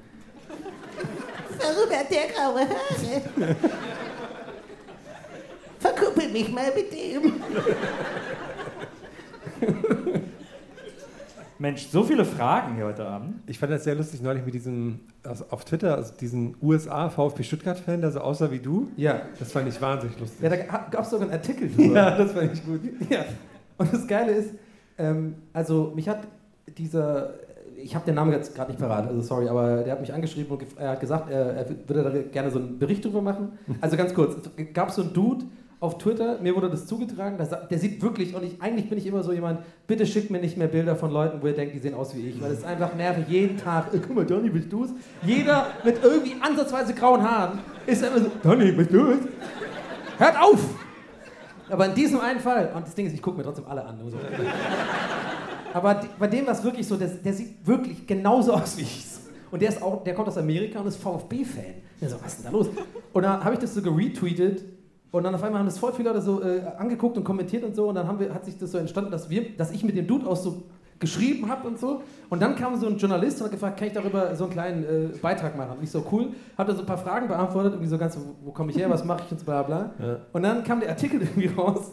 [1.58, 3.56] Darüber hat der graue Haare.
[5.84, 7.34] Verkuppel mich mal mit dem.
[11.58, 13.34] Mensch, so viele Fragen hier heute Abend.
[13.46, 17.42] Ich fand das sehr lustig neulich mit diesem, also auf Twitter, also diesen USA VfB
[17.42, 18.88] Stuttgart-Fan, der so aussah wie du.
[18.96, 19.20] Ja.
[19.38, 20.42] Das fand ich wahnsinnig lustig.
[20.42, 21.94] Ja, da gab es sogar einen Artikel drüber.
[21.94, 22.80] Ja, das fand ich gut.
[23.10, 23.26] Ja.
[23.76, 24.54] Und das Geile ist,
[24.96, 26.26] ähm, also mich hat
[26.78, 27.34] dieser,
[27.76, 30.50] ich habe den Namen jetzt gerade nicht parat, also sorry, aber der hat mich angeschrieben
[30.50, 33.58] und er hat gesagt, er, er würde da gerne so einen Bericht drüber machen.
[33.82, 35.44] Also ganz kurz, es gab so einen Dude
[35.84, 39.22] auf Twitter, mir wurde das zugetragen, der, sieht wirklich, und ich, eigentlich bin ich immer
[39.22, 41.94] so jemand, bitte schickt mir nicht mehr Bilder von Leuten, wo ihr denkt, die sehen
[41.94, 44.72] aus wie ich, weil es ist einfach nervig, jeden Tag, äh, guck mal, Donny, bist
[44.72, 44.88] du's?
[45.22, 49.18] Jeder mit irgendwie ansatzweise grauen Haaren ist immer so, Donny, bist du's?
[50.16, 50.60] Hört auf!
[51.68, 53.98] Aber in diesem einen Fall, und das Ding ist, ich gucke mir trotzdem alle an.
[53.98, 54.18] nur So.
[55.72, 59.04] Aber bei dem war es wirklich so, der, der sieht wirklich genauso aus wie ich.
[59.50, 61.74] Und der, ist auch, der kommt aus Amerika und ist VfB-Fan.
[62.00, 62.68] Der so, was ist denn da los?
[63.12, 64.64] Und dann habe ich das so geretweetet
[65.14, 67.76] und dann auf einmal haben das voll viele Leute so äh, angeguckt und kommentiert und
[67.76, 67.86] so.
[67.86, 70.08] Und dann haben wir, hat sich das so entstanden, dass, wir, dass ich mit dem
[70.08, 70.64] Dude auch so
[70.98, 72.02] geschrieben habe und so.
[72.30, 74.82] Und dann kam so ein Journalist und hat gefragt, kann ich darüber so einen kleinen
[74.82, 75.78] äh, Beitrag machen?
[75.78, 76.30] Und ich so, cool.
[76.58, 78.90] Hab da so ein paar Fragen beantwortet, irgendwie so ganz, wo, wo komme ich her,
[78.90, 79.92] was mache ich und so bla bla.
[80.00, 80.16] Ja.
[80.32, 81.92] Und dann kam der Artikel irgendwie raus.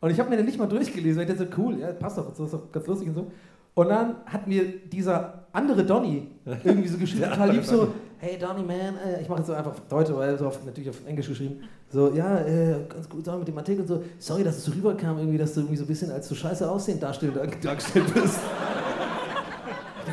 [0.00, 2.18] Und ich habe mir den nicht mal durchgelesen, weil ich dachte, so, cool, ja, passt
[2.18, 3.26] doch, so ist doch ganz lustig und so.
[3.74, 6.26] Und dann hat mir dieser andere Donny
[6.64, 9.70] irgendwie so geschrieben, total lieb so, hey Donny man, äh, ich mache jetzt so einfach
[9.70, 11.62] auf Deutsch, weil so auf, natürlich auf Englisch geschrieben,
[11.92, 14.72] so, ja, äh, ganz gut sagen mit dem Artikel und so, sorry, dass es so
[14.72, 18.14] rüberkam, irgendwie, dass du irgendwie so ein bisschen als so scheiße aussehend darstell- dar- dargestellt
[18.14, 18.38] bist.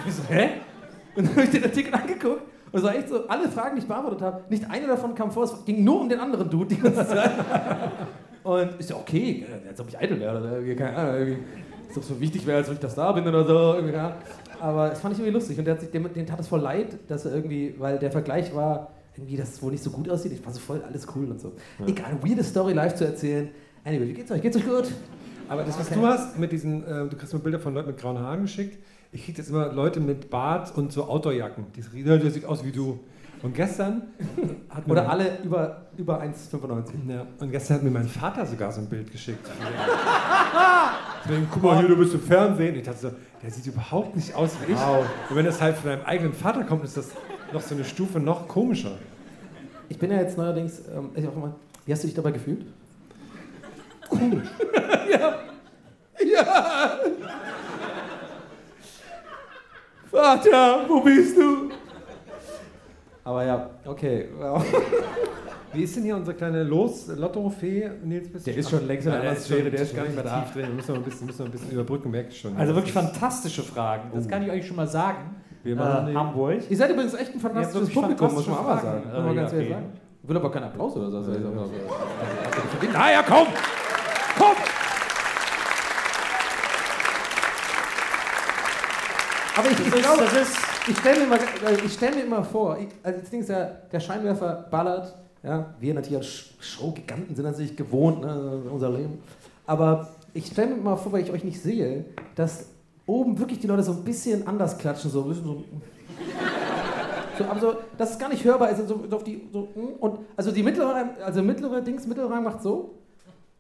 [0.08, 0.50] Ich so, hä?
[1.16, 2.42] Und dann habe ich den Artikel angeguckt
[2.72, 5.32] und es war echt so, alle Fragen, die ich beantwortet habe, nicht eine davon kam
[5.32, 7.32] vor, es ging nur um den anderen Dude die ganze Zeit.
[8.44, 11.38] Und ist ja okay, als ob ich eitel wäre oder irgendwie, keine Ahnung, irgendwie,
[11.90, 13.74] als ob es so wichtig wäre, als ob ich das da bin oder so.
[13.76, 14.14] Irgendwie, Ahnung.
[14.60, 16.62] Aber das fand ich irgendwie lustig und der hat sich, dem, dem tat es voll
[16.62, 20.10] leid, dass er irgendwie, weil der Vergleich war, irgendwie, dass es wohl nicht so gut
[20.10, 20.32] aussieht.
[20.32, 21.54] Ich fand so voll alles cool und so.
[21.86, 23.50] Egal, weirde Story live zu erzählen.
[23.84, 24.42] Anyway, wie geht's euch?
[24.42, 24.92] Geht's euch gut?
[25.50, 26.00] Aber das, was Okay.
[26.00, 28.78] du hast mit diesen, äh, du kriegst mir Bilder von Leuten mit grauen Haaren geschickt.
[29.14, 31.66] Ich krieg jetzt immer Leute mit Bart und so Outdoorjacken.
[31.76, 33.00] Die, ja, der sieht aus wie du.
[33.44, 34.02] Und gestern
[34.70, 37.10] hat mir Oder mein- alle über, über 1,95.
[37.10, 39.48] Ja, und gestern hat mir mein Vater sogar so ein Bild geschickt.
[41.26, 42.76] Deswegen, guck mal hier, du bist im Fernsehen.
[42.76, 43.12] Ich dachte so,
[43.42, 44.78] der sieht überhaupt nicht aus wie ich.
[44.78, 45.06] Wow.
[45.30, 47.12] Und wenn das halt von deinem eigenen Vater kommt, ist das
[47.54, 48.98] noch so eine Stufe noch komischer.
[49.90, 51.56] Ich bin ja jetzt neuerdings, ähm, ich auch immer,
[51.86, 52.66] wie hast du dich dabei gefühlt?
[54.10, 54.48] Komisch.
[55.12, 55.40] ja.
[56.26, 57.00] Ja.
[60.12, 61.70] Vater, wo bist du?
[63.24, 64.30] Aber ja, okay.
[65.74, 67.92] Wie ist denn hier unsere kleine Los-Lotto-Fee?
[68.04, 70.46] Nils, bist Der ist schon längst in anderen Sphäre, der ist gar nicht mehr da.
[70.54, 70.76] Drin.
[70.76, 72.56] Müssen wir ein bisschen, müssen wir ein bisschen überbrücken, merkst schon.
[72.56, 74.10] Also wirklich fantastische Fragen.
[74.14, 75.36] Das kann ich euch schon mal sagen.
[75.68, 76.62] Wir machen äh, Hamburg.
[76.70, 79.04] Ihr seid übrigens echt ein fantastisches Ja, Publikum, muss man fantastische sagen.
[79.06, 79.82] Muss man Äh, ganz ja, ehrlich okay.
[79.84, 80.00] sagen.
[80.24, 81.18] Ich will aber keinen Applaus oder so.
[81.18, 81.32] Also,
[82.94, 83.48] Na ja, komm!
[84.38, 84.56] Komm!
[89.58, 90.58] Aber ich, ich glaube, das ist-
[90.88, 94.00] ich stelle mir, äh, stell mir immer vor, ich, also das Ding ist ja, der
[94.00, 99.22] Scheinwerfer ballert, ja, wir natürlich als Sh- Showgiganten sind natürlich gewohnt, ne, unser Leben.
[99.66, 102.68] Aber ich stelle mir mal vor, weil ich euch nicht sehe, dass
[103.08, 105.64] oben wirklich die Leute so ein bisschen anders klatschen, so ein bisschen so.
[107.38, 109.90] So, aber so, dass es gar nicht hörbar ist, so, so auf die, so, hm,
[110.00, 112.96] und, also die mittlere, also mittlere Dings, mittlere macht so,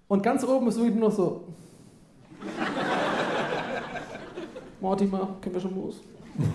[0.08, 1.44] und ganz oben ist wirklich nur noch so.
[4.80, 5.94] Mortimer, können wir schon?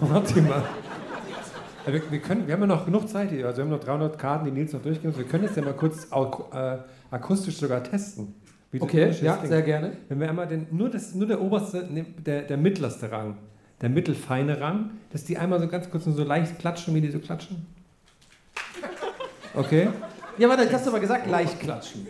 [0.00, 0.62] Warte mal.
[1.86, 3.46] Ja, Wir, wir, können, wir haben ja noch genug Zeit hier.
[3.46, 5.16] Also wir haben noch 300 Karten, die Nils noch durchgehen.
[5.16, 6.76] Wir können jetzt ja mal kurz äh,
[7.10, 8.34] akustisch sogar testen.
[8.72, 9.92] Wie Okay, ja, sehr gerne.
[10.08, 13.36] Wenn wir einmal den, nur, das, nur der oberste, ne, der, der mittlerste Rang,
[13.80, 17.10] der mittelfeine Rang, dass die einmal so ganz kurz nur so leicht klatschen, wie die
[17.10, 17.66] so klatschen.
[19.54, 19.88] Okay?
[20.38, 22.06] Ja, warte, hast du aber gesagt, leicht klatschen.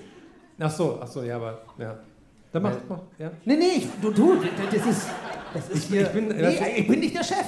[0.61, 1.99] Ach so, ach so, ja, aber, ja.
[2.53, 3.31] Dann mach, mach, ja.
[3.45, 4.35] Nee, nee, ich, du, du,
[4.73, 5.09] das ist,
[5.55, 7.47] das ist Ich- hier, ich bin- nee, ich bin nicht der Chef.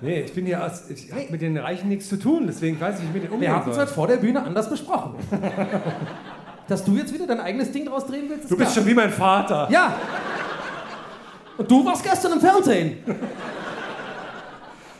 [0.00, 2.96] Nee, ich bin hier aus, ich habe mit den Reichen nichts zu tun, deswegen weiß
[2.98, 3.84] ich nicht, mit denen Wir umgehen haben uns soll.
[3.84, 5.14] halt vor der Bühne anders besprochen.
[6.68, 8.82] Dass du jetzt wieder dein eigenes Ding draus drehen willst, Du bist klar.
[8.82, 9.68] schon wie mein Vater.
[9.70, 9.94] Ja.
[11.56, 12.98] Und du warst gestern im Fernsehen.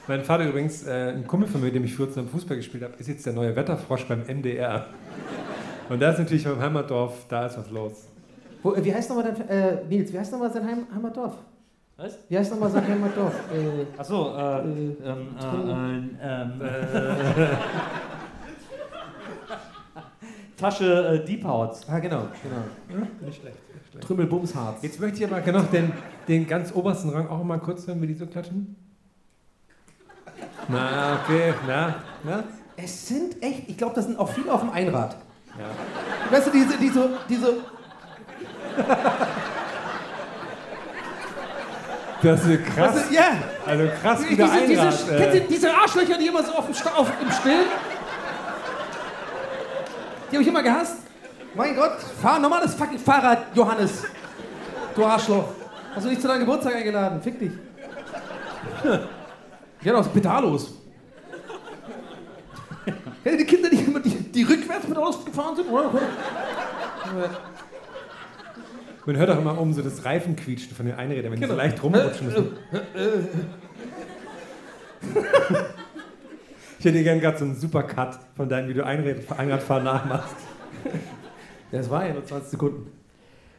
[0.07, 2.93] Mein Vater übrigens, äh, ein Kumpel von mir, dem ich früher zusammen Fußball gespielt habe,
[2.99, 4.85] ist jetzt der neue Wetterfrosch beim MDR.
[5.89, 7.93] Und da ist natürlich beim Heimatdorf, da ist was los.
[8.63, 11.37] Wo, äh, wie heißt nochmal dein, äh, Nils, wie heißt nochmal sein Heim, Heimatdorf?
[11.97, 12.19] Was?
[12.29, 13.33] Wie heißt nochmal sein Heimatdorf?
[13.51, 17.47] Äh, Achso, äh, äh, ähm, äh, äh, ähm, äh,
[20.57, 21.81] Tasche äh, Deep House.
[21.89, 23.07] ah, genau, genau.
[23.21, 23.57] Nicht schlecht.
[23.73, 24.07] Nicht schlecht.
[24.07, 24.83] Trümmelbumsharz.
[24.83, 25.93] Jetzt möchte ich aber genau den,
[26.29, 28.77] den ganz obersten Rang auch mal kurz hören, wie die so klatschen.
[30.69, 32.45] Na, okay, na, na.
[32.77, 35.17] Es sind echt, ich glaube, das sind auch viele auf dem Einrad.
[35.59, 36.37] Ja.
[36.37, 37.55] Weißt du, diese, diese, diese,
[42.23, 43.05] Das ist krass.
[43.11, 43.23] ja.
[43.67, 45.09] Also krass, wie Diese, der diese, Einrad.
[45.09, 47.67] kennt ihr Äh, diese Arschlöcher, die immer so auf dem, Sta- auf, im Stillen?
[50.35, 50.97] Die habe ich immer gehasst.
[51.55, 54.03] Mein Gott, fahr normales fucking Fahrrad, Johannes.
[54.97, 55.45] Du Arschloch.
[55.95, 57.23] Hast du nicht zu deinem Geburtstag eingeladen?
[57.23, 57.53] Fick dich.
[59.83, 60.73] Ja, doch, pedalos.
[63.23, 65.71] Kennt die Kinder, die immer die, die rückwärts mit Autos gefahren sind?
[69.07, 71.63] Man hört auch immer um so das Reifenquietschen von den Einrädern, wenn die so Genau.
[71.63, 72.57] leicht rumrutschen müssen.
[76.85, 80.37] Ich hätte gerne gerade so einen Supercut von deinem, wie du Einrad, Einradfahren nachmachst.
[81.73, 82.93] Das war ja nur 20 Sekunden.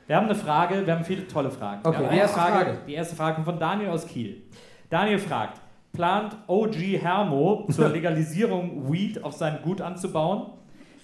[0.06, 1.82] Wir haben eine Frage, wir haben viele tolle Fragen.
[1.84, 2.78] Okay, die erste Frage.
[2.88, 4.44] Die erste Frage kommt von Daniel aus Kiel.
[4.92, 5.60] Daniel fragt,
[5.92, 10.52] plant OG Hermo zur Legalisierung Weed auf seinem Gut anzubauen?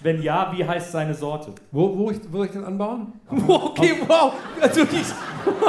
[0.02, 1.54] Wenn ja, wie heißt seine Sorte?
[1.72, 3.14] Wo, wo, ich, wo ich den anbauen?
[3.48, 4.34] Okay, wow.
[4.62, 5.02] Also, die,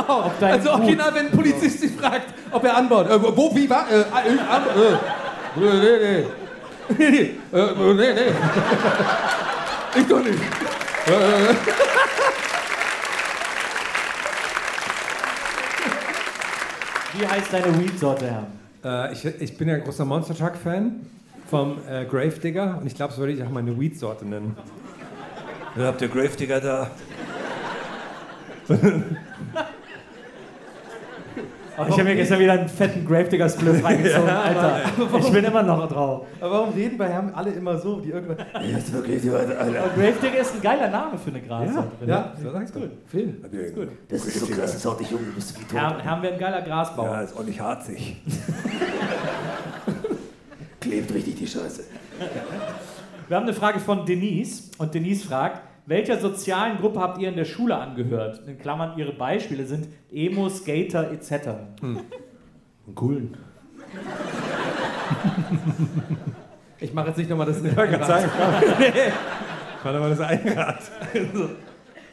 [0.06, 0.30] wow.
[0.38, 3.08] also original, wenn ein Polizist sich fragt, ob er anbaut.
[3.08, 3.90] Äh, wo, wie war?
[3.90, 4.04] Äh, äh,
[4.38, 6.41] an, äh,
[6.88, 7.10] nee, nee, nee.
[7.10, 7.58] Nee, nee.
[7.58, 10.00] Äh, nee, nee.
[10.00, 10.38] Ich doch nicht.
[11.06, 11.54] Äh, äh.
[17.14, 18.46] Wie heißt deine Weed-Sorte,
[18.82, 19.08] Herr?
[19.08, 21.06] Äh, ich, ich bin ja ein großer Monster Truck Fan
[21.50, 24.56] vom äh, Gravedigger und ich glaube, so würde ich auch meine Weed-Sorte nennen.
[25.76, 26.90] Ja, habt ihr Gravedigger da?
[31.78, 34.80] Oh, ich habe mir gestern wieder einen fetten Gravedigger-Spliff reingezogen, Alter.
[35.18, 36.26] Ich bin immer noch drauf.
[36.40, 38.00] Aber warum reden bei Herrn alle immer so?
[38.00, 38.36] Die irgendwann.
[38.62, 39.88] Jetzt wirklich, die Leute, Aber Alter.
[39.94, 41.88] Gravedigger ist ein geiler Name für eine Grassorte.
[41.98, 42.80] finde Ja, so sagst du.
[43.06, 43.34] Phil.
[44.08, 45.78] Das ist so krass, das haut dich um, du bist wie tot.
[45.78, 47.22] Herr, Herr wäre ein geiler Grasbauer.
[47.22, 48.16] ist auch nicht harzig.
[50.80, 51.84] Klebt richtig die Scheiße.
[53.28, 57.36] Wir haben eine Frage von Denise und Denise fragt, welcher sozialen Gruppe habt ihr in
[57.36, 58.40] der Schule angehört?
[58.46, 61.48] In Klammern, ihre Beispiele sind Emo, Skater etc.
[62.94, 63.36] Coolen.
[66.78, 67.62] Ich mache jetzt nicht nochmal das.
[67.62, 68.30] Ich gerade sagen,
[69.82, 70.78] war doch mal das Einrad.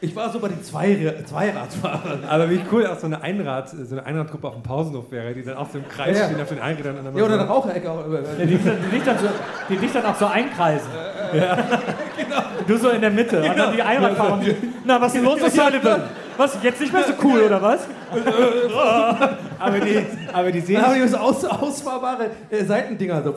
[0.02, 2.24] Ich war so bei den Zwei- Zweiradfahrern.
[2.26, 5.42] Aber wie cool auch so eine Einrad, so eine Einradgruppe auf dem Pausenhof wäre, die
[5.42, 6.26] dann auch so im Kreis Ja.
[6.26, 6.98] stehen auf den Einrädern.
[6.98, 8.04] Und dann Ja, oder so- eine Raucherecke auch.
[8.40, 9.26] Die dich, dann- die, dich dann so,
[9.68, 10.88] die dich dann auch so einkreisen.
[12.70, 13.42] Du so in der Mitte.
[13.42, 14.34] Und dann die Einradfahrer.
[14.34, 16.02] und die- Na, was ist denn los, was Sullivan?
[16.36, 17.80] Was, jetzt nicht mehr so cool, oder was?
[19.58, 23.34] aber, die, aber die sehen haben die so aus, ausfahrbare äh, Seitendinger, so,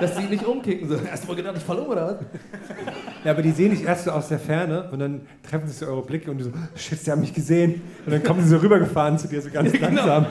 [0.00, 0.88] dass die nicht umkicken.
[0.88, 0.96] So.
[1.10, 2.16] Hast du mal gedacht, ich falle um oder was?
[3.24, 5.86] Ja, aber die sehen dich erst so aus der Ferne und dann treffen sich so
[5.86, 7.82] eure Blicke und du so, shit, sie haben mich gesehen.
[8.06, 10.00] Und dann kommen sie so rübergefahren zu dir, so ganz Ja, genau.
[10.06, 10.26] langsam.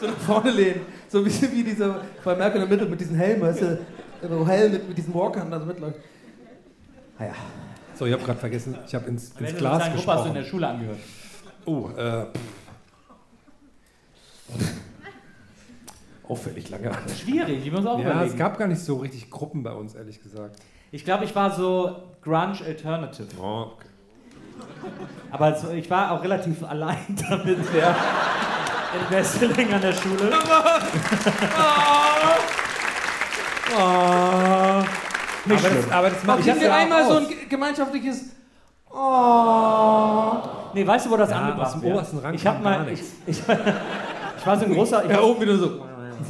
[0.00, 0.80] So nach vorne lehnen.
[1.08, 3.78] So ein bisschen wie diese bei Malcolm in the Middle mit diesen Helmen, weißt du?
[4.28, 5.96] So hell mit, mit diesen Walkern da so mitläuft.
[7.18, 7.34] Naja.
[7.94, 10.28] So, ich habe gerade vergessen, ich habe ins, ins Welche Glas sozialen Gruppe hast du
[10.28, 10.34] in gesprochen.
[10.34, 10.98] der Schule angehört?
[11.64, 12.26] Oh, äh,
[16.28, 16.92] Auffällig lange.
[17.18, 18.32] Schwierig, ich muss auch ja, überlegen.
[18.32, 20.56] es gab gar nicht so richtig Gruppen bei uns, ehrlich gesagt.
[20.92, 23.28] Ich glaube, ich war so Grunge Alternative.
[23.40, 23.88] Oh, okay.
[25.30, 27.96] Aber so, ich war auch relativ allein damit ja,
[28.94, 30.32] in Wesseling an der Schule.
[33.76, 34.82] Oh.
[35.48, 35.82] Nicht aber, schlimm.
[35.84, 38.24] das, aber das macht Machen ich wir ja einmal so ein ge- gemeinschaftliches
[38.90, 40.32] Oh.
[40.74, 42.90] Nee, weißt du, wo das Ja, angebracht aus dem obersten Rang Ich hab mal, ich,
[42.90, 43.12] nichts.
[43.26, 43.38] ich,
[44.38, 45.66] ich war so ein großer, ich Ja, oben wieder so.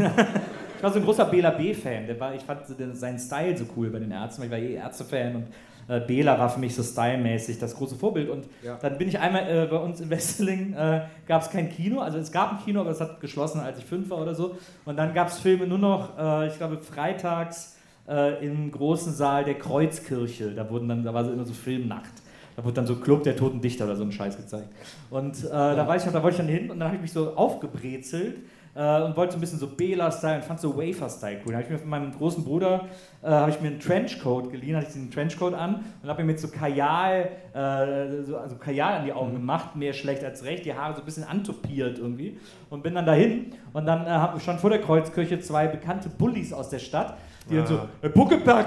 [0.77, 2.05] ich war so ein großer Bela B-Fan.
[2.37, 2.61] Ich fand
[2.97, 5.47] seinen Style so cool bei den Ärzten, weil ich war eh Ärzte-Fan und
[5.89, 8.29] äh, Bela war für mich so stylmäßig das große Vorbild.
[8.29, 8.47] Und
[8.83, 12.19] dann bin ich einmal äh, bei uns in Wesseling, äh, gab es kein Kino, also
[12.19, 14.57] es gab ein Kino, aber es hat geschlossen, als ich fünf war oder so.
[14.85, 17.77] Und dann gab es Filme nur noch, äh, ich glaube, freitags
[18.09, 20.53] äh, im großen Saal der Kreuzkirche.
[20.53, 22.13] Da wurden dann, da war so immer so Filmnacht.
[22.57, 24.69] Da wurde dann so Club der Toten Dichter oder so ein Scheiß gezeigt.
[25.11, 27.13] Und äh, da, war ich, da wollte ich dann hin und dann habe ich mich
[27.13, 28.39] so aufgebrezelt
[28.75, 31.53] äh, und wollte so ein bisschen so Bela-Style und fand so Wafer-Style cool.
[31.53, 32.87] Da habe ich mir von meinem großen Bruder
[33.23, 36.33] äh, habe ich mir einen Trenchcoat geliehen, hatte ich diesen Trenchcoat an und habe mir
[36.33, 40.65] mit so Kajal, äh, so, also Kajal an die Augen gemacht, mehr schlecht als recht,
[40.65, 42.39] die Haare so ein bisschen antopiert irgendwie
[42.71, 46.09] und bin dann dahin und dann äh, habe ich schon vor der Kreuzkirche zwei bekannte
[46.09, 47.17] Bullies aus der Stadt,
[47.51, 48.67] die dann so, hey, Buckelberg,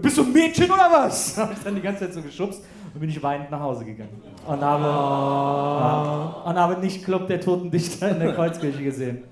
[0.00, 1.36] bist du ein Mädchen oder was?
[1.38, 2.62] habe ich dann die ganze Zeit so geschubst
[2.94, 4.22] und bin ich weinend nach Hause gegangen.
[4.46, 9.24] Und habe, ja, und habe nicht Club der Toten Dichter in der Kreuzkirche gesehen.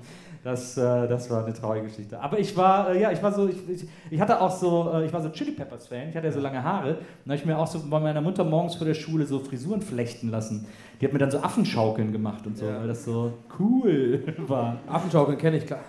[0.43, 2.19] Das, äh, das war eine traurige Geschichte.
[2.19, 5.05] Aber ich war, äh, ja, ich war so, ich, ich, ich hatte auch so, äh,
[5.05, 6.93] ich war so Chili Peppers Fan, ich hatte ja so lange Haare.
[6.93, 9.39] Und da habe ich mir auch so bei meiner Mutter morgens vor der Schule so
[9.41, 10.67] Frisuren flechten lassen.
[10.99, 14.79] Die hat mir dann so Affenschaukeln gemacht und so, weil das so cool war.
[14.89, 15.81] Affenschaukeln kenne ich klar.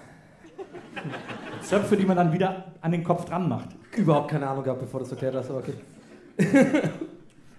[1.64, 3.70] Zöpfe, die man dann wieder an den Kopf dran macht.
[3.96, 5.74] Überhaupt keine Ahnung gehabt, bevor du das erklärt hast, aber okay.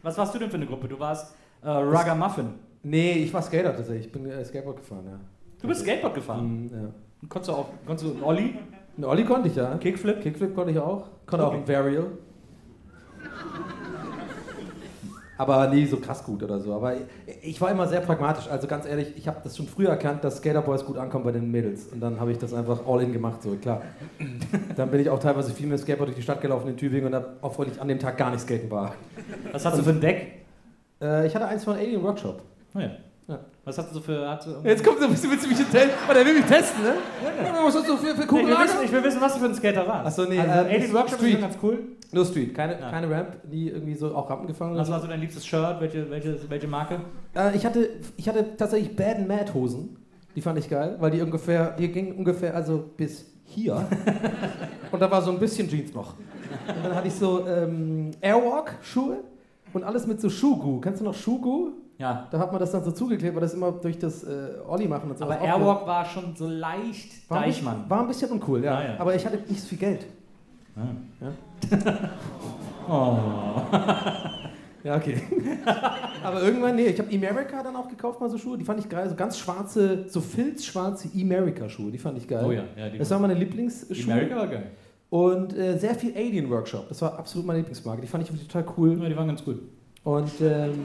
[0.02, 0.88] Was warst du denn für eine Gruppe?
[0.88, 2.50] Du warst äh, Ragamuffin.
[2.82, 4.06] Nee, ich war Skater tatsächlich.
[4.06, 5.20] Ich bin äh, Skateboard gefahren, ja.
[5.60, 6.62] Du bist Skateboard gefahren.
[6.64, 6.88] Mhm, ja.
[7.28, 8.58] Konntest du auch, konntest du einen Olli?
[8.96, 9.76] Einen Olli konnte ich ja.
[9.76, 10.20] Kickflip?
[10.20, 11.06] Kickflip konnte ich auch.
[11.26, 11.56] Konnte auch Okay.
[11.58, 12.06] einen Varial.
[15.42, 16.72] Aber nie so krass gut oder so.
[16.72, 16.94] Aber
[17.42, 18.46] ich, war immer sehr pragmatisch.
[18.48, 21.50] Also ganz ehrlich, ich habe das schon früher erkannt, dass Skaterboys gut ankommen bei den
[21.50, 21.86] Mädels.
[21.86, 23.82] Und dann habe ich das einfach all in gemacht, so klar.
[24.76, 27.06] Dann bin ich auch teilweise viel mit dem Skateboard durch die Stadt gelaufen in Tübingen
[27.06, 28.94] und habe, obwohl ich an dem Tag gar nicht skaten war.
[29.50, 30.44] Was hast du für ein Deck?
[31.00, 32.42] Äh, ich hatte eins von Alien Workshop.
[32.74, 32.90] Oh ja.
[33.64, 33.68] Ja.
[33.68, 34.28] Was hast du so für.
[34.28, 35.90] Hast du Jetzt kommt so ein bisschen, willst du mich testen?
[36.08, 36.94] Oh, der will mich testen, ne?
[37.64, 38.64] Was hast du für, für Nee, ich, will Kugellager?
[38.64, 40.06] wissen, ich will wissen, was du für ein Skater warst.
[40.06, 41.34] Achso, nee, also, äh, Alien Workshop Street.
[41.34, 41.78] ist ganz cool.
[42.10, 42.90] Nur Street, keine, Ja.
[42.90, 44.72] keine Ramp, nie irgendwie so auch Rampen gefahren.
[44.72, 45.80] oder Was war so dein liebstes Shirt?
[45.80, 47.00] Welche, welche, welche Marke?
[47.34, 49.96] Äh, ich, hatte, ich hatte tatsächlich Bad and Mad Hosen.
[50.34, 53.86] Die fand ich geil, weil die ungefähr, die gingen ungefähr also bis hier.
[54.90, 56.14] und da war so ein bisschen Jeans noch.
[56.66, 59.18] Und dann hatte ich so ähm, Airwalk Schuhe
[59.72, 60.80] und alles mit so Schuhgu.
[60.80, 61.70] Kennst du noch Schuhgu?
[62.02, 62.26] Ja.
[62.32, 65.08] Da hat man das dann so zugeklebt, weil das immer durch das äh, Olli machen
[65.08, 65.24] und so.
[65.24, 67.88] Aber Airwalk war schon so leicht war ein, bisschen, Deichmann.
[67.88, 68.76] war ein bisschen uncool, ja.
[68.76, 68.96] Ah, ja.
[68.98, 70.06] Aber ich hatte nicht so viel Geld.
[72.88, 73.16] Oh.
[74.84, 75.22] Ja, okay.
[76.24, 78.58] Aber irgendwann, nee, ich habe Emerica dann auch gekauft, mal so Schuhe.
[78.58, 79.08] Die fand ich geil.
[79.08, 81.92] So ganz schwarze, so filzschwarze Emerica-Schuhe.
[81.92, 82.44] Die fand ich geil.
[82.44, 84.12] Oh ja, ja, die das waren meine Lieblingsschuhe.
[84.12, 84.72] America war geil.
[85.08, 86.88] Und äh, sehr viel Alien Workshop.
[86.88, 88.02] Das war absolut meine Lieblingsmarke.
[88.02, 89.00] Die fand ich total cool.
[89.00, 89.60] Ja, die waren ganz cool.
[90.04, 90.84] Und ähm,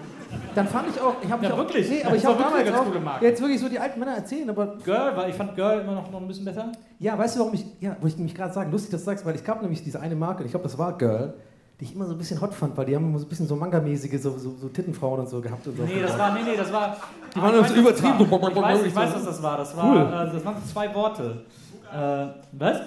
[0.54, 1.90] dann fand ich auch, ich habe Ja, auch, wirklich?
[1.90, 5.18] Nee, aber ich habe damals auch, jetzt wirklich so die alten Männer erzählen, aber Girl,
[5.18, 6.72] weil ich fand Girl immer noch, noch ein bisschen besser.
[7.00, 9.26] ja, weißt du, warum ich, ja, wo ich nämlich gerade sagen, lustig, dass du sagst,
[9.26, 11.34] weil ich gab nämlich diese eine Marke, ich glaube, das war Girl,
[11.80, 13.48] die ich immer so ein bisschen hot fand, weil die haben immer so ein bisschen
[13.48, 15.84] so Manga-mäßige, so, so, so Tittenfrauen und so gehabt und so.
[15.84, 16.96] Nee, das war, nee, nee, das war.
[17.36, 18.20] Die waren so weiß, übertrieben.
[18.22, 18.32] Ich
[18.62, 19.58] weiß, ich weiß, was das war.
[19.58, 20.02] Das, war, Cool.
[20.30, 21.44] äh, das waren so zwei Worte.
[21.92, 22.82] Äh, was?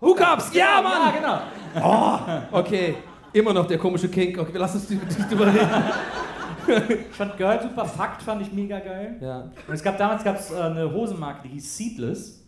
[0.00, 1.14] Hookups, ja, Mann!
[1.14, 1.42] Ja,
[1.80, 2.58] genau.
[2.58, 2.96] Okay,
[3.36, 4.38] immer noch der komische Kink.
[4.38, 5.68] Okay, lass uns nicht drüber reden.
[7.10, 7.84] Ich fand Girl super.
[7.84, 9.16] Fakt fand ich mega geil.
[9.20, 9.50] Ja.
[9.68, 12.44] Und es gab damals gab's, äh, eine Hosenmarke, die hieß Seedless.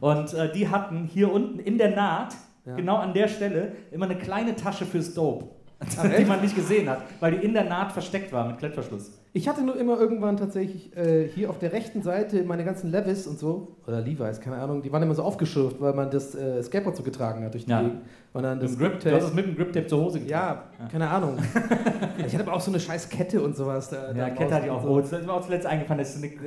[0.00, 2.34] Und äh, die hatten hier unten in der Naht,
[2.64, 2.76] Ja.
[2.76, 5.48] genau an der Stelle, immer eine kleine Tasche fürs Dope.
[6.18, 9.10] die man nicht gesehen hat, weil die in der Naht versteckt war mit Klettverschluss.
[9.34, 13.26] Ich hatte nur immer irgendwann tatsächlich äh, hier auf der rechten Seite meine ganzen Levis
[13.26, 16.62] und so, oder Levi's, keine Ahnung, die waren immer so aufgeschürft, weil man das äh,
[16.62, 17.82] Skateboard so getragen hat durch die Ja.
[17.82, 18.00] Gegend.
[18.32, 20.60] Und dann das Grip, du hast es mit dem Grip-Tape zur Hose getragen.
[20.80, 21.36] Ja, keine Ahnung.
[22.26, 23.90] ich hatte aber auch so eine scheiß Kette und sowas.
[23.90, 25.04] Da, Ja, da Kette hatte ich auch und rot.
[25.04, 26.00] Das ist mir auch zuletzt eingefallen.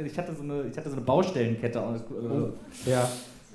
[0.06, 1.80] Ich, hatte so eine, ich hatte so eine Baustellenkette.
[1.82, 3.08] aus- äh, Ja.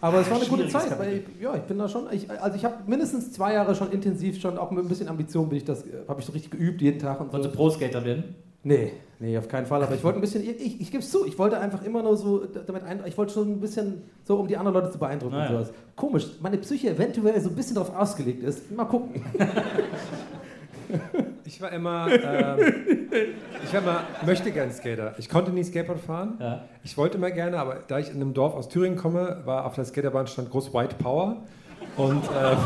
[0.05, 2.57] Aber es war eine gute Zeit, weil ich, ja, ich bin da schon, ich, also
[2.59, 5.65] ich habe mindestens zwei Jahre schon intensiv, schon auch mit ein bisschen Ambition bin ich
[5.65, 7.33] das, habe ich so richtig geübt jeden Tag und so.
[7.33, 8.35] Wolltest du Pro-Skater werden?
[8.65, 9.83] Nee, nee, auf keinen Fall.
[9.83, 12.03] Aber ich wollte ein bisschen, ich, ich, ich gebe es zu, ich wollte einfach immer
[12.03, 14.99] nur so damit ein, ich wollte schon ein bisschen so, um die anderen Leute zu
[14.99, 15.57] beeindrucken Naja.
[15.59, 15.75] und sowas.
[15.97, 18.71] Komisch, meine Psyche eventuell so ein bisschen darauf ausgelegt ist.
[18.77, 19.25] Mal gucken.
[21.55, 22.75] Ich war immer, ähm,
[23.63, 25.15] ich war immer möchte gern Skater.
[25.19, 26.35] Ich konnte nie Skateboard fahren.
[26.41, 26.63] Ja.
[26.83, 29.77] Ich wollte immer gerne, aber da ich in einem Dorf aus Thüringen komme, war auf
[29.77, 31.37] der Skaterbahn stand groß White Power.
[31.97, 32.57] Und, ähm,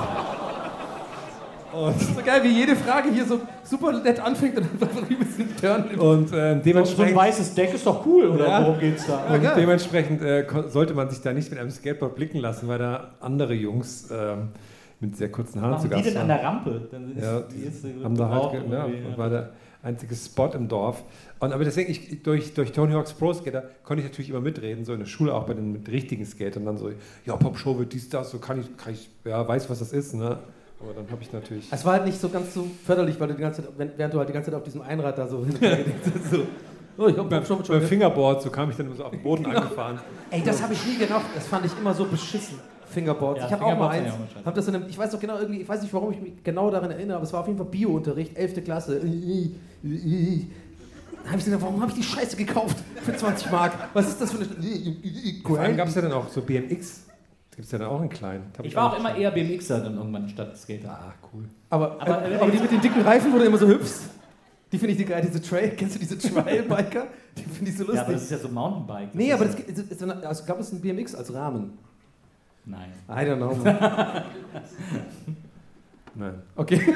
[1.79, 5.19] und, So geil, wie jede Frage hier so super nett anfängt und dann einfach ein
[5.19, 5.85] bisschen Turn.
[5.99, 8.63] und ähm, So ein dementsprechend, weißes Deck ist doch cool, oder Ja.
[8.63, 9.19] worum geht's da?
[9.35, 9.53] und geil.
[9.55, 13.53] dementsprechend äh, sollte man sich da nicht mit einem Skateboard blicken lassen, weil da andere
[13.53, 14.49] Jungs ähm,
[15.01, 16.89] mit sehr kurzen Haaren zu Machen die Gast denn an der Rampe?
[16.91, 19.53] Dann ist Ja, die ist, haben da halt, ja, war der
[19.83, 21.05] einzige Spot im Dorf.
[21.39, 24.85] Und aber deswegen, ich, durch, durch Tony Hawk's Pro Skater konnte ich natürlich immer mitreden,
[24.85, 26.65] so in der Schule auch bei den mit richtigen Skatern.
[26.65, 26.91] Dann so,
[27.25, 30.15] ja, Pop-Show wird dies, das, so kann ich, kann ich, ja, weiß, was das ist,
[30.15, 30.39] ne?
[30.81, 31.67] Aber dann habe ich natürlich.
[31.73, 34.19] Es war halt nicht so ganz so förderlich, weil du die ganze Zeit, während du
[34.19, 35.45] halt die ganze Zeit auf diesem Einrad da so
[36.31, 36.47] so,
[36.97, 39.11] oh, ich hab beim, schon, schon beim Fingerboard, so kam ich dann immer so auf
[39.11, 39.99] den Boden angefahren.
[40.31, 41.27] Ey, das habe ich nie gedacht.
[41.35, 42.61] Das fand ich immer so beschissen.
[42.89, 43.41] Fingerboards.
[43.41, 44.13] Ja, ich habe auch mal eins.
[44.45, 46.33] Hab das in einem, ich weiß doch genau irgendwie, ich weiß nicht, warum ich mich
[46.45, 48.65] genau daran erinnere, aber es war auf jeden Fall Bio-Unterricht, 11.
[48.65, 49.01] Klasse.
[51.25, 53.73] Da habe ich gedacht, warum habe ich die Scheiße gekauft für 20 Mark?
[53.93, 54.47] Was ist das für eine
[55.45, 57.03] Vor allem gab es ja dann auch so BMX.
[57.51, 58.43] Gibt es ja dann auch in klein.
[58.57, 60.91] Hab Ich war auch immer eher BMXer dann irgendwann statt Skater.
[60.91, 61.45] Ah, cool.
[61.71, 64.03] Aber, Aber, äh, aber die mit den dicken Reifen, wo du immer so hüpfst,
[64.71, 65.23] die finde ich die geil.
[65.27, 67.09] Diese Trail, kennst du diese Trail-Biker?
[67.37, 67.97] Die finde ich so lustig.
[67.97, 69.15] Ja, aber das ist ja so Mountainbike.
[69.15, 71.79] nee, aber das, ist eine- also, ich glaube, es ist ein BMX als Rahmen.
[72.69, 72.93] Nein.
[73.09, 73.57] I don't know.
[76.15, 76.35] Nein.
[76.57, 76.81] Okay.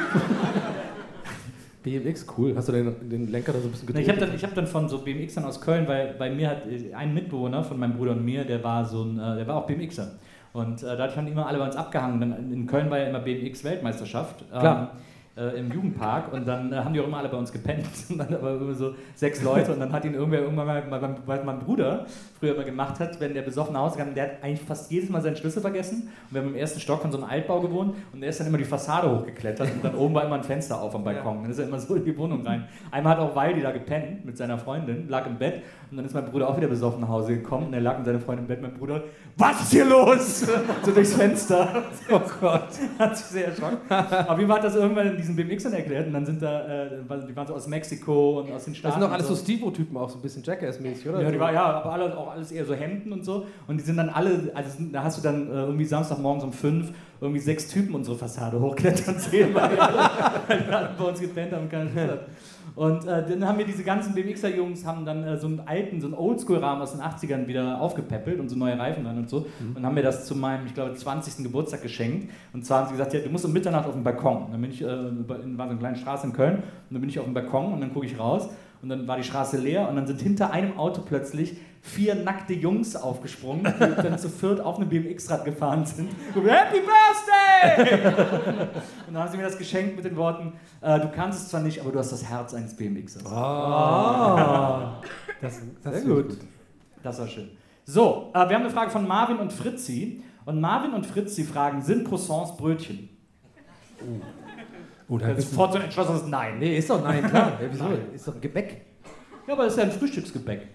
[1.82, 2.54] BMX, cool.
[2.54, 4.54] Hast du den, den Lenker da so ein bisschen Nee, Ich habe dann, ich hab
[4.54, 7.94] dann von so BMXern aus Köln, weil bei mir hat äh, ein Mitbewohner von meinem
[7.94, 10.12] Bruder und mir, der war so ein, äh, der war auch BMXer.
[10.52, 12.20] Und äh, dadurch haben die immer alle bei uns abgehangen.
[12.20, 14.44] Dann, in Köln war ja immer BMX-Weltmeisterschaft.
[14.52, 14.92] ähm, Klar.
[15.34, 17.86] Äh, Im Jugendpark und dann äh, haben die auch immer alle bei uns gepennt.
[18.10, 21.16] Und dann aber immer so sechs Leute und dann hat ihn irgendwer irgendwann mal, mal
[21.24, 22.04] weil mein Bruder
[22.38, 25.08] früher immer gemacht hat, wenn der besoffen nach Hause kam, der hat eigentlich fast jedes
[25.08, 26.10] Mal seinen Schlüssel vergessen.
[26.28, 28.46] Und wir haben im ersten Stock von so einem Altbau gewohnt und der ist dann
[28.48, 31.42] immer die Fassade hochgeklettert und dann oben war immer ein Fenster auf am Balkon.
[31.42, 32.68] Dann ist er immer so in die Wohnung rein.
[32.90, 36.14] Einmal hat auch Waldi da gepennt mit seiner Freundin, lag im Bett und dann ist
[36.14, 38.48] mein Bruder auch wieder besoffen nach Hause gekommen und er lag mit seiner Freundin im
[38.48, 38.62] Bett.
[38.62, 39.04] Mein Bruder,
[39.36, 40.40] was ist hier los?
[40.82, 41.82] so durchs Fenster.
[42.10, 42.68] Oh Gott.
[42.98, 43.78] Hat sich sehr erschrocken.
[43.88, 46.88] Auf jeden Fall hat das irgendwann in diesen BMXern erklärt und dann sind da, äh,
[47.28, 49.00] die waren so aus Mexiko und aus den Das Staaten.
[49.00, 51.22] sind doch alles und so Stevo-Typen, auch so ein bisschen Jackass-mäßig, oder?
[51.22, 51.40] ja, die So.
[51.40, 53.46] war, ja, aber alle, auch alles eher so Hemden und so.
[53.66, 56.92] Und die sind dann alle, also da hast du dann äh, irgendwie Samstagmorgens um fünf
[57.22, 60.10] irgendwie sechs Typen unsere Fassade hochklettern sehen, weil die alle,
[60.48, 62.22] weil die alle bei uns gepennt haben und keine Lust.
[62.74, 66.06] Und äh, dann haben wir diese ganzen BMXer-Jungs haben dann äh, so einen alten, so
[66.06, 69.46] einen Oldschool-Rahmen aus den 80ern wieder aufgepäppelt und so neue Reifen dran und so.
[69.74, 71.44] Und haben mir das zu meinem, ich glaube, 20.
[71.44, 72.30] Geburtstag geschenkt.
[72.52, 74.44] Und zwar haben sie gesagt, ja, du musst um Mitternacht auf den Balkon.
[74.46, 77.00] Und dann bin ich, äh, in, war so eine kleine Straße in Köln, und dann
[77.00, 78.48] bin ich auf dem Balkon und dann gucke ich raus
[78.82, 82.52] und dann war die Straße leer und dann sind hinter einem Auto plötzlich vier nackte
[82.52, 86.10] Jungs aufgesprungen, die dann zu viert auf einem BMX-Rad gefahren sind.
[86.34, 88.10] Und Happy Birthday!
[89.06, 91.60] und dann haben sie mir das geschenkt mit den Worten, äh, du kannst es zwar
[91.60, 93.24] nicht, aber du hast das Herz eines BMXers.
[93.26, 95.00] Ah.
[95.40, 96.38] Das, das Sehr ich gut.
[97.02, 97.50] Das war schön.
[97.84, 100.22] So, äh, wir haben eine Frage von Marvin und Fritzi.
[100.44, 103.08] Und Marvin und Fritzi fragen, sind Croissants Brötchen?
[104.00, 104.20] Oh,
[105.08, 106.58] da Das ist wissen- sofort so ein entschlossenes Nein.
[106.58, 107.58] Nee, ist doch, nein, klar.
[107.60, 107.84] Ja, wieso?
[108.14, 108.82] Ist doch Gebäck.
[109.46, 110.68] Ja, aber das ist ja ein Frühstücksgebäck.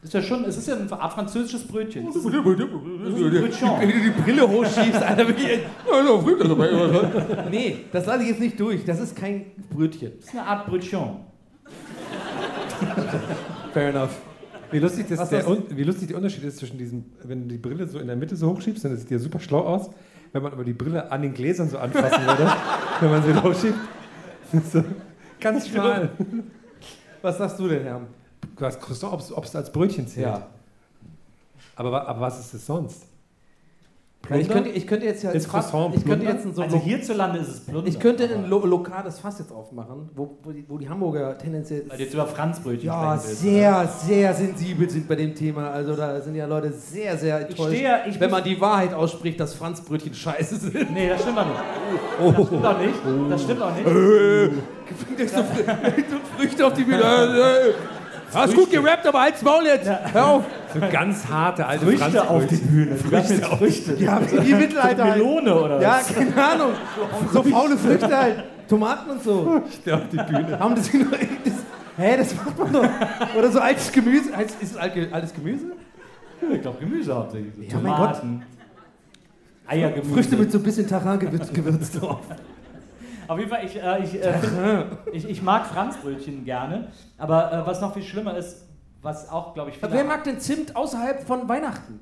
[0.00, 2.06] Das ist ja schon, es ist ja eine Art französisches Brötchen.
[2.06, 5.60] Das ist ein Wenn du die Brille hochschiebst, Alter, wirklich.
[7.50, 8.84] Nee, das lasse ich jetzt nicht durch.
[8.84, 10.12] Das ist kein Brötchen.
[10.18, 11.00] Das ist eine Art Brötchen.
[13.72, 14.10] Fair enough.
[14.70, 17.48] Wie lustig, das Was der, das- wie lustig der Unterschied ist zwischen diesem, wenn du
[17.54, 19.90] die Brille so in der Mitte so hochschiebst, dann sieht die ja super schlau aus.
[20.32, 22.50] Wenn man aber die Brille an den Gläsern so anfassen würde,
[23.00, 23.78] wenn man sie hochschiebt,
[24.72, 24.82] so
[25.40, 26.10] ganz schmal.
[27.20, 28.00] Was sagst du denn, Herr?
[28.56, 30.26] Du hast Croissant, ob es als Brötchen zählt.
[30.26, 30.46] Ja.
[31.76, 33.06] Aber, aber was ist es sonst?
[34.28, 36.42] Weil ich, könnte, ich könnte jetzt ja Ist Fass, Croissant ich könnte Plunder?
[36.44, 37.88] jetzt so Also hierzulande ist es Plunder.
[37.88, 41.84] ich könnte ein lo lokales Fass jetzt aufmachen, wo, wo, die, wo die Hamburger tendenziell
[41.88, 45.70] Weil du jetzt über Franzbrötchen ja, sprechen willst, sehr, sehr sensibel sind bei dem Thema.
[45.70, 49.40] Also da sind ja Leute sehr, sehr enttäuscht, stehe- ich wenn man die Wahrheit ausspricht,
[49.40, 50.76] dass Franzbrötchen scheiße sind.
[50.76, 50.84] oder?
[50.92, 52.30] Nee, das stimmt doch nicht.
[52.30, 53.30] Das stimmt doch nicht.
[53.32, 53.84] Das stimmt doch nicht.
[55.16, 57.02] Bringt euch so, Fr- so Früchte auf die Bühne.
[58.32, 58.38] Äh.
[58.38, 59.88] Hast gut gerappt, aber halt's Maul jetzt.
[60.12, 60.44] Hör auf.
[60.72, 62.56] So ganz harte alte Früchte auf die.
[62.56, 62.96] Bühne.
[62.96, 63.94] Früchte, Früchte.
[63.98, 65.16] Ja, wie die Mittelalter halt.
[65.18, 66.14] Melone oder Ja, was?
[66.14, 66.72] keine Ahnung.
[67.32, 68.44] So faule Früchte halt.
[68.68, 69.60] Tomaten und so.
[69.92, 70.58] auf die Bühne.
[70.58, 71.54] Haben das, das
[71.98, 72.88] Hä, das macht man doch.
[73.36, 74.30] Oder so altes Gemüse.
[74.40, 75.66] Ist es alt- altes Gemüse?
[76.52, 77.52] Ich glaube Gemüse hauptsächlich.
[77.70, 77.98] So Ja, mein Gott.
[78.20, 78.42] Tomaten.
[79.66, 80.12] Eiergemüse.
[80.14, 82.20] Früchte mit so ein bisschen Taran-Gewürz Gewürz drauf.
[83.32, 86.88] Auf jeden Fall, ich, äh, ich, äh, ich, ich mag Franzbrötchen gerne.
[87.16, 88.66] Aber äh, was noch viel schlimmer ist,
[89.00, 91.98] was auch, glaube ich, viele Wer mag denn Zimt außerhalb von Weihnachten?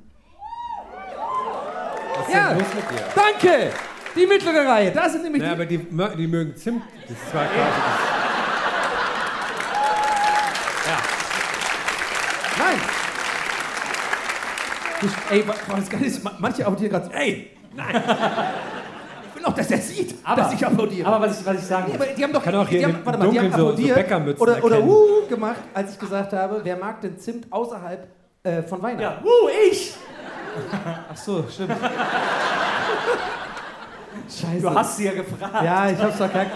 [2.18, 2.48] Was ist Ja.
[2.48, 3.04] denn los mit dir?
[3.14, 3.70] Danke!
[4.16, 4.90] Die mittlere Reihe.
[4.90, 5.54] Da sind nämlich Ja, die.
[5.54, 6.82] aber die, mö- die mögen Zimt.
[7.02, 7.66] Das ist zwar klar.
[12.58, 12.80] Nein!
[15.02, 18.02] Ich, ey, wa- was geil ist, ma- manche applaudieren gerade so, ey, nein!
[19.40, 21.08] Ich will auch, dass er sieht, Aber, dass ich applaudiere.
[21.08, 22.84] aber was ich, was ich sagen Nee, aber die haben doch, Kann auch hier die
[22.84, 25.98] haben, warte mal, die haben Dunkeln so- so applaudiert oder, oder uh gemacht, als ich
[25.98, 28.06] gesagt habe, wer mag denn Zimt außerhalb
[28.42, 29.02] äh, von Weihnachten?
[29.02, 29.94] ja, uh, ich!
[31.10, 31.70] Ach so, stimmt.
[34.28, 34.60] Scheiße.
[34.62, 35.64] Du hast sie ja gefragt.
[35.64, 36.50] Ja, ich hab's verkackt.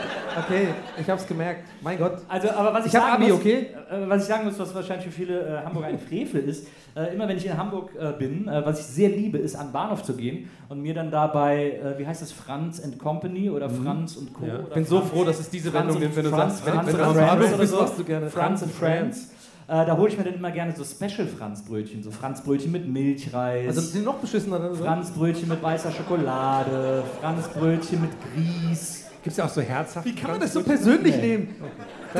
[0.44, 0.68] Okay,
[1.00, 1.64] ich hab's gemerkt.
[1.80, 2.18] Mein Gott.
[2.28, 3.68] Also, aber was ich, Ich hab sagen Abi, muss, okay?
[3.90, 6.66] äh, was ich sagen muss, was wahrscheinlich für viele äh, Hamburger ein Frevel ist,
[6.96, 9.68] äh, immer wenn ich in Hamburg äh, bin, äh, was ich sehr liebe, ist an
[9.68, 13.48] den Bahnhof zu gehen und mir dann dabei, äh, wie heißt das, Franz and Company
[13.50, 14.44] oder Franz und Co.
[14.46, 14.60] Ja.
[14.60, 16.66] Ich bin so Franz- froh, dass es diese Franz Wendung nimmt, wenn du Franz, sagst,
[16.66, 17.80] wenn, Franz wenn du und am Friends Bahnhof oder bist, so.
[17.80, 19.30] machst du gerne Franz and Friends.
[19.66, 23.68] Äh, da hole ich mir dann immer gerne so Special-Franzbrötchen, so Franzbrötchen mit Milchreis.
[23.68, 24.72] Also sind die noch beschissener dann?
[24.72, 24.84] oder?
[24.84, 29.04] Franzbrötchen mit weißer Schokolade, Franzbrötchen mit Grieß.
[29.22, 30.04] Gibt es ja auch so herzhaft?
[30.06, 31.22] Wie kann man das so persönlich Nee.
[31.28, 31.54] nehmen?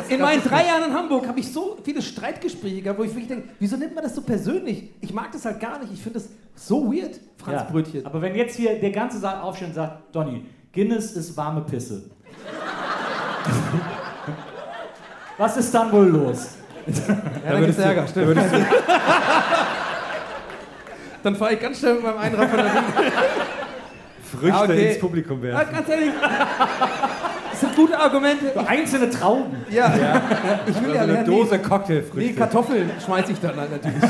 [0.08, 3.28] in meinen drei Jahren in Hamburg habe ich so viele Streitgespräche gehabt, wo ich wirklich
[3.28, 4.88] denke, wieso nimmt man das so persönlich?
[5.02, 5.92] Ich mag das halt gar nicht.
[5.92, 8.00] Ich finde das so weird, Franzbrötchen.
[8.00, 11.60] Ja, aber wenn jetzt hier der ganze Saal aufsteht und sagt, Donny, Guinness ist warme
[11.60, 12.04] Pisse.
[15.36, 16.54] Was ist dann wohl los?
[16.86, 18.36] Ja, dann gibt's Ärger, stimmt.
[21.23, 22.82] Dann fahre ich ganz schnell mit meinem Einrad von der Ring.
[24.31, 24.89] Früchte Ah, okay.
[24.90, 25.74] ins Publikum Ja, werfen.
[25.74, 26.11] ganz ehrlich,
[27.51, 28.52] das sind gute Argumente.
[28.52, 29.65] So einzelne Trauben.
[29.70, 29.94] Ja,
[30.66, 31.27] ich will Also ja eine lernen.
[31.27, 32.35] Dose Nee, Cocktailfrüchte.
[32.35, 34.02] Kartoffeln schmeiße ich dann halt natürlich.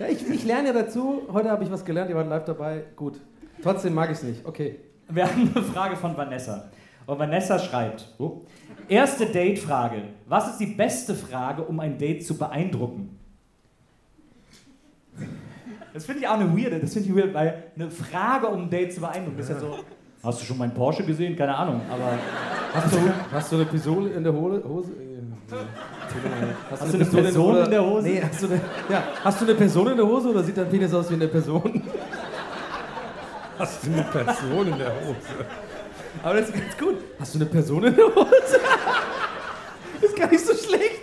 [0.00, 1.22] ja, ich, ich lerne ja dazu.
[1.32, 2.84] Heute habe ich was gelernt, ihr wart live dabei.
[2.96, 3.20] Gut.
[3.62, 4.44] Trotzdem mag ich es nicht.
[4.44, 4.80] Okay.
[5.08, 6.64] Wir haben eine Frage von Vanessa.
[7.06, 8.40] Und Vanessa schreibt, oh,
[8.88, 10.02] erste Date-Frage.
[10.26, 13.18] Was ist die beste Frage, um ein Date zu beeindrucken?
[15.92, 18.70] Das finde ich auch eine weirde, das finde ich weird, weil eine Frage, um ein
[18.70, 19.78] Date zu beeindrucken, ist ja so,
[20.24, 21.36] hast du schon meinen Porsche gesehen?
[21.36, 22.18] Keine Ahnung, aber
[22.74, 22.98] Hast du,
[23.30, 24.64] hast du eine Pistole in der Hose?
[24.66, 24.90] Hose?
[26.68, 28.08] Hast, Hast du eine Person in der Hose?
[28.08, 30.68] Nee, hast du, eine, ja, hast du eine Person in der Hose oder sieht dein
[30.68, 31.82] Penis aus wie eine Person?
[33.56, 35.46] Hast du eine Person in der Hose?
[36.22, 36.96] Aber das ist ganz gut.
[37.18, 38.26] Hast du eine Person in der Hose?
[40.00, 41.00] Ist gar nicht so schlecht.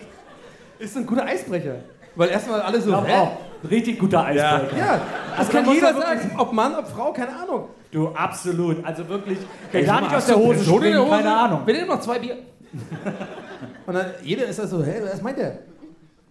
[0.80, 1.76] Ist ein guter Eisbrecher.
[2.16, 3.14] Weil erstmal alle so, Ja, hä?
[3.18, 3.38] auch.
[3.70, 4.78] Richtig guter Eisbrecher.
[4.78, 5.02] Ja,
[5.32, 6.36] das Also kann jeder wirklich- sagen.
[6.38, 7.70] Ob Mann, ob Frau, keine Ahnung.
[7.92, 8.84] Du, absolut.
[8.86, 9.38] Also wirklich,
[9.74, 11.12] der gar nicht aus der Hose springen, der Hose?
[11.12, 11.62] keine Ahnung.
[11.66, 12.38] Wir nehmen noch zwei Bier.
[13.86, 15.60] Und dann jeder ist da so, hä, was meint der?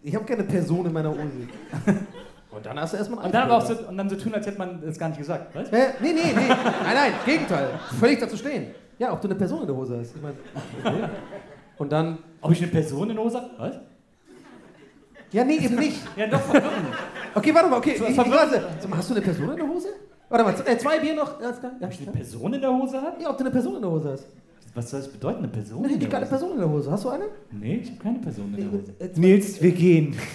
[0.02, 1.20] Ich habe keine Person in meiner Hose.
[2.52, 4.34] Und dann hast du erstmal einen Und dann, aber auch so, und dann so tun,
[4.34, 5.54] als hätte man es gar nicht gesagt.
[5.54, 5.70] Weißt?
[5.72, 5.76] Hä?
[6.00, 6.48] Nee, nee, nee.
[6.48, 7.68] Nein, nein, Gegenteil.
[7.98, 8.66] Völlig dazu stehen.
[8.98, 10.14] Ja, ob du eine Person in der Hose hast.
[10.16, 10.32] Ich mein,
[10.84, 11.04] okay.
[11.78, 13.50] Und dann, Ob ich eine Person in der Hose habe?
[13.58, 13.74] Was?
[15.32, 16.00] ja, nee, eben nicht.
[16.16, 16.40] Ja, doch.
[17.34, 17.92] Okay, warte mal, okay.
[17.96, 18.62] Ich, ich warte.
[18.96, 19.88] Hast du eine Person in der Hose?
[20.28, 21.40] Warte mal, z- äh, zwei Bier noch.
[21.40, 23.22] Ja, Ob ich eine Person in der Hose habe?
[23.22, 24.26] ja, ob du eine Person in der Hose hast.
[24.74, 26.30] Was soll das bedeuten, eine Person Eine in richtig der geile Hose?
[26.38, 26.90] Person in der Hose.
[26.92, 27.24] Hast du eine?
[27.52, 28.92] Nee, ich habe keine Person in der Hose.
[28.98, 30.16] Äh, zwei- Nils, wir gehen.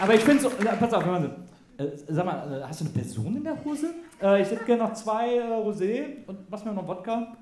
[0.00, 3.36] Aber ich finde so, pass auf, so, äh, sag mal, äh, hast du eine Person
[3.36, 3.88] in der Hose?
[4.22, 7.36] Äh, ich hätte gerne noch zwei äh, Rosé und machst mir noch Wodka.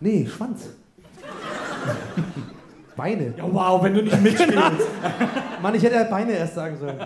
[0.00, 0.68] Nee, Schwanz.
[2.96, 3.34] Beine.
[3.36, 4.56] Ja, wow, wenn du nicht mitspielst.
[5.62, 6.98] Mann, ich hätte ja Beine erst sagen sollen.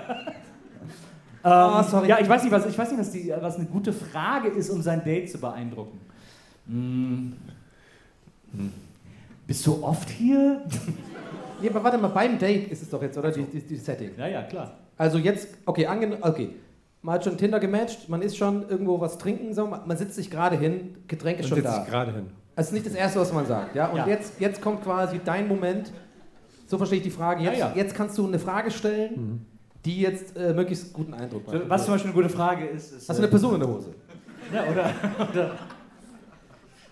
[1.45, 2.09] ähm, sorry.
[2.09, 4.69] Ja, ich weiß nicht, was, ich weiß nicht was, die, was eine gute Frage ist,
[4.71, 6.01] um sein Date zu beeindrucken.
[6.67, 7.33] Hm.
[8.53, 8.73] Hm.
[9.47, 10.63] Bist du oft hier?
[11.63, 13.31] Ja, aber warte mal, beim Date ist es doch jetzt, oder?
[13.31, 14.11] Die, die, die Setting.
[14.17, 14.79] ja, ja, klar.
[14.97, 16.51] Also jetzt, okay, angenommen, okay.
[17.03, 20.17] Man hat schon Tinder gematcht, man ist schon irgendwo was trinken, so, man man sitzt
[20.17, 21.83] sich gerade hin, Getränk ist Und schon sitze da.
[21.85, 22.27] ich gerade hin.
[22.57, 23.77] Das ist nicht das Erste, was man sagt.
[23.77, 23.87] Ja?
[23.87, 24.07] Und Ja.
[24.09, 25.93] Jetzt, jetzt kommt quasi dein Moment.
[26.67, 27.45] So verstehe ich die Frage.
[27.45, 27.77] Jetzt, Ja, ja.
[27.77, 29.47] jetzt kannst du eine Frage stellen,
[29.85, 31.69] die jetzt äh, möglichst guten Eindruck macht.
[31.69, 33.09] Was zum Beispiel eine gute Frage ist, ist.
[33.09, 33.95] Hast du eine äh, Person in der Hose?
[34.53, 34.91] Ja, oder.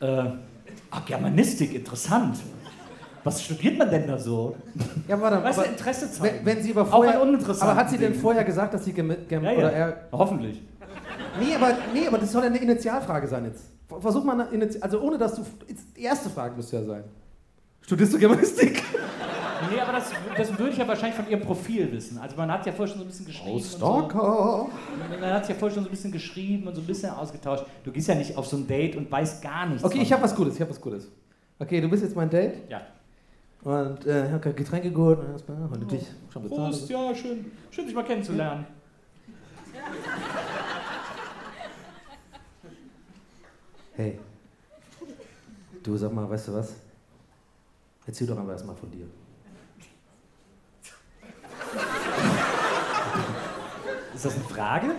[0.00, 0.30] oder äh,
[1.04, 2.38] Germanistik, interessant.
[3.26, 4.56] Was studiert man denn da so?
[5.08, 6.36] Ja, warte, Weißt du, aber Interesse zeigen.
[6.44, 8.84] wenn, wenn sie aber Auch vorher, ein uninteressantes aber hat sie denn vorher gesagt, dass
[8.84, 9.58] sie gem, gem Ja, ja.
[9.58, 10.62] oder er Hoffentlich.
[11.38, 13.64] Nee, aber, nee, aber das soll ja eine Initialfrage sein jetzt.
[14.00, 15.44] Versuch mal eine Initial, also ohne dass du,
[15.96, 17.04] die erste Frage müsste ja sein.
[17.82, 18.82] Studierst du Germanistik?
[19.70, 22.18] Nee, aber das, das würde ich ja wahrscheinlich von ihrem Profil wissen.
[22.18, 23.52] Also man hat ja vorher schon so ein bisschen geschrieben.
[23.52, 24.68] Oh, und Stalker.
[25.08, 25.18] So.
[25.18, 27.64] Man hat ja vorher schon so ein bisschen geschrieben und so ein bisschen ausgetauscht.
[27.82, 29.82] Du gehst ja nicht auf so ein Date und weißt gar nichts.
[29.82, 31.08] Okay, ich habe was Gutes, ich habe was Gutes.
[31.58, 32.82] Okay, du bist jetzt mein Date Ja.
[33.66, 36.70] Und äh, ich habe Getränke geholt und erstmal und natürlich schon bezahlt.
[36.70, 37.50] Prost, ja, schön.
[37.68, 38.64] Schön, dich mal kennenzulernen.
[43.94, 44.20] Hey,
[45.82, 46.74] du sag mal, weißt du was?
[48.06, 49.06] Erzähl doch aber erstmal von dir.
[54.14, 54.94] Ist das eine Frage?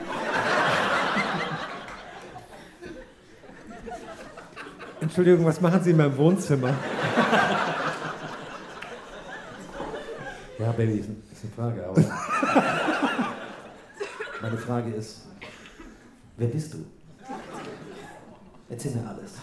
[4.99, 6.73] Entschuldigung, was machen Sie in meinem Wohnzimmer?
[10.59, 12.01] Ja, Baby, ist, ein, ist eine Frage, aber.
[14.41, 15.25] Meine Frage ist:
[16.37, 16.77] Wer bist du?
[18.69, 19.33] Erzähl mir alles.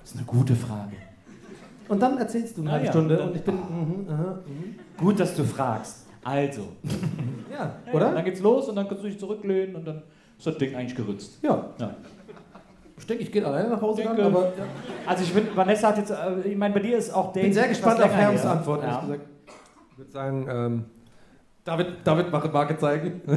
[0.00, 0.92] Das ist eine gute Frage.
[1.88, 3.54] Und dann erzählst du eine Ah, halbe ja, Stunde dann- und ich bin.
[3.54, 4.74] Mhm, aha, mhm.
[4.96, 6.06] Gut, dass du fragst.
[6.22, 6.68] Also.
[7.52, 8.12] Ja, Ja, oder?
[8.12, 10.02] Dann geht's los und dann kannst du dich zurücklehnen und dann
[10.36, 11.38] ist das Ding eigentlich gerützt.
[11.40, 11.66] Ja.
[11.78, 11.94] Ja.
[12.98, 14.46] Ich denke, ich gehe alleine nach Hause dann, Denke- aber.
[14.58, 14.64] Ja.
[15.06, 17.48] Also ich finde, Vanessa hat jetzt, äh, ich meine, bei dir ist auch Date Ich
[17.50, 18.50] bin sehr gespannt auf Herms her.
[18.50, 19.20] Antwort, ehrlich gesagt.
[19.94, 20.84] Ich würde sagen, ähm,
[21.62, 23.20] David, David, mach Marke zeigen.
[23.26, 23.36] nee,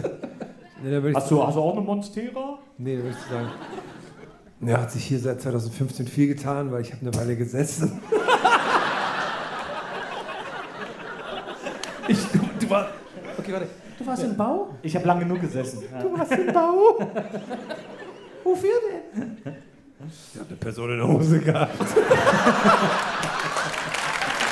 [0.90, 2.58] da würde ich Hast du, hast du auch eine Monstera?
[2.80, 3.48] Nee, da würde ich sagen.
[4.62, 8.02] Ja, hat sich hier seit 2015 viel getan, weil ich habe eine Weile gesessen.
[12.10, 12.88] Ich, du, du war,
[13.38, 13.68] okay, warte.
[14.00, 14.70] Du warst im Bau?
[14.82, 15.84] Ich habe lange genug gesessen.
[15.92, 16.02] Ja.
[16.02, 16.98] Du warst im Bau?
[18.46, 19.38] Wofür denn?
[20.34, 21.74] Ich habe eine Person in der Hose gehabt.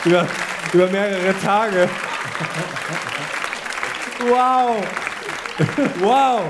[0.04, 0.28] über,
[0.76, 1.88] über mehrere Tage.
[4.28, 4.86] Wow.
[6.02, 6.42] Wow.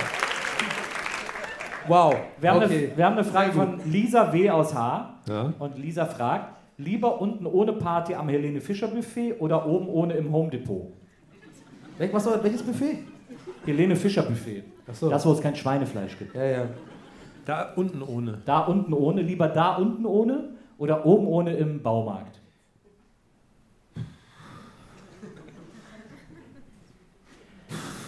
[1.88, 2.16] Wow.
[2.42, 2.88] Wir haben, okay.
[2.88, 4.50] eine, wir haben eine Frage von Lisa W.
[4.50, 5.20] aus H.
[5.28, 5.54] Ja.
[5.60, 10.32] Und Lisa fragt, lieber unten ohne Party am Helene Fischer Buffet oder oben ohne im
[10.32, 10.92] Home Depot?
[12.12, 13.04] Was war, welches Buffet?
[13.66, 14.64] Helene Fischer Buffet.
[14.88, 15.10] Achso.
[15.10, 16.36] Das, wo es kein Schweinefleisch gibt.
[16.36, 16.66] Ja, ja.
[17.46, 18.42] Da unten ohne.
[18.44, 20.50] Da unten ohne, lieber da unten ohne
[20.80, 22.35] oder oben ohne im Baumarkt?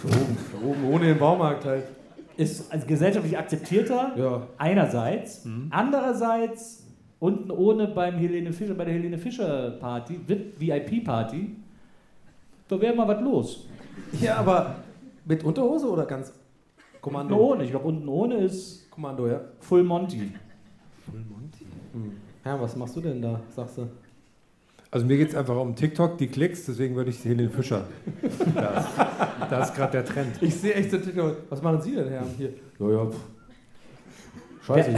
[0.04, 0.36] Oben,
[0.70, 1.84] oben ohne den Baumarkt halt.
[2.36, 4.46] Ist als gesellschaftlich akzeptierter, Ja.
[4.58, 5.46] einerseits.
[5.70, 6.86] Andererseits
[7.18, 11.56] unten ohne beim Helene Fischer, bei der Helene Fischer Party, VIP Party,
[12.68, 13.66] da wäre mal was los.
[14.20, 14.76] Ja, aber
[15.24, 17.36] mit Unterhose oder ganz Unten Kommando?
[17.36, 19.40] ohne, ich glaube unten ohne ist Kommando, ja.
[19.60, 20.30] Full Monty.
[22.44, 23.88] Ja, was machst du denn da, sagst du?
[24.90, 27.84] Also mir geht es einfach um TikTok, die Klicks, deswegen würde ich Helene Fischer.
[28.54, 28.88] Da ist,
[29.50, 30.42] da ist gerade der Trend.
[30.42, 31.36] Ich sehe echt so TikTok.
[31.50, 32.22] Was machen Sie denn, Herr?
[32.38, 32.50] Hier.
[32.78, 33.06] Ja, ja.
[33.06, 33.18] pff.
[34.66, 34.94] Scheiße.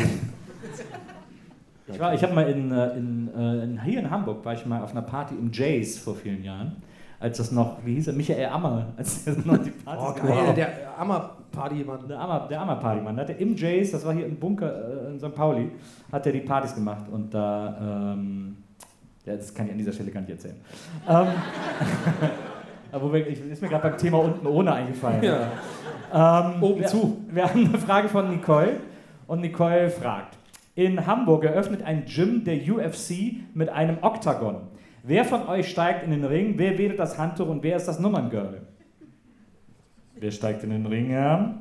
[1.93, 4.65] Ich, war- ich habe mal in, äh, in, äh, in, hier in Hamburg, war ich
[4.65, 6.77] mal auf einer Party im Jays vor vielen Jahren,
[7.19, 10.39] als das noch, wie hieß er, Michael Ammer, als der noch die Partys Oh, gemacht
[10.39, 10.47] geil.
[10.47, 10.57] hat.
[10.57, 12.07] Der Ammer-Party, Mann.
[12.09, 15.09] Der Ammer, der Ammer Partymann, da hat er im Jays, das war hier im Bunker
[15.09, 15.35] äh, in St.
[15.35, 15.73] Pauli,
[16.13, 18.57] hat er die Partys gemacht und da, ähm,
[19.31, 20.57] ja, das kann ich an dieser Stelle gar nicht erzählen.
[21.09, 21.27] Ähm,
[22.93, 25.23] aber wir, ich, ist mir gerade beim Thema unten ohne eingefallen.
[25.23, 25.53] Ja.
[26.13, 27.25] Ähm, Oben wir, zu.
[27.31, 28.81] Wir haben eine Frage von Nicole
[29.27, 30.37] und Nicole fragt:
[30.75, 34.63] In Hamburg eröffnet ein Gym der UFC mit einem Oktagon.
[35.03, 36.55] Wer von euch steigt in den Ring?
[36.57, 38.63] Wer wählt das Handtuch und wer ist das Nummerngirl?
[40.17, 41.55] Wer steigt in den Ring, Herr?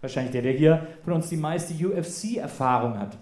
[0.00, 3.16] Wahrscheinlich der, der hier von uns die meiste UFC-Erfahrung hat.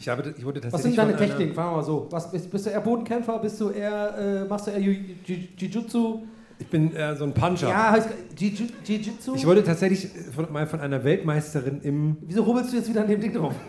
[0.00, 1.54] Ich, habe, ich wurde Was tatsächlich sind deine Techniken?
[1.54, 2.06] Fragen wir mal so.
[2.10, 3.38] Was, bist, bist du eher Bodenkämpfer?
[3.38, 4.96] Bist du eher, äh, machst du eher Jiu-
[5.26, 6.22] Jiu- Jiu-Jitsu?
[6.58, 7.68] Ich bin äh, so ein Puncher.
[7.68, 8.08] Ja, heißt
[8.38, 9.34] Jiu- Jiu-Jitsu?
[9.34, 12.16] Ich wurde tatsächlich von, mal von einer Weltmeisterin im.
[12.22, 13.54] Wieso rubbelst du jetzt wieder an dem Ding drauf?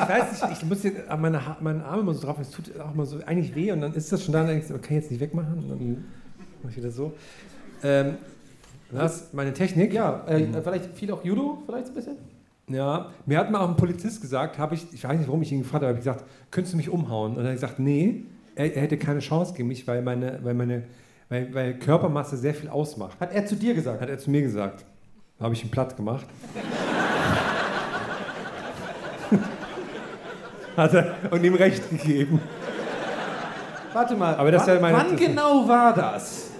[0.00, 2.50] Ich weiß nicht, ich muss jetzt an meine, Ha- meine Arme mal so drauf, es
[2.50, 4.68] tut auch mal so eigentlich weh und dann ist das schon da und dann denkst
[4.68, 5.54] du, okay, jetzt nicht wegmachen.
[5.58, 6.04] Und dann
[6.62, 7.12] mach ich wieder so.
[7.84, 8.14] Ähm,
[8.90, 9.32] was?
[9.32, 9.92] Meine Technik?
[9.92, 12.16] Ja, äh, vielleicht viel auch Judo, vielleicht ein bisschen?
[12.68, 15.52] Ja, mir hat mal auch ein Polizist gesagt, habe ich, ich weiß nicht, warum ich
[15.52, 17.32] ihn gefragt habe, habe ich gesagt, könntest du mich umhauen?
[17.36, 18.24] Und er hat gesagt, nee,
[18.54, 20.82] er, er hätte keine Chance gegen mich, weil meine, weil meine,
[21.30, 23.18] weil, weil Körpermasse sehr viel ausmacht.
[23.20, 24.00] Hat er zu dir gesagt?
[24.00, 24.84] Hat er zu mir gesagt.
[25.40, 26.26] Habe ich ihn platt gemacht.
[30.76, 32.40] Hat er und ihm recht gegeben.
[33.92, 36.50] Warte mal, Aber das wann, ja meine- wann genau war das?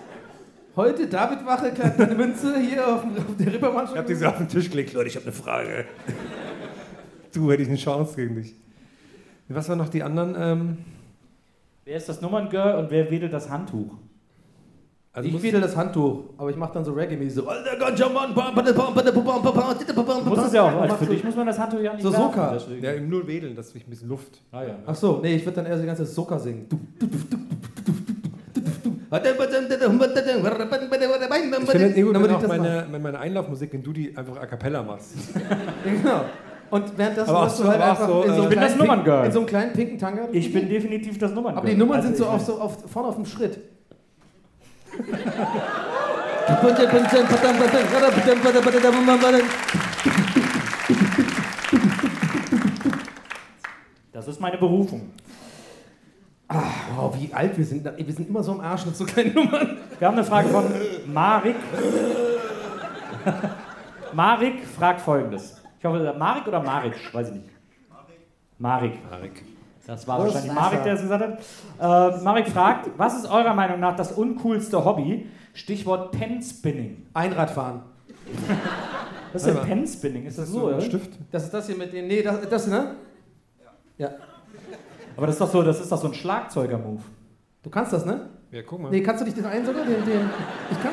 [0.79, 3.87] Heute David Wache klappt eine Münze hier auf, auf der Rippermann.
[3.87, 5.87] Ich habe die so auf den Tisch gelegt, Leute, ich habe eine Frage.
[7.35, 8.55] Du hätte ich eine Chance gegen dich.
[9.49, 10.37] Was waren noch die anderen?
[10.39, 10.79] Ähm,
[11.85, 13.93] Wer ist das Nummerngirl und wer wedelt das Handtuch?
[15.13, 17.49] also ich wähle das Handtuch, aber ich mache dann so Reggae-mäßig so.
[17.49, 17.99] Alter Gott,
[20.27, 22.31] Muss es ja auch, also für dich muss man das Handtuch ja nicht So werfen,
[22.31, 22.57] Soka.
[22.81, 24.41] Ja, eben nur wedeln, dass ich ein bisschen Luft.
[24.53, 24.77] Ah, ja.
[24.87, 26.67] Ach so, nee, ich würde dann eher die ganze Soka singen.
[26.69, 26.79] Du,
[29.11, 29.17] Ich
[31.71, 34.37] finde es eh gut, wenn auch das meine, wenn meine Einlaufmusik, wenn du die einfach
[34.37, 35.15] a cappella machst.
[35.85, 36.25] Genau.
[36.71, 38.49] Und währenddessen Aber auch hast du so- halt einfach so, in so äh, einem Ich
[38.51, 39.25] bin das kleinen Nummerngirl.
[39.25, 40.29] In so einem kleinen pinken Tanga.
[40.33, 41.59] Ich bin definitiv das Nummerngirl.
[41.63, 43.59] Aber die Nummern Also sind so auf, so auf, vorne auf dem Schritt.
[54.13, 55.11] Das ist meine Berufung.
[56.49, 57.85] Wow, wie alt wir sind.
[57.85, 59.77] Wir sind immer so am Arsch mit so kleinen Nummern.
[59.99, 60.65] Wir haben eine Frage von
[61.13, 61.57] Marik.
[64.15, 65.61] Marik fragt folgendes.
[65.79, 66.95] Ich hoffe, Marik oder Marik?
[67.13, 67.51] Weiß ich nicht.
[68.59, 68.99] Marik.
[69.11, 69.45] Marik.
[69.87, 72.19] Das war wahrscheinlich Marik, der es gesagt hat.
[72.19, 75.27] Äh, Marik fragt, was ist eurer Meinung nach das uncoolste Hobby?
[75.55, 77.07] Stichwort Penspinning.
[77.15, 77.83] Einradfahren.
[79.33, 79.65] Was ist denn.
[79.65, 80.27] Penspinning?
[80.27, 81.13] Ist das Ist so, so Stift?
[81.31, 82.07] Das ist das hier mit den.
[82.07, 82.97] Nee, das, das ne?
[83.99, 84.11] Ja.
[85.19, 87.03] Aber das ist doch so, das ist doch so ein Schlagzeuger-Move.
[87.65, 88.29] Du kannst das, ne?
[88.53, 88.89] Ja, guck mal.
[88.89, 89.85] Nee, kannst du nicht den einen sogar?
[89.85, 90.31] Den, den,
[90.71, 90.93] ich kann.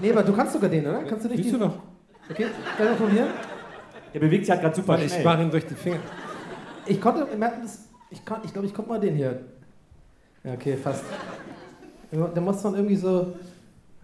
[0.00, 1.04] Nee, aber du kannst sogar den, oder?
[1.04, 1.74] Kannst du nicht Siehst du noch?
[2.30, 2.46] Okay,
[2.78, 3.28] kann ich probieren?
[4.14, 5.22] Der bewegt sich halt gerade super ich schnell.
[5.22, 5.98] mache ihn durch die Finger.
[6.86, 7.28] Ich konnte,
[8.08, 9.38] ich, kon, ich glaube, ich konnte mal den hier.
[10.42, 11.04] Ja, okay, fast.
[12.10, 13.34] Da muss man irgendwie so.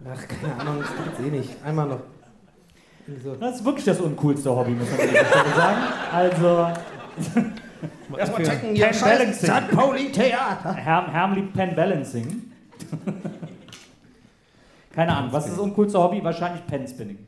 [0.05, 1.65] Ach, keine Ahnung, das gibt's eh nicht.
[1.65, 2.01] Einmal noch.
[3.23, 3.33] So.
[3.33, 5.09] Das ist wirklich das uncoolste Hobby, muss man
[5.55, 5.77] sagen.
[6.11, 6.67] Also,
[8.17, 9.49] Erstmal checken, Pen ja, scheiße, Balancing.
[9.49, 9.71] St.
[9.71, 10.73] Pauli Theater.
[10.75, 12.51] Herm, liebt Pen Balancing.
[14.93, 16.23] Keine Ahnung, was ist das uncoolste Hobby?
[16.23, 17.19] Wahrscheinlich Penspinning.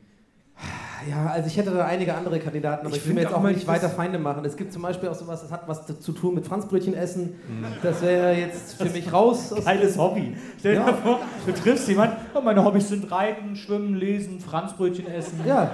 [1.08, 3.42] Ja, also ich hätte da einige andere Kandidaten, aber Ich ich, will mir jetzt auch
[3.42, 4.42] nicht das- weiter Feinde machen.
[4.44, 7.34] Es gibt zum Beispiel auch sowas, das hat was zu tun mit Franzbrötchen essen.
[7.82, 9.52] Das wäre jetzt für mich raus.
[9.52, 10.34] aus- Geiles Hobby.
[10.58, 10.86] Stell dir Ja.
[10.86, 15.40] mal vor, du triffst jemanden, oh, meine Hobbys sind Reiten, Schwimmen, Lesen, Franzbrötchen essen.
[15.46, 15.70] Ja,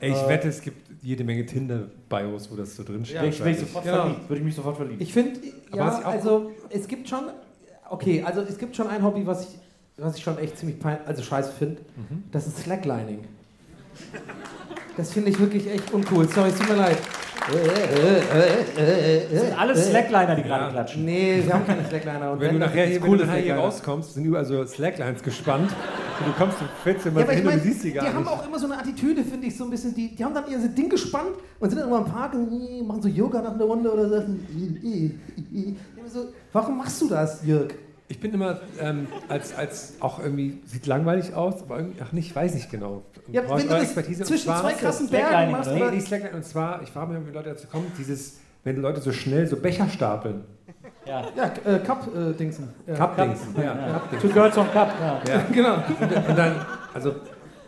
[0.00, 0.28] Ey, ich Äh.
[0.28, 1.44] wette, es gibt jede Menge
[2.08, 3.16] Tinder-Bios, wo das so drin steht.
[3.16, 4.04] Ja, ich, ich sofort Genau.
[4.26, 5.00] Würde ich mich sofort verlieben.
[5.00, 5.40] ich finde,
[5.74, 7.24] ja, also es gibt schon,
[7.90, 9.58] okay, also es gibt schon ein Hobby, was ich,
[9.96, 11.82] was ich schon echt ziemlich pein, also scheiße finde.
[11.96, 12.24] Mhm.
[12.32, 13.24] Das ist Slacklining.
[14.96, 16.28] Das finde ich wirklich echt uncool.
[16.28, 16.98] Sorry, es tut mir leid.
[17.46, 20.70] Das sind alles Slackliner, die gerade Ja.
[20.70, 21.04] klatschen.
[21.04, 22.32] Nee, wir haben keine Slackliner.
[22.32, 25.22] Und Wenn du dann nachher, hier, wenn du nachher hier rauskommst, sind überall so Slacklines
[25.22, 25.70] gespannt.
[26.20, 27.94] Und du kommst, du fällst immer Ja, aber ich hin und du siehst sie die
[27.94, 28.28] gar haben nicht.
[28.32, 29.94] auch immer so eine Attitüde, finde ich, so ein bisschen.
[29.94, 33.02] Die, die haben dann ihr Ding gespannt und sind dann immer im Park und machen
[33.02, 34.22] so Yoga nach einer Runde oder so.
[36.12, 36.26] so.
[36.52, 37.68] Warum machst du das, Jörg?
[38.10, 42.34] Ich bin immer ähm, als, als auch irgendwie, sieht langweilig aus, aber irgendwie, ach nicht,
[42.34, 43.02] weiß nicht genau.
[43.30, 44.24] Ja, Brauche ich wenn du Expertise?
[44.24, 45.70] Zwischen zwar- zwei krassen Bergen machst?
[45.72, 46.34] Nee, Slackline.
[46.34, 49.56] Und zwar, ich frage mich, wie Leute dazu kommen, dieses, wenn Leute so schnell so
[49.56, 50.44] Becher stapeln.
[51.04, 51.26] Ja.
[51.36, 52.68] Ja, äh, Cup-Dingsen.
[52.86, 52.94] ja.
[52.94, 53.40] Cup-Dings.
[53.56, 53.92] Ja, Ja.
[53.94, 54.22] Cup-Dings.
[54.22, 54.92] Two Girls on Cup.
[55.00, 55.20] Ja.
[55.28, 55.42] Ja.
[55.52, 55.74] Genau.
[56.00, 57.14] Und, und dann, also,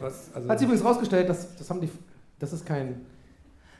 [0.01, 0.49] was, also.
[0.49, 1.91] Hat sich übrigens rausgestellt, dass, das haben die.
[2.39, 3.03] Das ist kein.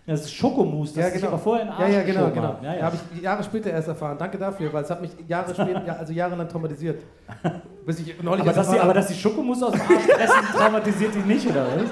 [0.07, 1.29] Das ist Schokomousse, das ja, ich genau.
[1.29, 2.43] aber vorher in den ja, Arsch ja, genau, genau.
[2.43, 2.67] habe.
[2.67, 4.17] Ja, Ja, habe ich Jahre später erst erfahren.
[4.19, 7.03] Danke dafür, weil es hat mich Jahre später, also jahrelang traumatisiert.
[7.87, 10.47] Bis ich neulich aber, dass die, erfahren aber dass die Schokomousse aus dem Arsch fressen,
[10.57, 11.91] traumatisiert dich nicht, oder was?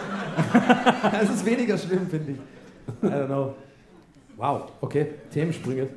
[1.23, 2.39] Es ist weniger schlimm, finde ich.
[3.03, 3.55] I don't know.
[4.37, 5.15] Wow, okay.
[5.33, 5.89] Themensprünge.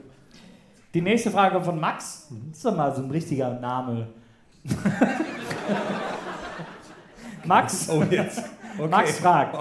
[0.93, 2.27] Die nächste Frage von Max.
[2.29, 4.07] Das ist doch mal so ein richtiger Name.
[7.45, 8.01] Max, oh.
[8.01, 8.27] Okay.
[8.89, 9.57] Max fragt,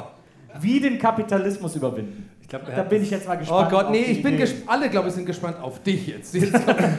[0.61, 2.30] wie den Kapitalismus überwinden.
[2.53, 3.71] Ich glaube, Da bin ich jetzt mal Oh gespannt.
[3.71, 4.37] Gott, nee, ich bin.
[4.67, 6.35] Alle, glaube ich, sind gespannt auf dich jetzt.
[6.35, 6.53] Jetzt,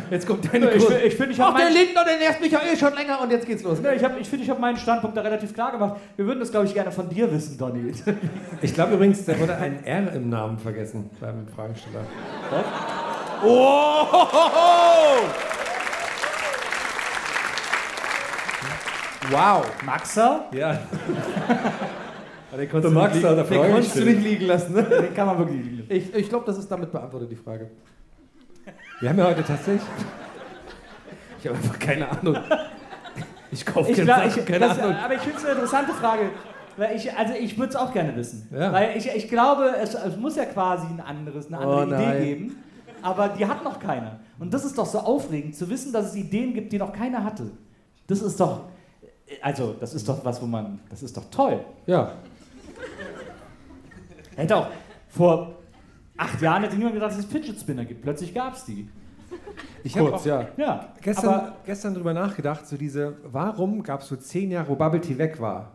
[0.09, 2.53] jetzt kommt deine Ich finde, ich, find, ich Ach, habe der Lindner, der nervt mich
[2.53, 3.79] ja eh schon länger und jetzt geht's los.
[3.81, 5.99] nee, ich hab, ich find, ich hab meinen Standpunkt da relativ klar gemacht.
[6.15, 7.91] Wir würden das, glaube ich, gerne von dir wissen, Donny.
[8.61, 12.05] Ich glaube übrigens, da wurde ein R im Namen vergessen beim Fragesteller.
[19.29, 19.65] Wow.
[19.83, 20.79] Maxer, Ja.
[22.57, 24.15] Den konntest, Max, da den konntest du mich.
[24.15, 24.73] nicht liegen lassen.
[24.73, 24.83] Ne?
[24.83, 25.85] den kann man wirklich lieben.
[25.89, 27.69] Ich, ich glaube, das ist damit beantwortet, die Frage.
[28.99, 29.81] Wir haben ja heute tatsächlich.
[31.39, 32.37] Ich habe einfach keine Ahnung.
[33.51, 34.95] Ich kaufe keine glaub, ich, keine das, Ahnung.
[34.95, 36.29] aber ich finde es eine interessante Frage.
[36.77, 38.47] Weil ich, also ich würde es auch gerne wissen.
[38.51, 38.71] Ja.
[38.71, 42.05] Weil ich, ich glaube, es, es muss ja quasi ein anderes, eine andere Oh Idee
[42.07, 42.23] nein.
[42.23, 42.63] geben.
[43.01, 44.19] Aber die hat noch keiner.
[44.39, 47.23] Und das ist doch so aufregend, zu wissen, dass es Ideen gibt, die noch keiner
[47.23, 47.51] hatte.
[48.07, 48.61] Das ist doch,
[49.41, 51.59] also das ist doch was, wo man, das ist doch toll.
[51.87, 52.11] Ja.
[54.35, 54.67] Hätte auch
[55.09, 55.55] vor
[56.17, 58.01] acht Jahren hätte niemand gedacht, dass es Fidget Spinner gibt.
[58.01, 58.87] Plötzlich gab es die.
[59.83, 60.47] Ich habe ja.
[60.57, 65.01] Ja, gestern, gestern drüber nachgedacht, so diese, warum gab es so zehn Jahre, wo Bubble
[65.01, 65.71] Tea weg war?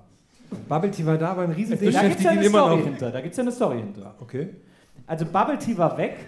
[0.69, 1.93] Bubble Tea war da, war ein Riesending.
[1.93, 3.11] da gibt es ja eine Story hinter.
[3.11, 4.15] Da gibt's ja eine Story hinter.
[4.21, 4.51] Okay.
[5.07, 6.19] Also Bubble Tea war weg,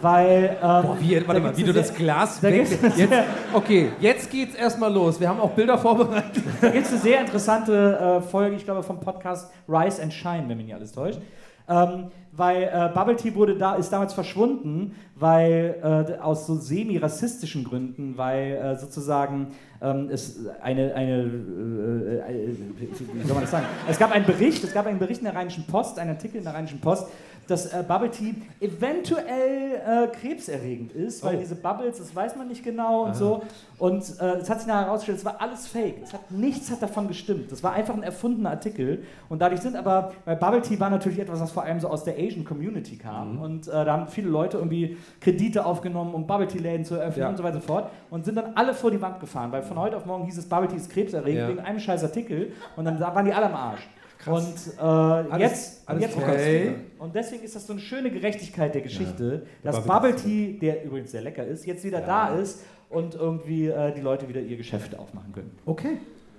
[0.00, 0.44] weil.
[0.44, 2.66] Ähm, Boah, wie, warte da mal, wie du das Glas da weg...
[2.96, 3.12] Jetzt,
[3.52, 5.18] okay, jetzt geht's erstmal los.
[5.18, 6.44] Wir haben auch Bilder vorbereitet.
[6.60, 10.44] Da gibt es eine sehr interessante äh, Folge, ich glaube, vom Podcast Rise and Shine,
[10.46, 11.20] wenn mich nicht alles täuscht.
[11.68, 17.64] Ähm, weil äh, Bubble Tea wurde da, ist damals verschwunden, weil äh, aus so semi-rassistischen
[17.64, 19.48] Gründen, weil äh, sozusagen
[19.82, 23.66] ähm, es eine, eine äh, äh, wie soll man das sagen?
[23.88, 26.44] Es gab einen Bericht, es gab einen Bericht in der Rheinischen Post, einen Artikel in
[26.44, 27.08] der Rheinischen Post,
[27.48, 31.40] dass äh, Bubble Tea eventuell äh, krebserregend ist, weil Oh.
[31.40, 33.42] diese Bubbles, das weiß man nicht genau und so.
[33.78, 35.96] Und äh, es hat sich nachher herausgestellt, es war alles fake.
[36.02, 37.52] Es hat, nichts hat davon gestimmt.
[37.52, 39.04] Das war einfach ein erfundener Artikel.
[39.28, 42.04] Und dadurch sind aber, weil Bubble Tea war natürlich etwas, was vor allem so aus
[42.04, 43.38] der Asian Community kam.
[43.40, 47.22] Und äh, da haben viele Leute irgendwie Kredite aufgenommen, um Bubble Tea Läden zu eröffnen
[47.22, 47.28] Ja.
[47.28, 47.90] und so weiter und so fort.
[48.10, 50.46] Und sind dann alle vor die Wand gefahren, weil von heute auf morgen hieß es,
[50.48, 51.48] Bubble Tea ist krebserregend Ja.
[51.48, 52.52] wegen einem scheiß Artikel.
[52.76, 53.88] Und dann waren die alle am Arsch.
[54.28, 56.74] Und äh, jetzt, alles jetzt okay.
[56.98, 61.10] Und deswegen ist das so eine schöne Gerechtigkeit der Geschichte, dass Bubble Tea der übrigens
[61.10, 62.60] sehr lecker ist, jetzt wieder da ist
[62.90, 65.50] und irgendwie äh, die Leute wieder ihr Geschäft aufmachen können.
[65.66, 65.98] Okay.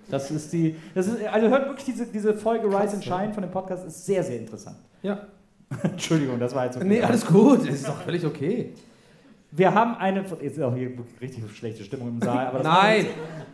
[0.10, 3.44] Das ist die, das ist, also hört wirklich diese, diese Folge Rise and Shine von
[3.44, 4.78] dem Podcast, ist sehr, sehr interessant.
[5.04, 5.28] Ja.
[5.84, 7.68] Entschuldigung, das war jetzt so Nee, alles gut.
[7.68, 8.74] Ist doch völlig okay.
[9.52, 13.06] Wir haben eine, jetzt ist auch hier richtig schlechte Stimmung im Saal, aber das Nein.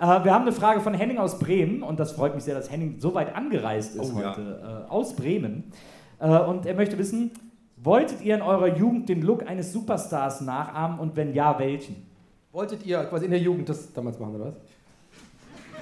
[0.01, 2.69] Äh, wir haben eine Frage von Henning aus Bremen und das freut mich sehr, dass
[2.69, 4.31] Henning so weit angereist ist Oh, ja.
[4.31, 5.72] heute, äh, aus Bremen.
[6.19, 7.31] Äh, und er möchte wissen,
[7.77, 12.05] wolltet ihr in eurer Jugend den Look eines Superstars nachahmen und wenn ja, welchen?
[12.51, 14.55] Wolltet ihr quasi in der Jugend das damals machen, oder was?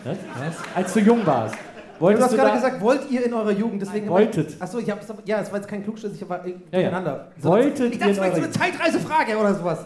[0.06, 0.56] Was?
[0.76, 1.56] Als du jung warst.
[1.56, 4.10] Du Wolltest hast du gerade da, gesagt, wollt ihr in eurer Jugend, deswegen...
[4.10, 4.61] wolltet.
[4.61, 6.57] Achso, ich hab's, ja, es war jetzt kein Klugschiss, ich war äh, Ja, ja.
[6.72, 7.31] durcheinander.
[7.40, 9.85] Wolltet ich ihr dachte, in vielleicht so eurer eine Zeitreisefrage oder sowas.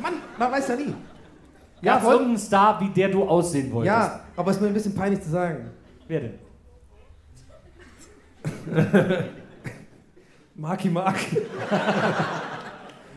[0.00, 0.94] Mann, man weiß ja nie.
[1.82, 3.86] Ja, Ja, wollt, irgendeinen Star, wie der du aussehen wolltest.
[3.96, 5.70] ja, aber es ist mir ein bisschen peinlich zu sagen.
[6.08, 6.34] Wer denn?
[10.54, 11.16] Marky Mark.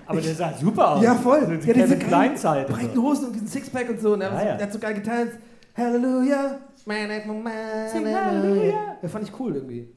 [0.05, 1.03] Aber der sah super aus.
[1.03, 1.57] Ja, voll.
[1.57, 2.67] Die Ja, diese Kleinzeit.
[2.67, 3.01] breiten.
[3.01, 4.13] Hosen und diesen Sixpack und so.
[4.13, 4.65] Und er, Ja, hat- ja.
[4.65, 5.37] hat so geil getanzt.
[5.75, 6.59] Halleluja.
[6.75, 8.97] Sing Halleluja.
[9.01, 9.87] Das fand ich cool irgendwie.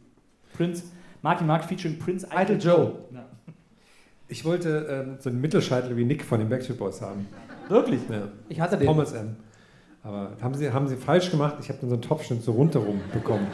[0.57, 0.85] Prince,
[1.23, 2.93] Marky Mark featuring Prince Idol, Idol Joe.
[3.13, 3.26] Ja.
[4.29, 7.27] Ich wollte ähm, so einen Mittelscheitel wie Nick von den Backstreet Boys haben.
[7.69, 8.01] Wirklich?
[8.09, 8.29] Ja.
[8.49, 8.87] Ich hatte den.
[8.87, 9.37] Pommes M.
[10.03, 11.57] Aber haben sie, haben sie falsch gemacht.
[11.61, 13.47] Ich habe dann so einen Topfschnitt so rundherum bekommen.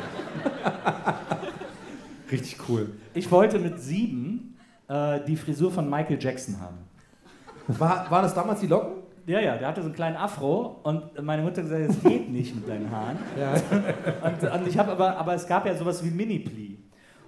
[2.31, 2.91] Richtig cool.
[3.15, 4.57] Ich wollte mit sieben
[4.89, 6.79] äh, die Frisur von Michael Jackson haben.
[7.69, 9.03] War, waren das damals die Locken?
[9.27, 12.29] Ja, ja, der hatte so einen kleinen Afro und meine Mutter hat gesagt, es geht
[12.31, 13.17] nicht mit deinen Haaren.
[13.39, 13.53] Ja.
[14.29, 16.79] Und, und ich habe aber, aber es gab ja sowas wie Mini-Pli.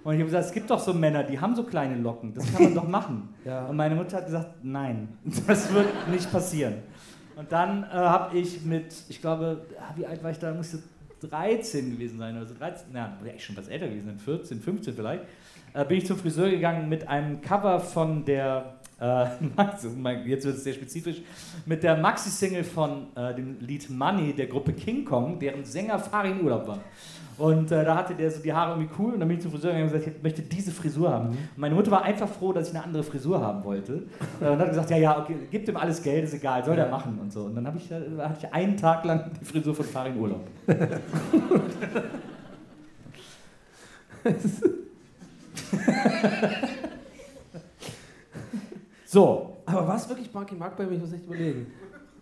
[0.05, 2.53] Und ich habe gesagt, es gibt doch so Männer, die haben so kleine Locken, das
[2.53, 3.29] kann man doch machen.
[3.43, 3.65] Ja.
[3.65, 5.09] Und meine Mutter hat gesagt, nein,
[5.47, 6.75] das wird nicht passieren.
[7.35, 10.53] Und dann äh, habe ich mit, ich glaube, ah, wie alt war ich da?
[10.53, 10.77] Musste
[11.21, 12.53] 13 gewesen sein oder so.
[12.53, 15.23] 13, na, wäre ich schon was älter gewesen, 14, 15 vielleicht.
[15.73, 19.25] Äh, bin ich zum Friseur gegangen mit einem Cover von der, äh,
[20.25, 21.21] jetzt wird es sehr spezifisch,
[21.65, 26.43] mit der Maxi-Single von äh, dem Lied Money der Gruppe King Kong, deren Sänger Farin
[26.43, 26.79] Urlaub war.
[27.37, 29.51] Und äh, da hatte der so die Haare irgendwie cool und dann bin ich zum
[29.51, 31.27] Friseur gegangen und gesagt, ich möchte diese Frisur haben.
[31.29, 34.03] Und meine Mutter war einfach froh, dass ich eine andere Frisur haben wollte.
[34.39, 36.87] Äh, und hat gesagt, ja, ja, okay, gib ihm alles Geld, ist egal, soll der
[36.87, 37.41] machen und so.
[37.41, 40.47] Und dann ich, äh, hatte ich einen Tag lang die Frisur von Farin Urlaub.
[49.15, 50.95] so, Aber war es wirklich Marky Mark bei mir?
[50.95, 51.67] Ich muss echt überlegen.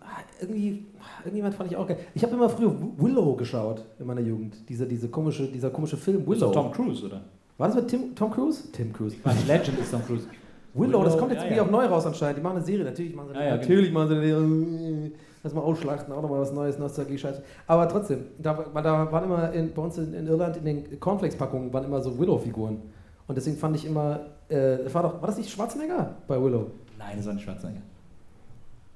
[0.00, 0.86] Ah, irgendwie,
[1.24, 1.98] irgendjemand fand ich auch geil.
[2.14, 4.68] Ich habe immer früher Willow geschaut in meiner Jugend.
[4.68, 6.52] Dieser, diese komische, dieser komische Film Willow.
[6.52, 7.22] Tom Cruise, oder?
[7.58, 8.70] War das mit Tim, Tom Cruise?
[8.70, 9.16] Tim Cruise.
[9.24, 10.28] Was, Legend ist Tom Cruise.
[10.74, 11.64] Willow, das kommt jetzt ja, irgendwie ja.
[11.64, 12.38] auch neu raus anscheinend.
[12.38, 15.10] Die machen eine Serie, natürlich machen sie Ja, ja, natürlich machen sie eine,
[15.42, 17.42] lass mal ausschlachten, auch nochmal was Neues, Nostalgie, Scheiße.
[17.66, 21.72] Aber trotzdem, da, da waren immer in, bei uns in, in Irland in den Cornflakes-Packungen
[21.72, 22.78] waren immer so Willow-Figuren.
[23.26, 26.70] Und deswegen fand ich immer, äh, war doch, war das nicht Schwarzenegger bei Willow?
[26.98, 27.82] Nein, das war ein Schwarzenegger.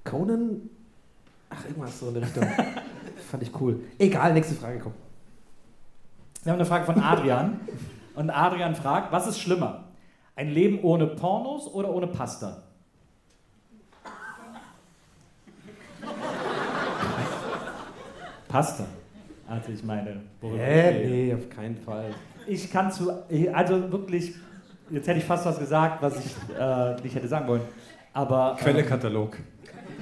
[0.04, 0.70] Conan?
[1.50, 2.44] Ach, irgendwas so in der Richtung.
[3.30, 3.80] fand ich cool.
[3.98, 4.92] Egal, nächste Frage, komm.
[6.42, 7.60] Wir haben eine Frage von Adrian.
[8.14, 9.84] Und Adrian fragt, was ist schlimmer?
[10.34, 12.62] Ein Leben ohne Pornos oder ohne Pasta?
[18.48, 18.86] Pasta.
[19.46, 21.06] Also ich meine, Hä?
[21.06, 22.14] Nee, auf keinen Fall.
[22.46, 23.10] Ich kann zu,
[23.52, 24.34] also wirklich,
[24.90, 27.62] jetzt hätte ich fast was gesagt, was ich äh, nicht hätte sagen wollen.
[28.12, 29.36] Aber äh, Quellekatalog.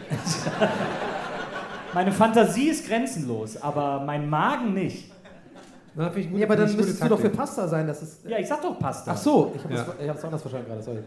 [1.94, 5.12] meine Fantasie ist grenzenlos, aber mein Magen nicht.
[5.94, 7.30] Na, finde ich gut, Ja, aber dann müsstest du doch für.
[7.30, 7.86] Pasta sein.
[7.86, 9.12] Das ist, Ja, ich sag doch Pasta.
[9.12, 9.86] Ach so, ich habe Ja.
[10.04, 10.98] es hab's anders verstanden gerade, sorry.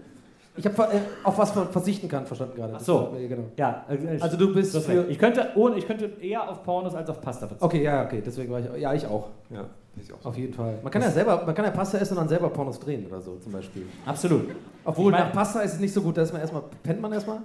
[0.55, 2.73] Ich habe äh, auf was man verzichten kann, verstanden gerade.
[2.75, 3.11] Ach so.
[3.13, 3.43] Das Genau.
[3.55, 5.07] Ja, äh, Also du bist für-.
[5.07, 7.63] Ich könnte, ohne, ich könnte eher auf Pornos als auf Pasta verzichten.
[7.65, 8.81] Okay, ja, okay, deswegen war ich.
[8.81, 9.29] Ja, ich auch.
[9.51, 9.65] Ja,
[10.03, 10.25] ich auch.
[10.25, 10.79] Auf jeden Fall.
[10.83, 13.21] Man kann ja selber, man kann ja Pasta essen und dann selber Pornos drehen oder
[13.21, 13.85] so zum Beispiel.
[14.05, 14.49] Absolut.
[14.83, 17.01] Obwohl Ich mein- nach Pasta ist es nicht so gut, da ist man erstmal, pennt
[17.01, 17.39] man erstmal.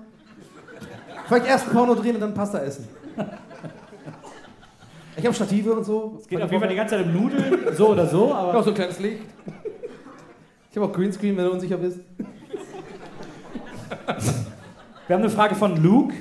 [1.27, 2.87] Vielleicht erst Porno drehen und dann Pasta essen.
[5.17, 6.19] Ich habe Stative und so.
[6.21, 8.49] Es geht auf jeden Fall die ganze Zeit um Nudeln, so oder so, Ich habe
[8.51, 9.23] aber auch so ein kleines Licht.
[10.71, 12.01] Ich habe auch Greenscreen, wenn du unsicher bist.
[15.07, 16.15] wir haben eine Frage von Luke.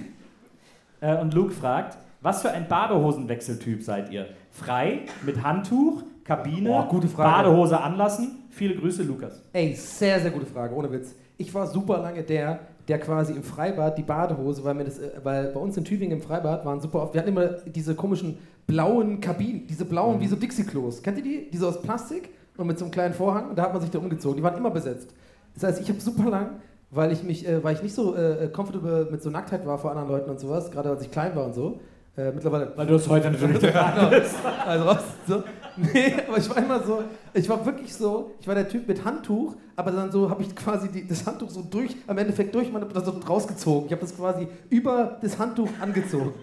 [1.01, 4.27] Äh, und Luke fragt, was für ein Badehosenwechseltyp seid ihr?
[4.51, 7.29] Frei, mit Handtuch, Kabine, Boah, gute Frage.
[7.29, 8.43] Badehose anlassen?
[8.49, 9.41] Viele Grüße, Lukas.
[9.51, 11.15] Ey, sehr, sehr gute Frage, ohne Witz.
[11.37, 15.11] Ich war super lange der, der quasi im Freibad die Badehose, weil, mir das, äh,
[15.23, 18.37] weil bei uns in Tübingen im Freibad waren super oft, wir hatten immer diese komischen
[18.67, 21.01] blauen Kabinen, diese blauen wie so Dixie-Klos.
[21.01, 21.49] Kennt ihr die?
[21.51, 23.91] Die so aus Plastik und mit so einem kleinen Vorhang und da hat man sich
[23.91, 24.37] da umgezogen.
[24.37, 25.09] Die waren immer besetzt.
[25.55, 26.49] Das heißt, ich habe super lang,
[26.91, 29.91] weil ich mich, äh, weil ich nicht so äh, comfortable mit so Nacktheit war vor
[29.91, 31.79] anderen Leuten und sowas, gerade als ich klein war und so.
[32.15, 34.35] Äh, mittlerweile Weil du es heute natürlich total bist.
[34.65, 34.95] also
[35.27, 35.43] so.
[35.93, 39.03] Nee, aber ich war immer so, ich war wirklich so, ich war der Typ mit
[39.03, 42.71] Handtuch, aber dann so habe ich quasi die, das Handtuch so durch, am Endeffekt durch
[42.71, 43.87] meine, so rausgezogen.
[43.87, 46.33] Ich habe das quasi über das Handtuch angezogen.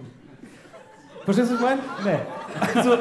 [1.24, 1.80] Verstehst du, was ich meine?
[2.04, 2.74] Nee.
[2.74, 2.98] Also,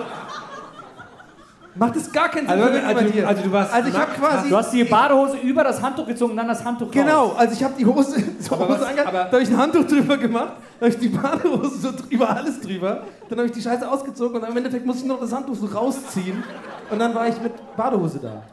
[1.76, 3.28] macht es gar keinen Sinn Also, also, bei du- dir.
[3.28, 4.50] also du warst Also ich nackt, quasi...
[4.50, 6.94] Du hast die Badehose über das Handtuch gezogen und dann das Handtuch raus.
[6.94, 9.58] Genau, also ich habe die Hose, so Aber Hose was- angehabt, da habe ich ein
[9.58, 13.54] Handtuch drüber gemacht, da habe ich die Badehose so drüber, alles drüber, dann habe ich
[13.54, 16.44] die Scheiße ausgezogen und im Endeffekt musste ich noch das Handtuch so rausziehen
[16.90, 18.44] und dann war ich mit Badehose da.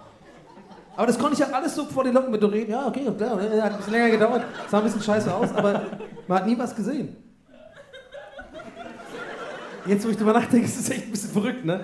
[0.97, 2.71] Aber das konnte ich ja alles so vor den Leuten mit reden.
[2.71, 3.41] Ja, okay, klar, hat
[3.73, 5.83] ein bisschen länger gedauert, sah ein bisschen scheiße aus, aber
[6.27, 7.17] man hat nie was gesehen.
[9.87, 11.81] Jetzt, wo ich drüber nachdenke, ist es echt ein bisschen verrückt, ne?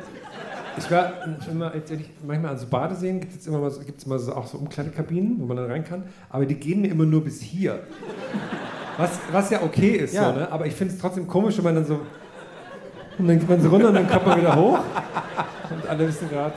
[0.78, 1.12] Ich war
[1.50, 4.46] immer, ehrlich, manchmal an so Badeseen gibt es immer, mal so- gibt's immer so, auch
[4.46, 7.80] so Umkleidekabinen, wo man dann rein kann, aber die gehen mir immer nur bis hier.
[8.96, 10.32] Was, was ja okay ist, Ja.
[10.32, 10.50] so, ne?
[10.50, 12.00] aber ich finde es trotzdem komisch, wenn man dann so.
[13.18, 14.78] Und dann geht man so runter und dann kommt man wieder hoch.
[15.70, 16.54] Und alle wissen gerade.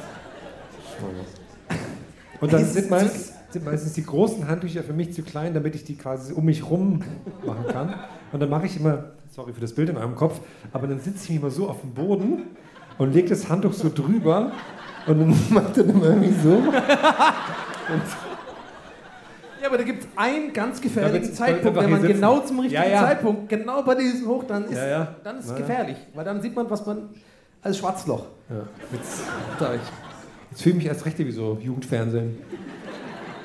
[2.41, 5.83] Und dann sind meistens, sind meistens die großen Handtücher für mich zu klein, damit ich
[5.83, 7.01] die quasi um mich rum
[7.45, 7.93] machen kann.
[8.31, 10.39] Und dann mache ich immer, sorry für das Bild in eurem Kopf,
[10.73, 12.43] aber dann sitze ich mich immer so auf dem Boden
[12.97, 14.51] und lege das Handtuch so drüber
[15.07, 16.61] und dann macht dann immer irgendwie so.
[19.61, 22.13] Ja, aber da gibt es einen ganz gefährlichen Zeitpunkt, wenn man sitzen.
[22.13, 23.01] genau zum richtigen Ja, ja.
[23.01, 25.15] Zeitpunkt, genau bei diesem Hoch, dann ist, Ja, ja.
[25.23, 25.61] Dann ist es Ja, ja.
[25.65, 27.09] gefährlich, weil dann sieht man, was man
[27.61, 28.25] als Schwarzloch.
[28.49, 28.55] Ja,
[28.91, 29.21] jetzt,
[30.51, 32.37] jetzt fühle ich mich erst recht wie so Jugendfernsehen.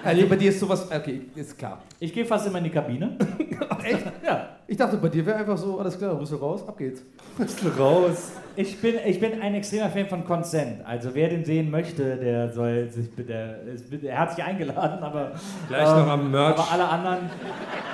[0.04, 1.78] Also bei dir ist sowas, okay, ist klar.
[1.98, 3.16] Ich gehe fast immer in die Kabine.
[3.84, 4.04] Echt?
[4.24, 4.48] Ja.
[4.70, 7.02] Ich dachte, bei dir wäre einfach so, alles klar, Rüssel raus, ab geht's.
[7.40, 8.30] Rüssel raus.
[8.54, 10.86] Ich bin, ich bin ein extremer Fan von Consent.
[10.86, 15.02] Also wer den sehen möchte, der soll sich bitte, ist bitte er hat sich eingeladen,
[15.02, 15.32] aber
[15.66, 16.56] Gleich noch am Merch.
[16.56, 17.18] Aber alle anderen,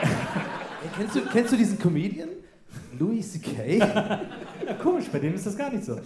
[0.02, 2.28] Ey, kennst, du, kennst du diesen Comedian?
[2.98, 3.78] Louis C.K.?
[3.78, 4.20] ja,
[4.82, 5.94] komisch, bei dem ist das gar nicht so.
[5.94, 6.00] ähm,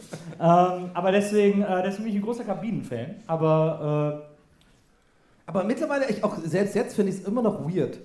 [0.95, 3.17] aber deswegen, äh, deswegen bin ich ein großer Kabinenfan.
[3.27, 4.29] Aber
[5.47, 7.99] Aber mittlerweile, ich auch selbst jetzt finde ich es immer noch weird.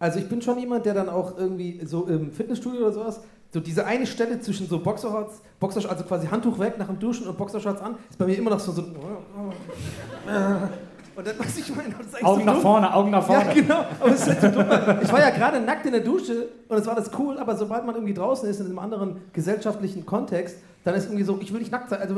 [0.00, 3.20] Also ich bin schon jemand, der dann auch irgendwie so im Fitnessstudio oder sowas,
[3.52, 7.28] so diese eine Stelle zwischen so Boxershorts, Boxersh also quasi Handtuch weg nach dem Duschen
[7.28, 8.82] und Boxershorts an, ist bei mir immer noch so so.
[8.82, 8.96] Und
[11.26, 12.62] dann was ich meine, das äh, Augen so nach dumm.
[12.62, 13.44] vorne, Augen nach vorne.
[13.44, 13.84] Ja, genau.
[14.00, 14.66] Aber es ist halt so dumm.
[15.02, 17.84] Ich war ja gerade nackt in der Dusche und es war das cool, aber sobald
[17.84, 21.60] man irgendwie draußen ist in einem anderen gesellschaftlichen Kontext, dann ist irgendwie so, ich will
[21.60, 22.00] nicht nackt sein.
[22.00, 22.14] Also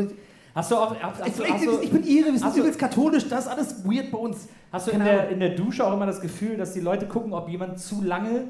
[0.55, 2.79] Hast du auch, hast, ich, hast, du, hast, du, ich bin ihre, wir sind übelst
[2.79, 4.49] katholisch, das ist alles weird bei uns.
[4.70, 7.33] hast du in der, in der Dusche auch immer das Gefühl, dass die Leute gucken,
[7.33, 8.49] ob jemand zu lange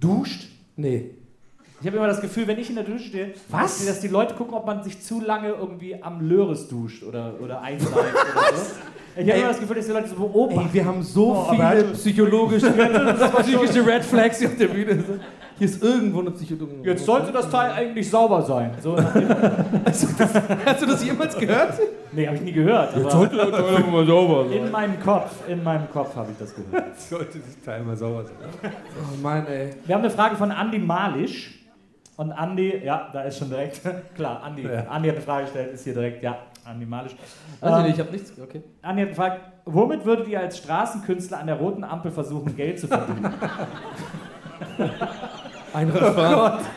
[0.00, 0.48] duscht?
[0.76, 1.10] Nee.
[1.80, 3.60] Ich habe immer das Gefühl, wenn ich in der Dusche stehe, Was?
[3.72, 7.02] dass die, dass die Leute gucken, ob man sich zu lange irgendwie am Löres duscht
[7.02, 8.62] oder, oder einseift oder so.
[9.16, 10.58] Ich habe immer das Gefühl, dass die Leute so beobachten.
[10.66, 12.68] Ey, wir haben so Oh, viele halt- psychologische,
[13.42, 14.94] psychische Red Flags hier auf der Bühne.
[14.94, 15.20] sind.
[15.58, 16.80] Hier ist irgendwo eine Psychologie.
[16.82, 18.72] Jetzt sollte das Teil eigentlich sauber sein.
[18.80, 19.28] So, nach dem-
[20.66, 21.74] Hast du das jemals gehört?
[22.12, 22.94] nee, habe ich nie gehört.
[22.96, 26.98] Aber mal sauber in meinem Kopf, in meinem Kopf habe ich das gehört.
[26.98, 28.34] Sollte das Teil mal sauber sein.
[28.64, 29.70] Oh Mann, ey.
[29.86, 31.60] Wir haben eine Frage von Andy Malisch.
[32.16, 33.80] Und Andy, ja, da ist schon direkt,
[34.14, 34.84] klar, Andy, Ja.
[34.94, 37.16] Andy hat eine Frage gestellt, ist hier direkt, ja, Andy Malisch.
[37.60, 38.32] Weiß ich Ähm, ich hab nichts.
[38.40, 38.62] Okay.
[38.82, 42.86] Andi hat gefragt, womit würdet ihr als Straßenkünstler an der roten Ampel versuchen, Geld zu
[42.88, 43.34] verdienen?
[45.74, 46.64] Einradfahren.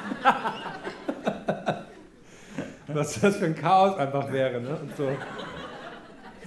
[2.88, 4.78] Was das für ein Chaos einfach wäre, ne?
[4.82, 5.10] Und so.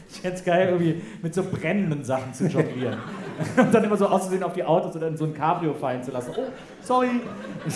[0.08, 2.98] Ich fände es geil, irgendwie mit so brennenden Sachen zu jonglieren.
[3.56, 6.10] Und dann immer so auszusehen auf die Autos oder in so ein Cabrio fallen zu
[6.10, 6.32] lassen.
[6.36, 6.48] Oh,
[6.80, 7.20] sorry.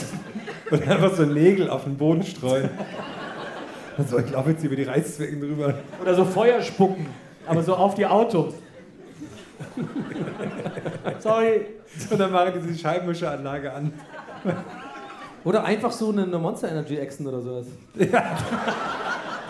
[0.70, 2.70] Und einfach so Nägel auf den Boden streuen.
[3.96, 5.74] Also ich laufe jetzt über die Reißzwecken drüber.
[6.02, 7.06] Oder so Feuer spucken,
[7.46, 8.54] aber so auf die Autos.
[11.20, 11.66] Sorry.
[12.10, 13.92] Und dann machen die die Scheibenwischeranlage an.
[15.44, 17.66] Oder einfach so eine, eine Monster Energy Echsen oder sowas.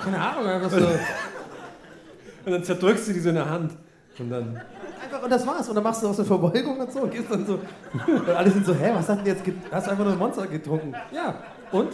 [0.04, 0.86] Keine Ahnung, einfach so.
[0.86, 3.72] Und dann zerdrückst du die so in der Hand.
[4.18, 4.60] Und dann.
[5.02, 5.68] Einfach, und das war's.
[5.68, 7.58] Und dann machst du auch so Verbeugung und so und gehst dann so.
[8.06, 9.42] Und alle sind so, hä, was hast du denn jetzt?
[9.70, 10.94] Hast du einfach nur ein Monster getrunken?
[11.12, 11.34] Ja.
[11.72, 11.92] Und?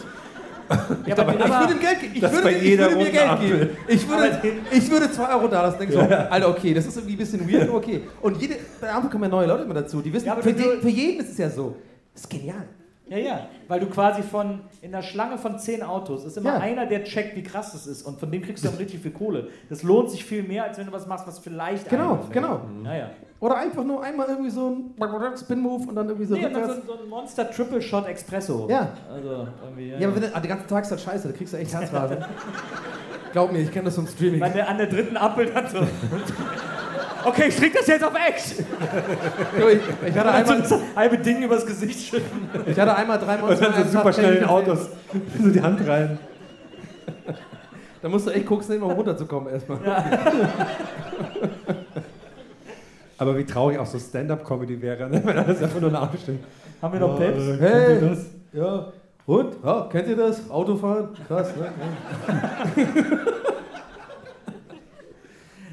[1.05, 2.13] Ja, aber, Ich würde ihm Geld geben.
[2.15, 3.47] Ich würde, ich würde mir Geld Ampel.
[3.49, 3.69] geben.
[3.87, 4.41] Ich würde,
[4.71, 5.79] ich würde 2 Euro da lassen.
[5.79, 8.03] Denkst du, Alter, okay, das ist irgendwie ein bisschen weird, aber okay.
[8.21, 10.01] Und jede, bei der Ampel kommen ja neue Leute immer dazu.
[10.01, 11.75] Die wissen, Ja, aber für, den, für jeden ist es ja so.
[12.13, 12.63] Das ist genial.
[13.11, 16.59] Ja, ja, weil du quasi von, in der Schlange von zehn Autos ist immer Ja.
[16.59, 19.11] einer, der checkt, wie krass das ist und von dem kriegst du dann richtig viel
[19.11, 19.49] Kohle.
[19.69, 22.61] Das lohnt sich viel mehr, als wenn du was machst, was vielleicht Genau, genau.
[22.85, 23.09] Ja, ja.
[23.41, 26.73] Oder einfach nur einmal irgendwie so ein Spin-Move und dann irgendwie so Nee, dann so,
[26.85, 28.67] so ein Monster Triple Shot Espresso.
[28.69, 28.93] Ja.
[29.11, 29.97] Also, irgendwie, ja.
[29.99, 31.73] Ja, aber wenn, du- ah, den ganzen Tag ist das scheiße, da kriegst du echt
[31.73, 32.17] Herzrasen.
[33.33, 34.39] Glaub mir, ich kenne das vom Streaming.
[34.39, 35.79] Wenn der an der dritten Ampel dann so.
[37.25, 38.11] Okay, ich trinke das jetzt auf.
[38.11, 42.49] Du, ich, ich, hatte einmal, das halbe Ding übers Gesicht schütten.
[42.65, 44.45] ich hatte einmal drei Und Monster dann so super schnell in.
[44.45, 44.89] Autos.
[45.41, 46.19] So die Hand rein.
[48.01, 49.79] Da musst du echt gucken, um runterzukommen erstmal.
[53.17, 55.21] Aber wie traurig auch so Stand-Up-Comedy wäre, ne?
[55.23, 56.43] wenn alles einfach nur nachbestimmt.
[56.81, 57.37] Haben wir noch Peps?
[57.39, 57.99] äh, Hey.
[58.01, 58.25] das?
[58.51, 58.91] Ja.
[59.27, 59.57] Und?
[59.63, 60.49] Ja, kennt ihr das?
[60.49, 61.09] Autofahren?
[61.27, 61.71] Krass, ne?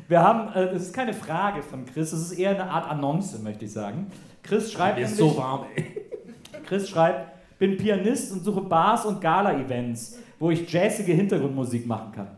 [0.09, 3.39] Wir haben, äh, das ist keine Frage von Chris, es ist eher eine Art Annonce,
[3.43, 4.07] möchte ich sagen.
[4.43, 5.85] Chris schreibt Mir ist so warm, ey.
[6.67, 12.29] Chris schreibt, bin Pianist und suche Bars und Gala-Events, wo ich jazzige Hintergrundmusik machen kann.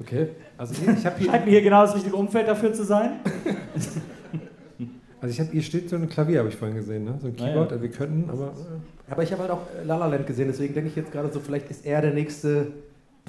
[0.00, 0.28] Okay.
[0.58, 3.20] Also hier, ich habe hier, Scheint mir hier genau das richtige Umfeld dafür zu sein.
[5.20, 7.14] also ich habe hier steht so ein Klavier, habe ich vorhin gesehen, ne?
[7.20, 7.46] So ein Ah, ja.
[7.48, 7.72] Keyboard.
[7.72, 10.48] Also wir könnten, aber äh, Aber ich habe halt auch äh, La La Land gesehen,
[10.48, 12.68] deswegen denke ich jetzt gerade so, vielleicht ist er der nächste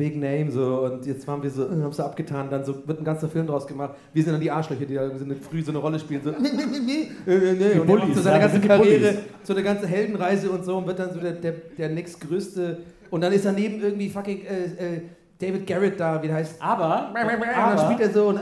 [0.02, 3.00] Big Name so und jetzt waren wir so, äh, haben sie abgetan, dann so wird
[3.00, 3.92] ein ganzer Film draus gemacht.
[4.14, 6.32] Wir sind dann die Arschlöcher, die da so eine, früh so eine Rolle spielen, so
[6.32, 9.20] äh, äh, äh, und er macht so seine ganze Karriere, Bullies.
[9.44, 12.80] so eine ganze Heldenreise und so und wird dann so der, der, der nächstgrößte
[13.12, 15.02] und dann ist daneben irgendwie fucking äh, äh,
[15.40, 16.56] David Garrett da, wie der heißt.
[16.60, 18.42] Aber, Und dann spielt aber, er so und äh,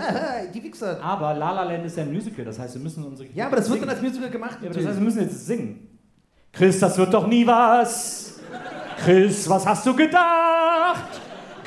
[0.54, 0.98] die Wichser.
[1.04, 3.58] aber La La Land ist ja ein Musical, das heißt, wir müssen unsere Ja, aber
[3.58, 3.88] das wird singen.
[3.90, 4.58] dann als Musical gemacht.
[4.62, 5.88] Ja, aber das heißt, wir müssen jetzt singen.
[6.54, 8.40] Chris, das wird doch nie was.
[9.04, 10.49] Chris, was hast du gedacht?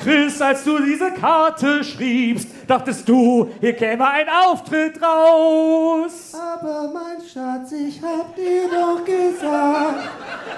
[0.03, 6.33] Chris, als du diese Karte schriebst, dachtest du, hier käme ein Auftritt raus.
[6.35, 10.11] Aber mein Schatz, ich hab dir doch gesagt,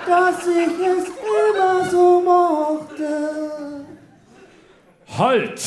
[0.06, 3.84] dass ich es immer so mochte.
[5.18, 5.60] Halt!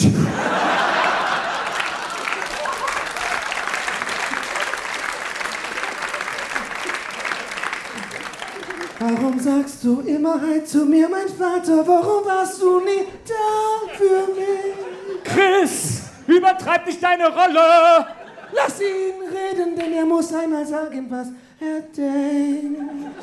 [9.00, 11.86] Warum sagst du immer halt zu mir, mein Vater?
[11.86, 15.24] Warum warst du nie da für mich?
[15.24, 18.08] Chris, übertreib nicht deine Rolle!
[18.52, 21.28] Lass ihn reden, denn er muss einmal sagen, was
[21.60, 23.16] er denkt.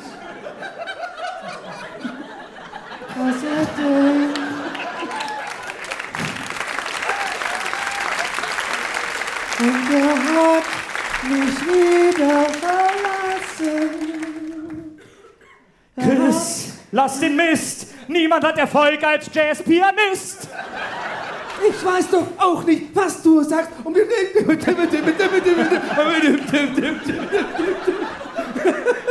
[3.17, 4.39] Was er denkt.
[9.59, 10.63] Und er hat
[11.23, 14.14] mich wieder verlassen.
[15.97, 17.87] Chris, lass den Mist!
[18.07, 20.49] Niemand hat Erfolg als Jazzpianist!
[21.67, 23.71] Ich weiß doch auch nicht, was du sagst.
[23.83, 23.95] Und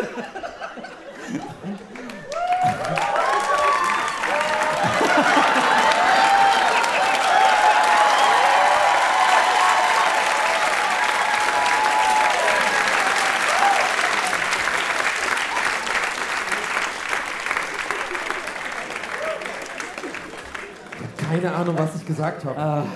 [21.34, 22.86] Keine Ahnung, was ich gesagt habe.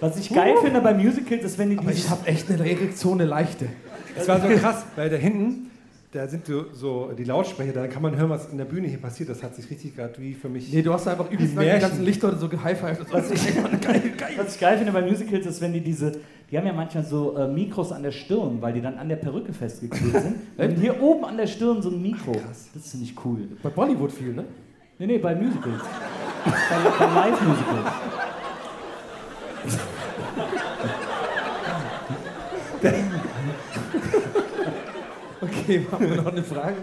[0.00, 3.20] Was ich geil finde bei Musicals ist, wenn die Aber ich habe echt eine Erektion,
[3.20, 3.66] eine leichte.
[4.16, 5.70] es war so krass, weil da hinten,
[6.12, 8.98] da sind so, so die Lautsprecher, da kann man hören, was in der Bühne hier
[8.98, 9.30] passiert.
[9.30, 10.72] Das hat sich richtig gerade wie für mich.
[10.72, 13.06] Nee, du hast einfach übelst Die ganzen Lichter so gehighfived.
[13.10, 14.32] Das echt mal geil, geil.
[14.36, 16.12] Was ich geil finde bei Musicals ist, wenn die diese,
[16.50, 19.16] die haben ja manchmal so äh, Mikros an der Stirn, weil die dann an der
[19.16, 20.34] Perücke festgeklebt sind.
[20.58, 22.32] Und hier oben an der Stirn so ein Mikro.
[22.74, 23.48] das finde ich cool.
[23.62, 24.44] Bei Bollywood viel, ne?
[24.98, 25.82] Nee, nee, bei Musicals.
[26.44, 26.52] bei,
[26.98, 27.90] bei Live-Musicals.
[35.40, 36.76] Okay, haben wir noch eine Frage?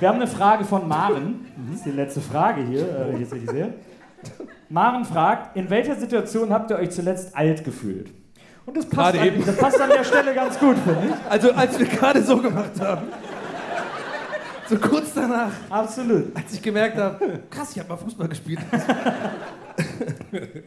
[0.00, 1.46] Wir haben eine Frage von Maren.
[1.68, 3.74] Das ist die letzte Frage hier, äh, jetzt ich sehe.
[4.68, 8.10] Maren fragt, in welcher Situation habt ihr euch zuletzt alt gefühlt?
[8.66, 11.30] Und das passt, an, das passt an der Stelle ganz gut, finde ich.
[11.30, 13.06] Also, als wir gerade so gemacht haben.
[14.68, 16.36] So kurz danach, Absolut.
[16.36, 18.60] als ich gemerkt habe, krass, ich habe mal Fußball gespielt.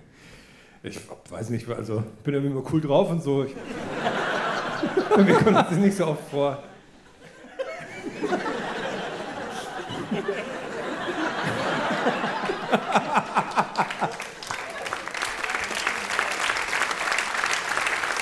[0.84, 1.00] Ich
[1.30, 3.44] weiß nicht, also bin irgendwie immer cool drauf und so.
[3.44, 3.56] Ich,
[5.16, 6.64] wir kommen uns nicht so oft vor.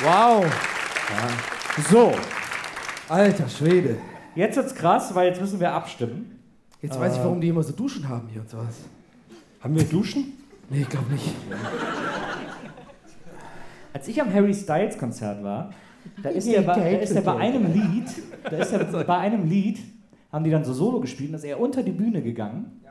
[0.04, 0.46] Wow.
[1.90, 2.14] So.
[3.08, 3.98] Alter Schwede.
[4.36, 6.40] Jetzt wird's krass, weil jetzt müssen wir abstimmen.
[6.82, 8.78] Jetzt weiß ich, warum die immer so Duschen haben hier und sowas.
[9.62, 10.34] Haben wir Duschen?
[10.70, 11.36] Nee, ich glaube nicht.
[13.92, 15.72] Als ich am Harry Styles Konzert war,
[16.24, 18.06] da ist er bei, bei einem Lied,
[18.44, 19.80] da ist er bei einem Lied,
[20.32, 22.82] haben die dann so Solo gespielt, und ist er unter die Bühne gegangen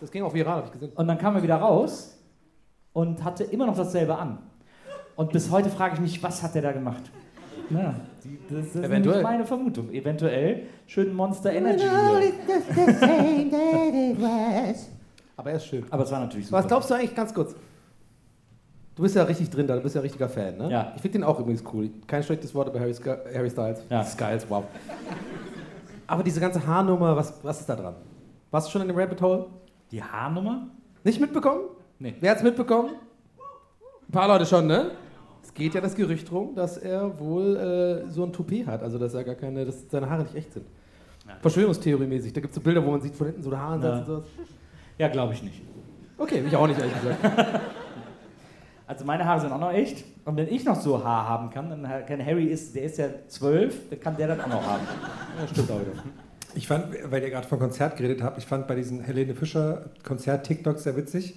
[0.00, 0.92] Das ging auch viral, hab ich gesehen.
[0.94, 2.18] und dann kam er wieder raus
[2.92, 4.38] und hatte immer noch dasselbe an.
[5.16, 7.10] Und bis heute frage ich mich, was hat er da gemacht?
[7.70, 9.00] Ja, die, das ist Eventuell.
[9.00, 9.90] nämlich meine Vermutung.
[9.92, 11.84] Eventuell schön Monster Energy.
[11.84, 12.32] Hier.
[15.36, 15.84] Aber er ist schön.
[15.90, 16.58] Aber es war natürlich super.
[16.58, 17.54] Was glaubst du eigentlich, ganz kurz?
[18.94, 20.70] Du bist ja richtig drin da, du bist ja richtiger Fan, ne?
[20.70, 20.92] Ja.
[20.94, 21.90] Ich finde den auch übrigens cool.
[22.06, 22.94] Kein schlechtes Wort über Harry,
[23.34, 23.82] Harry Styles.
[23.90, 24.04] Ja.
[24.04, 24.64] Styles, wow.
[26.06, 27.94] Aber diese ganze Haarnummer, was, was ist da dran?
[28.52, 29.46] Warst du schon in dem Rabbit Hole?
[29.90, 30.68] Die Haarnummer?
[31.02, 31.62] Nicht mitbekommen?
[31.98, 32.14] Nee.
[32.20, 32.90] Wer hat's mitbekommen?
[34.08, 34.92] Ein paar Leute schon, ne?
[35.44, 37.56] Es geht ja das Gerücht rum, dass er wohl
[38.08, 40.52] äh, so ein Toupet hat, also dass er gar keine, dass seine Haare nicht echt
[40.54, 40.64] sind.
[41.42, 42.32] Verschwörungstheorie-mäßig.
[42.32, 43.98] Da gibt es so Bilder, wo man sieht von hinten so der Haaransatz Ja.
[44.00, 44.24] und sowas.
[44.98, 45.62] Ja, glaube ich nicht.
[46.16, 47.60] Okay, mich auch nicht, ehrlich gesagt.
[48.86, 50.04] Also meine Haare sind auch noch echt.
[50.26, 53.06] Und wenn ich noch so Haar haben kann, dann kann Harry ist, der ist ja
[53.28, 54.82] zwölf, dann kann der das auch noch haben.
[55.40, 55.92] Ja, stimmt auch wieder.
[56.54, 59.86] Ich fand, weil ihr gerade von Konzert geredet habt, ich fand bei diesen Helene Fischer
[60.06, 61.34] Konzert-TikToks sehr witzig,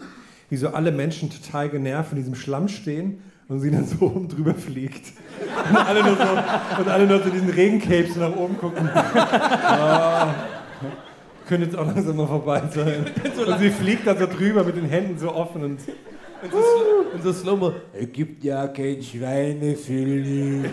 [0.49, 4.27] wie so alle Menschen total genervt in diesem Schlamm stehen und sie dann so oben
[4.27, 5.13] drüber fliegt.
[5.69, 8.89] Und alle nur so, und alle nur so diesen Regencapes nach oben gucken.
[8.99, 10.33] Ah,
[11.47, 13.05] könnte jetzt auch langsam mal vorbei sein.
[13.45, 15.79] Und sie fliegt da so drüber mit den Händen so offen und
[16.41, 17.71] Und so, Sl- und so Slow-Mo.
[17.93, 20.69] Es gibt ja kein Schweinefilet.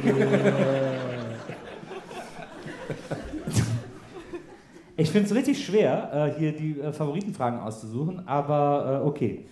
[4.96, 9.46] Ich finde es richtig schwer, äh, hier die äh, Favoritenfragen auszusuchen, aber äh, okay.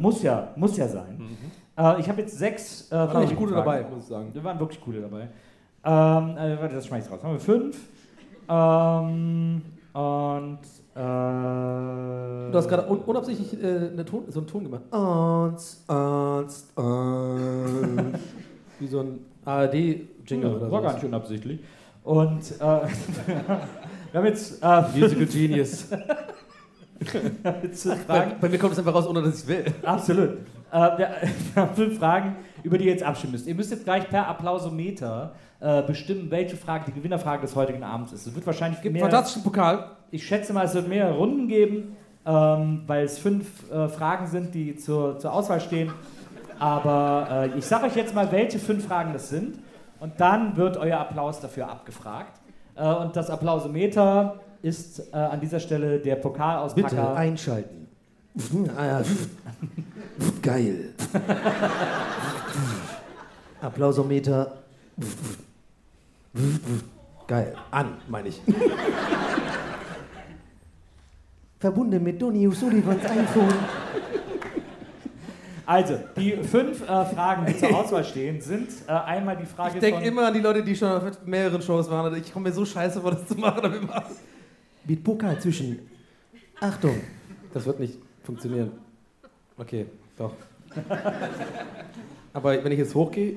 [0.00, 1.20] Muss ja, muss ja sein.
[1.78, 4.30] Äh, ich habe jetzt sechs äh, Waren nicht gute dabei, muss ich sagen.
[4.34, 5.28] Da waren wirklich coole dabei.
[5.84, 7.20] Ähm, äh, warte, das schmeiß ich raus.
[7.22, 7.78] Haben wir fünf.
[8.48, 10.58] Ähm, und
[10.94, 14.82] äh, Du hast gerade un unabsichtlich äh, Ton, so einen Ton gemacht.
[14.90, 18.24] Ernst, Ernst, Ernst.
[18.80, 20.72] Wie so ein ARD-Jingle Ja, oder so.
[20.72, 21.60] war gar nicht unabsichtlich.
[22.04, 25.86] Und äh, wir haben jetzt äh, Musical Genius.
[28.08, 29.64] Bei, bei mir kommt es einfach raus, ohne dass ich es will.
[29.84, 30.38] Absolut.
[30.70, 30.98] Äh, wir,
[31.54, 33.46] wir haben fünf Fragen, über die ihr jetzt abstimmen müsst.
[33.46, 38.12] Ihr müsst jetzt gleich per Applausometer äh, bestimmen, welche Frage die Gewinnerfrage des heutigen Abends
[38.12, 38.26] ist.
[38.26, 39.96] Es wird wahrscheinlich Gibt mehr, fantastischen Pokal.
[40.10, 41.96] ich schätze mal, es wird mehrere Runden geben,
[42.26, 45.92] ähm, weil es fünf äh, Fragen sind, die zur, zur Auswahl stehen.
[46.58, 49.58] Aber äh, ich sage euch jetzt mal, welche fünf Fragen das sind.
[50.00, 52.40] Und dann wird euer Applaus dafür abgefragt.
[52.74, 56.88] Äh, und das Applausometer ist äh, an dieser Stelle der Pokalauspacker.
[56.88, 57.77] Bitte einschalten.
[60.42, 60.94] Geil.
[63.60, 64.58] Applausometer.
[67.26, 67.54] Geil.
[67.70, 68.40] An, meine ich.
[71.58, 73.54] Verbunden mit Donny O'Sullivans iPhone.
[75.66, 79.80] Also, die fünf äh, Fragen, die zur Auswahl stehen, sind äh, einmal die Frage Ich
[79.80, 82.14] denke immer an die Leute, die schon auf mehreren Shows waren.
[82.16, 83.58] Ich komme mir so scheiße vor, das zu machen.
[83.58, 84.14] Aber wir machen
[84.86, 85.80] Mit Pokal zwischen.
[86.60, 86.98] Achtung.
[87.52, 87.98] Das wird nicht
[88.28, 88.72] funktionieren.
[89.56, 89.86] Okay,
[90.18, 90.32] doch.
[92.34, 93.36] Aber wenn ich jetzt hochgehe,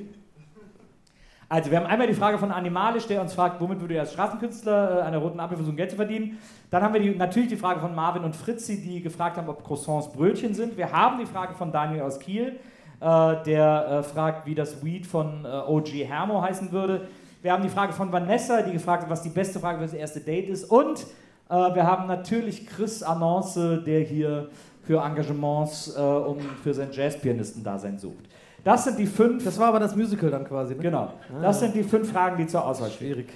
[1.47, 4.11] Also, wir haben einmal die Frage von Animalisch, der uns fragt, womit würde er als
[4.11, 6.39] Straßenkünstler äh, an der roten Ampel versuchen, Geld zu verdienen.
[6.69, 9.63] Dann haben wir die, natürlich die Frage von Marvin und Fritzi, die gefragt haben, ob
[9.63, 10.75] Croissants Brötchen sind.
[10.75, 12.59] Wir haben die Frage von Daniel aus Kiel,
[12.99, 17.07] äh, der äh, fragt, wie das Weed von OG Hermo heißen würde.
[17.41, 19.93] Wir haben die Frage von Vanessa, die gefragt hat, was die beste Frage für das
[19.93, 20.65] erste Date ist.
[20.69, 21.07] Und
[21.49, 24.47] wir haben natürlich Chris Annonce, der hier
[24.83, 28.25] für Engagements äh, um für sein Jazzpianisten-Dasein sucht.
[28.63, 30.75] Das sind die fünf das war aber das Musical dann quasi.
[30.75, 30.81] Ne?
[30.81, 31.13] Genau.
[31.41, 33.13] Das sind die fünf Fragen, die zur Auswahl stehen.
[33.13, 33.27] Schwierig.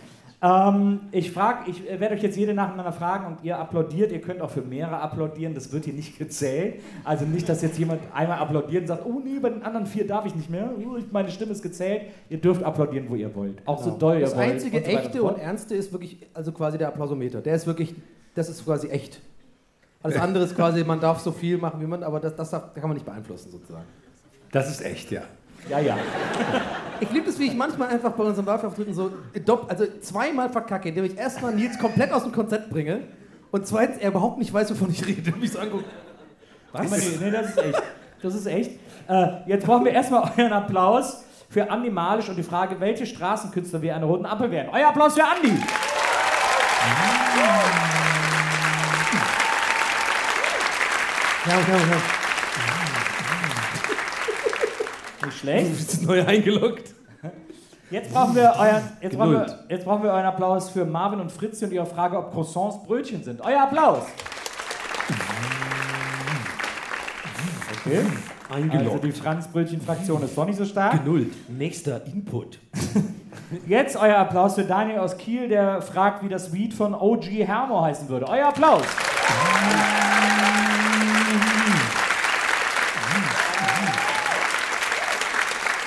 [0.42, 4.12] Ähm, ich frage, ich werde euch jetzt jede nacheinander fragen und ihr applaudiert.
[4.12, 5.56] Ihr könnt auch für mehrere applaudieren.
[5.56, 6.82] Das wird hier nicht gezählt.
[7.04, 10.06] Also nicht, dass jetzt jemand einmal applaudiert und sagt, oh nee, bei den anderen vier
[10.06, 10.70] darf ich nicht mehr.
[10.78, 12.04] Uh, Meine Stimme ist gezählt.
[12.30, 13.62] Ihr dürft applaudieren, wo ihr wollt.
[13.66, 14.52] Auch so doll ihr Das wollt.
[14.52, 17.42] einzige und so echte und ernste ist wirklich, also quasi der Applausometer.
[17.42, 17.96] Der ist wirklich,
[18.36, 19.22] das ist quasi echt.
[20.06, 22.74] Alles andere ist quasi, man darf so viel machen, wie man, aber das, das darf,
[22.76, 23.86] kann man nicht beeinflussen sozusagen.
[24.52, 25.22] das ist echt, ja.
[25.68, 25.98] Ja, ja.
[27.00, 29.12] Ich liebe es, wie ich manchmal einfach bei unseren Live-Auftritten so,
[29.68, 33.02] also zweimal verkacke, indem ich erstmal Nils komplett aus dem Konzept bringe
[33.52, 35.32] und zweitens er überhaupt nicht weiß, wovon ich rede.
[35.34, 35.86] Und mich so anguckt.
[36.72, 37.20] Was?
[37.20, 37.84] Nee, das ist echt.
[38.22, 38.72] Das ist echt.
[39.08, 43.82] Äh, jetzt brauchen wir erstmal euren Applaus für Andi Malisch und die Frage, welche Straßenkünstler
[43.82, 44.70] wir einer roten Ampel wären.
[44.70, 45.58] Euer Applaus für Andi.
[47.38, 47.95] Ja,
[51.48, 52.02] ja, ja.
[55.26, 55.66] Nicht schlecht.
[55.66, 56.94] Du bist neu eingeloggt.
[57.92, 61.32] Jetzt brauchen wir euren, jetzt brauchen wir, jetzt brauchen wir euren Applaus für Marvin und
[61.32, 63.42] Fritzi und ihre Frage, ob Croissants Brötchen sind.
[63.42, 64.06] Euer Applaus.
[67.86, 68.02] Okay.
[68.50, 71.04] Also die Franzbrötchen-Fraktion ist doch nicht so stark.
[71.04, 71.34] Genullt.
[71.50, 72.60] Nächster Input.
[73.68, 77.82] Jetzt euer Applaus für Daniel aus Kiel, der fragt, wie das Weed von OG Hermo
[77.82, 78.28] heißen würde.
[78.28, 78.84] Euer Applaus.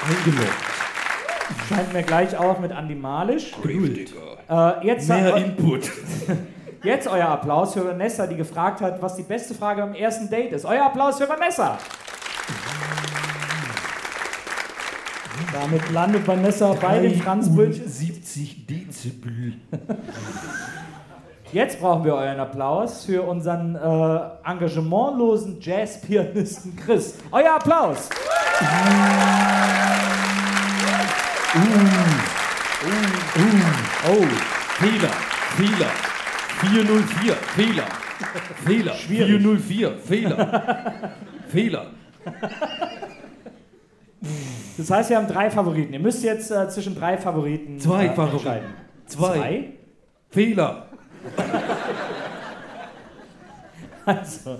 [0.08, 0.52] Eingeloggt.
[1.68, 3.52] Scheint mir gleich auch mit Andi Malisch.
[4.50, 5.90] Äh, jetzt, Mehr eu- Input.
[6.82, 10.52] jetzt euer Applaus für Vanessa, die gefragt hat, was die beste Frage am ersten Date
[10.52, 10.64] ist.
[10.64, 11.78] Euer Applaus für Vanessa.
[15.52, 17.88] Damit landet Vanessa bei den Franzbrötchen.
[17.88, 19.54] 70 Dezibel.
[21.52, 27.14] Jetzt brauchen wir euren Applaus für unseren äh, engagementlosen Jazzpianisten Chris.
[27.30, 28.10] Euer Applaus.
[34.06, 34.26] Oh,
[34.78, 35.10] Fehler,
[35.56, 35.90] Fehler.
[36.60, 37.84] 404, Fehler.
[38.64, 38.94] Fehler.
[38.94, 41.12] 404, Fehler.
[41.48, 41.86] Fehler.
[44.76, 45.92] Das heißt, wir haben drei Favoriten.
[45.94, 48.36] Ihr müsst jetzt äh, zwischen drei Favoriten Zwei äh, Favoriten.
[48.36, 48.74] entscheiden.
[49.06, 49.32] Zwei.
[49.34, 49.72] Zwei?
[50.30, 50.86] Fehler.
[54.04, 54.58] Also.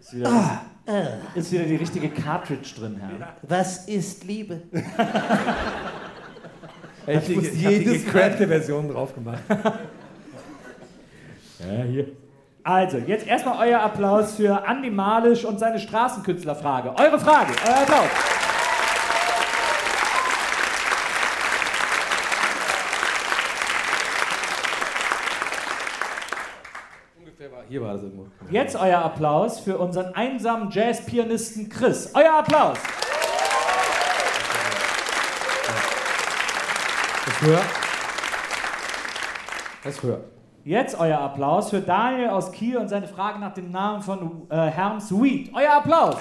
[0.00, 0.62] Ist wieder,
[1.34, 3.34] ist wieder die richtige Cartridge drin, Herr.
[3.42, 4.62] Was ist Liebe?
[7.10, 9.42] Ich muss jedes gecrackte Version drauf gemacht.
[11.60, 12.06] Ja, hier.
[12.62, 16.94] Also, jetzt erstmal euer Applaus für Andi Malisch und seine Straßenkünstlerfrage.
[16.96, 18.47] Eure Frage, euer Applaus.
[27.68, 28.26] Hier war das irgendwo.
[28.50, 32.10] Jetzt euer Applaus für unseren einsamen Jazzpianisten Chris.
[32.14, 32.78] Euer Applaus.
[37.26, 37.60] Das höher.
[39.84, 40.20] Das höher.
[40.64, 44.56] Jetzt euer Applaus für Daniel aus Kiel und seine Frage nach dem Namen von äh,
[44.56, 45.50] Herrn Sweet.
[45.54, 46.16] Euer Applaus.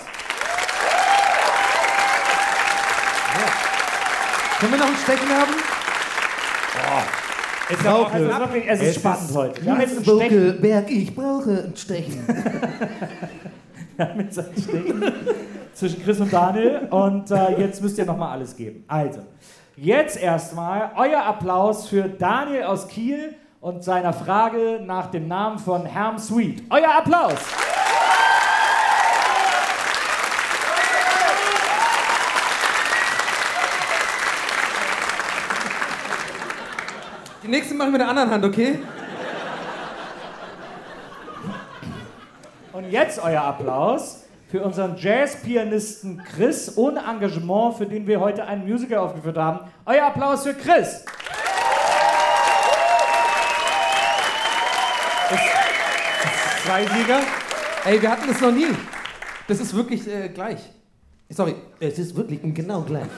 [4.59, 5.76] Können wir noch ein Stecken haben?
[7.69, 9.65] Es ist, auch, es ist, wirklich, es ist spannend heute.
[9.65, 10.19] Wir haben jetzt ein Stechen.
[10.19, 12.27] Buckelberg, ich brauche ein Stechen.
[13.97, 15.13] Wir haben jetzt ein Stechen
[15.73, 18.83] zwischen Chris und Daniel und äh, jetzt müsst ihr nochmal alles geben.
[18.87, 19.21] Also,
[19.75, 25.85] jetzt erstmal euer Applaus für Daniel aus Kiel und seiner Frage nach dem Namen von
[25.85, 26.63] Herrn Sweet.
[26.69, 27.39] Euer Applaus.
[37.77, 38.79] Mache ich mit der anderen Hand, okay?
[42.73, 48.67] Und jetzt euer Applaus für unseren Jazzpianisten Chris ohne Engagement, für den wir heute ein
[48.67, 49.59] Musical aufgeführt haben.
[49.85, 51.03] Euer Applaus für Chris.
[56.65, 57.19] Zwei Sieger.
[57.85, 58.67] Ey, wir hatten das noch nie.
[59.47, 60.59] Das ist wirklich äh, gleich.
[61.29, 61.55] Sorry.
[61.79, 63.03] Es ist wirklich genau gleich.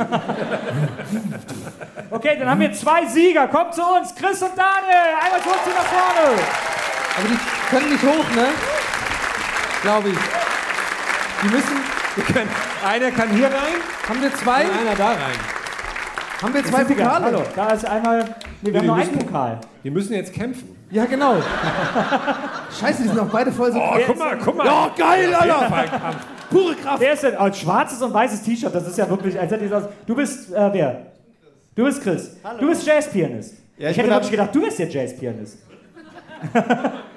[2.11, 3.47] Okay, dann haben wir zwei Sieger.
[3.49, 5.13] Kommt zu uns, Chris und Daniel.
[5.23, 6.41] Einmal zu uns hier nach vorne.
[7.17, 7.37] Aber die
[7.69, 8.47] können nicht hoch, ne?
[9.83, 10.17] Glaube ich.
[11.43, 11.77] Die müssen.
[12.15, 12.49] Wir können,
[12.83, 13.77] einer kann hier rein.
[14.09, 14.63] Haben wir zwei?
[14.65, 15.37] Und einer da rein.
[16.41, 17.03] Haben wir zwei Sieger.
[17.05, 17.25] Pokale?
[17.25, 18.23] Hallo, da ist einmal.
[18.61, 19.61] Nee, wir haben die nur einen müssen- Pokal.
[19.83, 20.75] Die müssen jetzt kämpfen.
[20.89, 21.35] Ja, genau.
[22.79, 23.79] Scheiße, die sind auch beide voll so.
[23.79, 24.65] Oh, guck mal, guck mal.
[24.65, 25.69] Ja, geil, Alter.
[26.49, 26.99] Pure Kraft.
[26.99, 27.35] Wer ist denn?
[27.35, 29.39] Oh, ein schwarzes und weißes T-Shirt, das ist ja wirklich.
[29.39, 31.05] Als hätte ich das, du bist äh, wer?
[31.75, 32.35] Du bist Chris.
[32.59, 33.55] Du bist Jazzpianist.
[33.77, 35.59] Ja, ich ich hätte wirklich gedacht, du bist der Jazzpianist.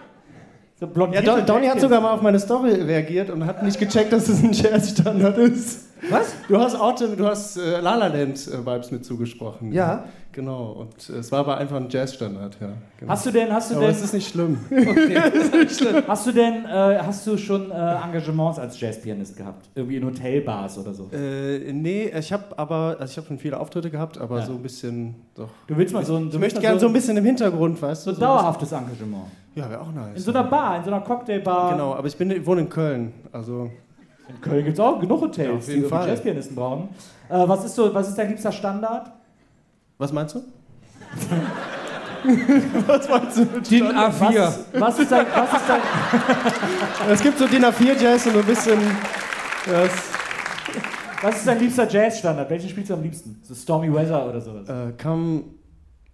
[0.83, 3.79] so Ja, blondierter Don, Donny hat sogar mal auf meine Story reagiert und hat nicht
[3.79, 5.89] gecheckt, dass es ein Jazzstandard ist.
[6.11, 6.35] Was?
[6.49, 9.71] Du hast Autumn, du hast äh, La La Land äh, Vibes mit zugesprochen.
[9.73, 10.05] Ja.
[10.33, 12.73] Genau, und äh, es war aber einfach ein Jazzstandard, ja.
[12.99, 13.13] Genau.
[13.13, 14.59] Hast du denn, hast du aber denn, es ist nicht schlimm.
[16.09, 19.69] hast du denn, äh, hast du schon äh, Engagements als Jazzpianist gehabt?
[19.77, 21.09] Irgendwie in Hotelbars oder so?
[21.13, 24.47] äh, nee, ich habe aber, also ich habe schon viele Auftritte gehabt, aber Ja.
[24.47, 25.51] so ein bisschen, doch.
[25.69, 27.25] Du willst mal so ein, Ich du möchte willst gerne mal so ein bisschen im
[27.25, 28.11] Hintergrund, weißt du?
[28.11, 29.27] so so dauerhaftes Engagement.
[29.55, 30.17] Ja, wäre auch nice.
[30.17, 31.73] In so einer Bar, in so einer Cocktailbar.
[31.73, 33.71] Genau, aber ich bin, ich wohne in Köln, also
[34.29, 36.09] In Köln gibt es auch genug Hotels, Ja, auf jeden die Fall.
[36.09, 36.89] Jazzpianisten brauchen.
[37.29, 39.11] Äh, was, ist so, was ist dein liebster Standard?
[39.99, 40.43] was meinst du?
[42.87, 43.41] was meinst du?
[43.43, 44.15] mit DIN Standard?
[44.15, 44.39] A4.
[44.39, 45.81] Was, was, ist dein, was ist dein.
[47.11, 48.79] Es gibt so DIN A4 Jazz und ein bisschen
[49.67, 49.91] das
[51.23, 52.51] Was ist dein liebster Jazzstandard?
[52.51, 53.41] Welchen spielst du am liebsten?
[53.43, 54.69] So Stormy Weather oder sowas?
[54.69, 55.45] Äh, come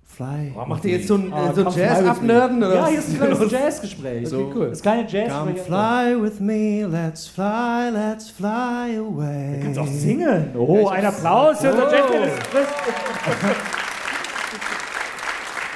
[0.08, 0.50] fly.
[0.54, 2.58] Boah, macht ihr jetzt so ein, äh, so Jazz abnerden?
[2.62, 3.50] Oder Ja, hier ist ein kleines?
[3.52, 4.28] Jazzgespräch.
[4.28, 4.38] So.
[4.38, 4.68] Okay, cool.
[4.70, 5.32] Das ist keine Jazz.
[5.32, 9.58] Come fly with me, let's fly, let's fly away.
[9.58, 10.50] Du kannst auch singen.
[10.56, 12.32] Oh, ein Applaus für unser Jazz.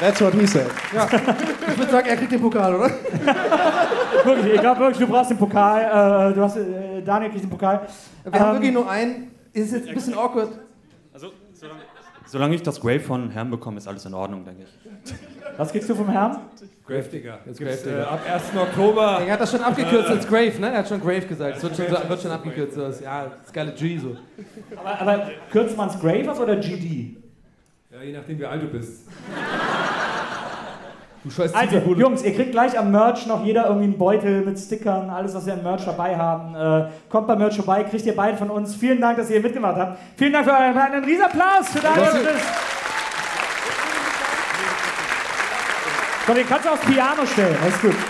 [0.01, 0.67] That's what he said.
[0.93, 1.07] Ja,
[1.71, 2.91] ich würde sagen, er kriegt den Pokal, oder?
[4.25, 6.31] Wirklich, ich glaube wirklich, du brauchst den Pokal.
[6.31, 7.87] Äh, du hast, äh, Daniel kriegt den Pokal.
[8.25, 9.31] Wir haben Ähm, wirklich nur einen.
[9.53, 10.59] Ist jetzt ein bisschen awkward.
[11.13, 11.81] Also, solange,
[12.33, 15.15] solange ich das Grave von Herrn bekomme, ist alles in Ordnung, denke ich.
[15.59, 16.39] Was kriegst du vom Herrn?
[16.87, 17.39] Gravedigger.
[17.45, 18.11] Jetzt Grave gibt's, äh, Digger.
[18.11, 18.57] ab 1.
[18.57, 19.21] Oktober.
[19.27, 20.73] Er hat das schon abgekürzt als Grave, ne?
[20.73, 21.59] Er hat schon Grave gesagt.
[21.59, 22.75] Es wird schon, wird schon abgekürzt.
[22.75, 23.05] So.
[23.05, 24.17] Ja, das geile G so.
[24.77, 27.17] Aber, aber kürzt man es Grave ab oder GD?
[27.91, 29.07] Ja, je nachdem, wie alt du bist.
[31.25, 32.01] Du scheißt Also, Ziegelbude.
[32.01, 35.47] Jungs, ihr kriegt gleich am Merch noch jeder irgendwie einen Beutel mit Stickern, alles, was
[35.47, 36.55] wir am Merch dabei haben.
[36.57, 38.75] Äh, kommt beim Merch vorbei, kriegt ihr beide von uns.
[38.75, 39.99] Vielen Dank, dass ihr hier mitgemacht habt.
[40.17, 42.43] Vielen Dank für euren einen riesen Applaus für Daniel und Chris.
[46.27, 47.95] Komm, den kannst du aufs Piano stellen, alles gut.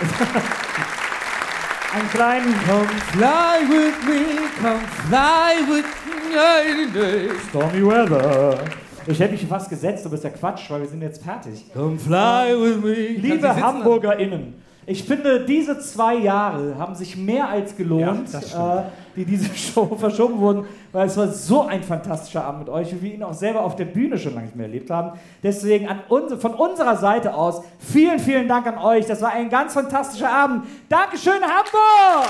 [1.95, 7.29] Einen kleinen Come fly with me, come fly with me.
[7.49, 8.82] Stormy Weather.
[9.07, 11.65] Ich hätte mich fast gesetzt, aber ist ja Quatsch, weil wir sind jetzt fertig.
[11.73, 13.19] Come fly with me.
[13.19, 14.55] Liebe HamburgerInnen,
[14.85, 18.83] ich finde, diese zwei Jahre haben sich mehr als gelohnt, Ja, äh,
[19.15, 23.01] die diese Show verschoben wurden, weil es war so ein fantastischer Abend mit euch, wie
[23.01, 25.17] wir ihn auch selber auf der Bühne schon lange nicht mehr erlebt haben.
[25.41, 29.05] Deswegen uns, von unserer Seite aus, vielen, vielen Dank an euch.
[29.05, 30.65] Das war ein ganz fantastischer Abend.
[30.89, 32.29] Dankeschön, Hamburg!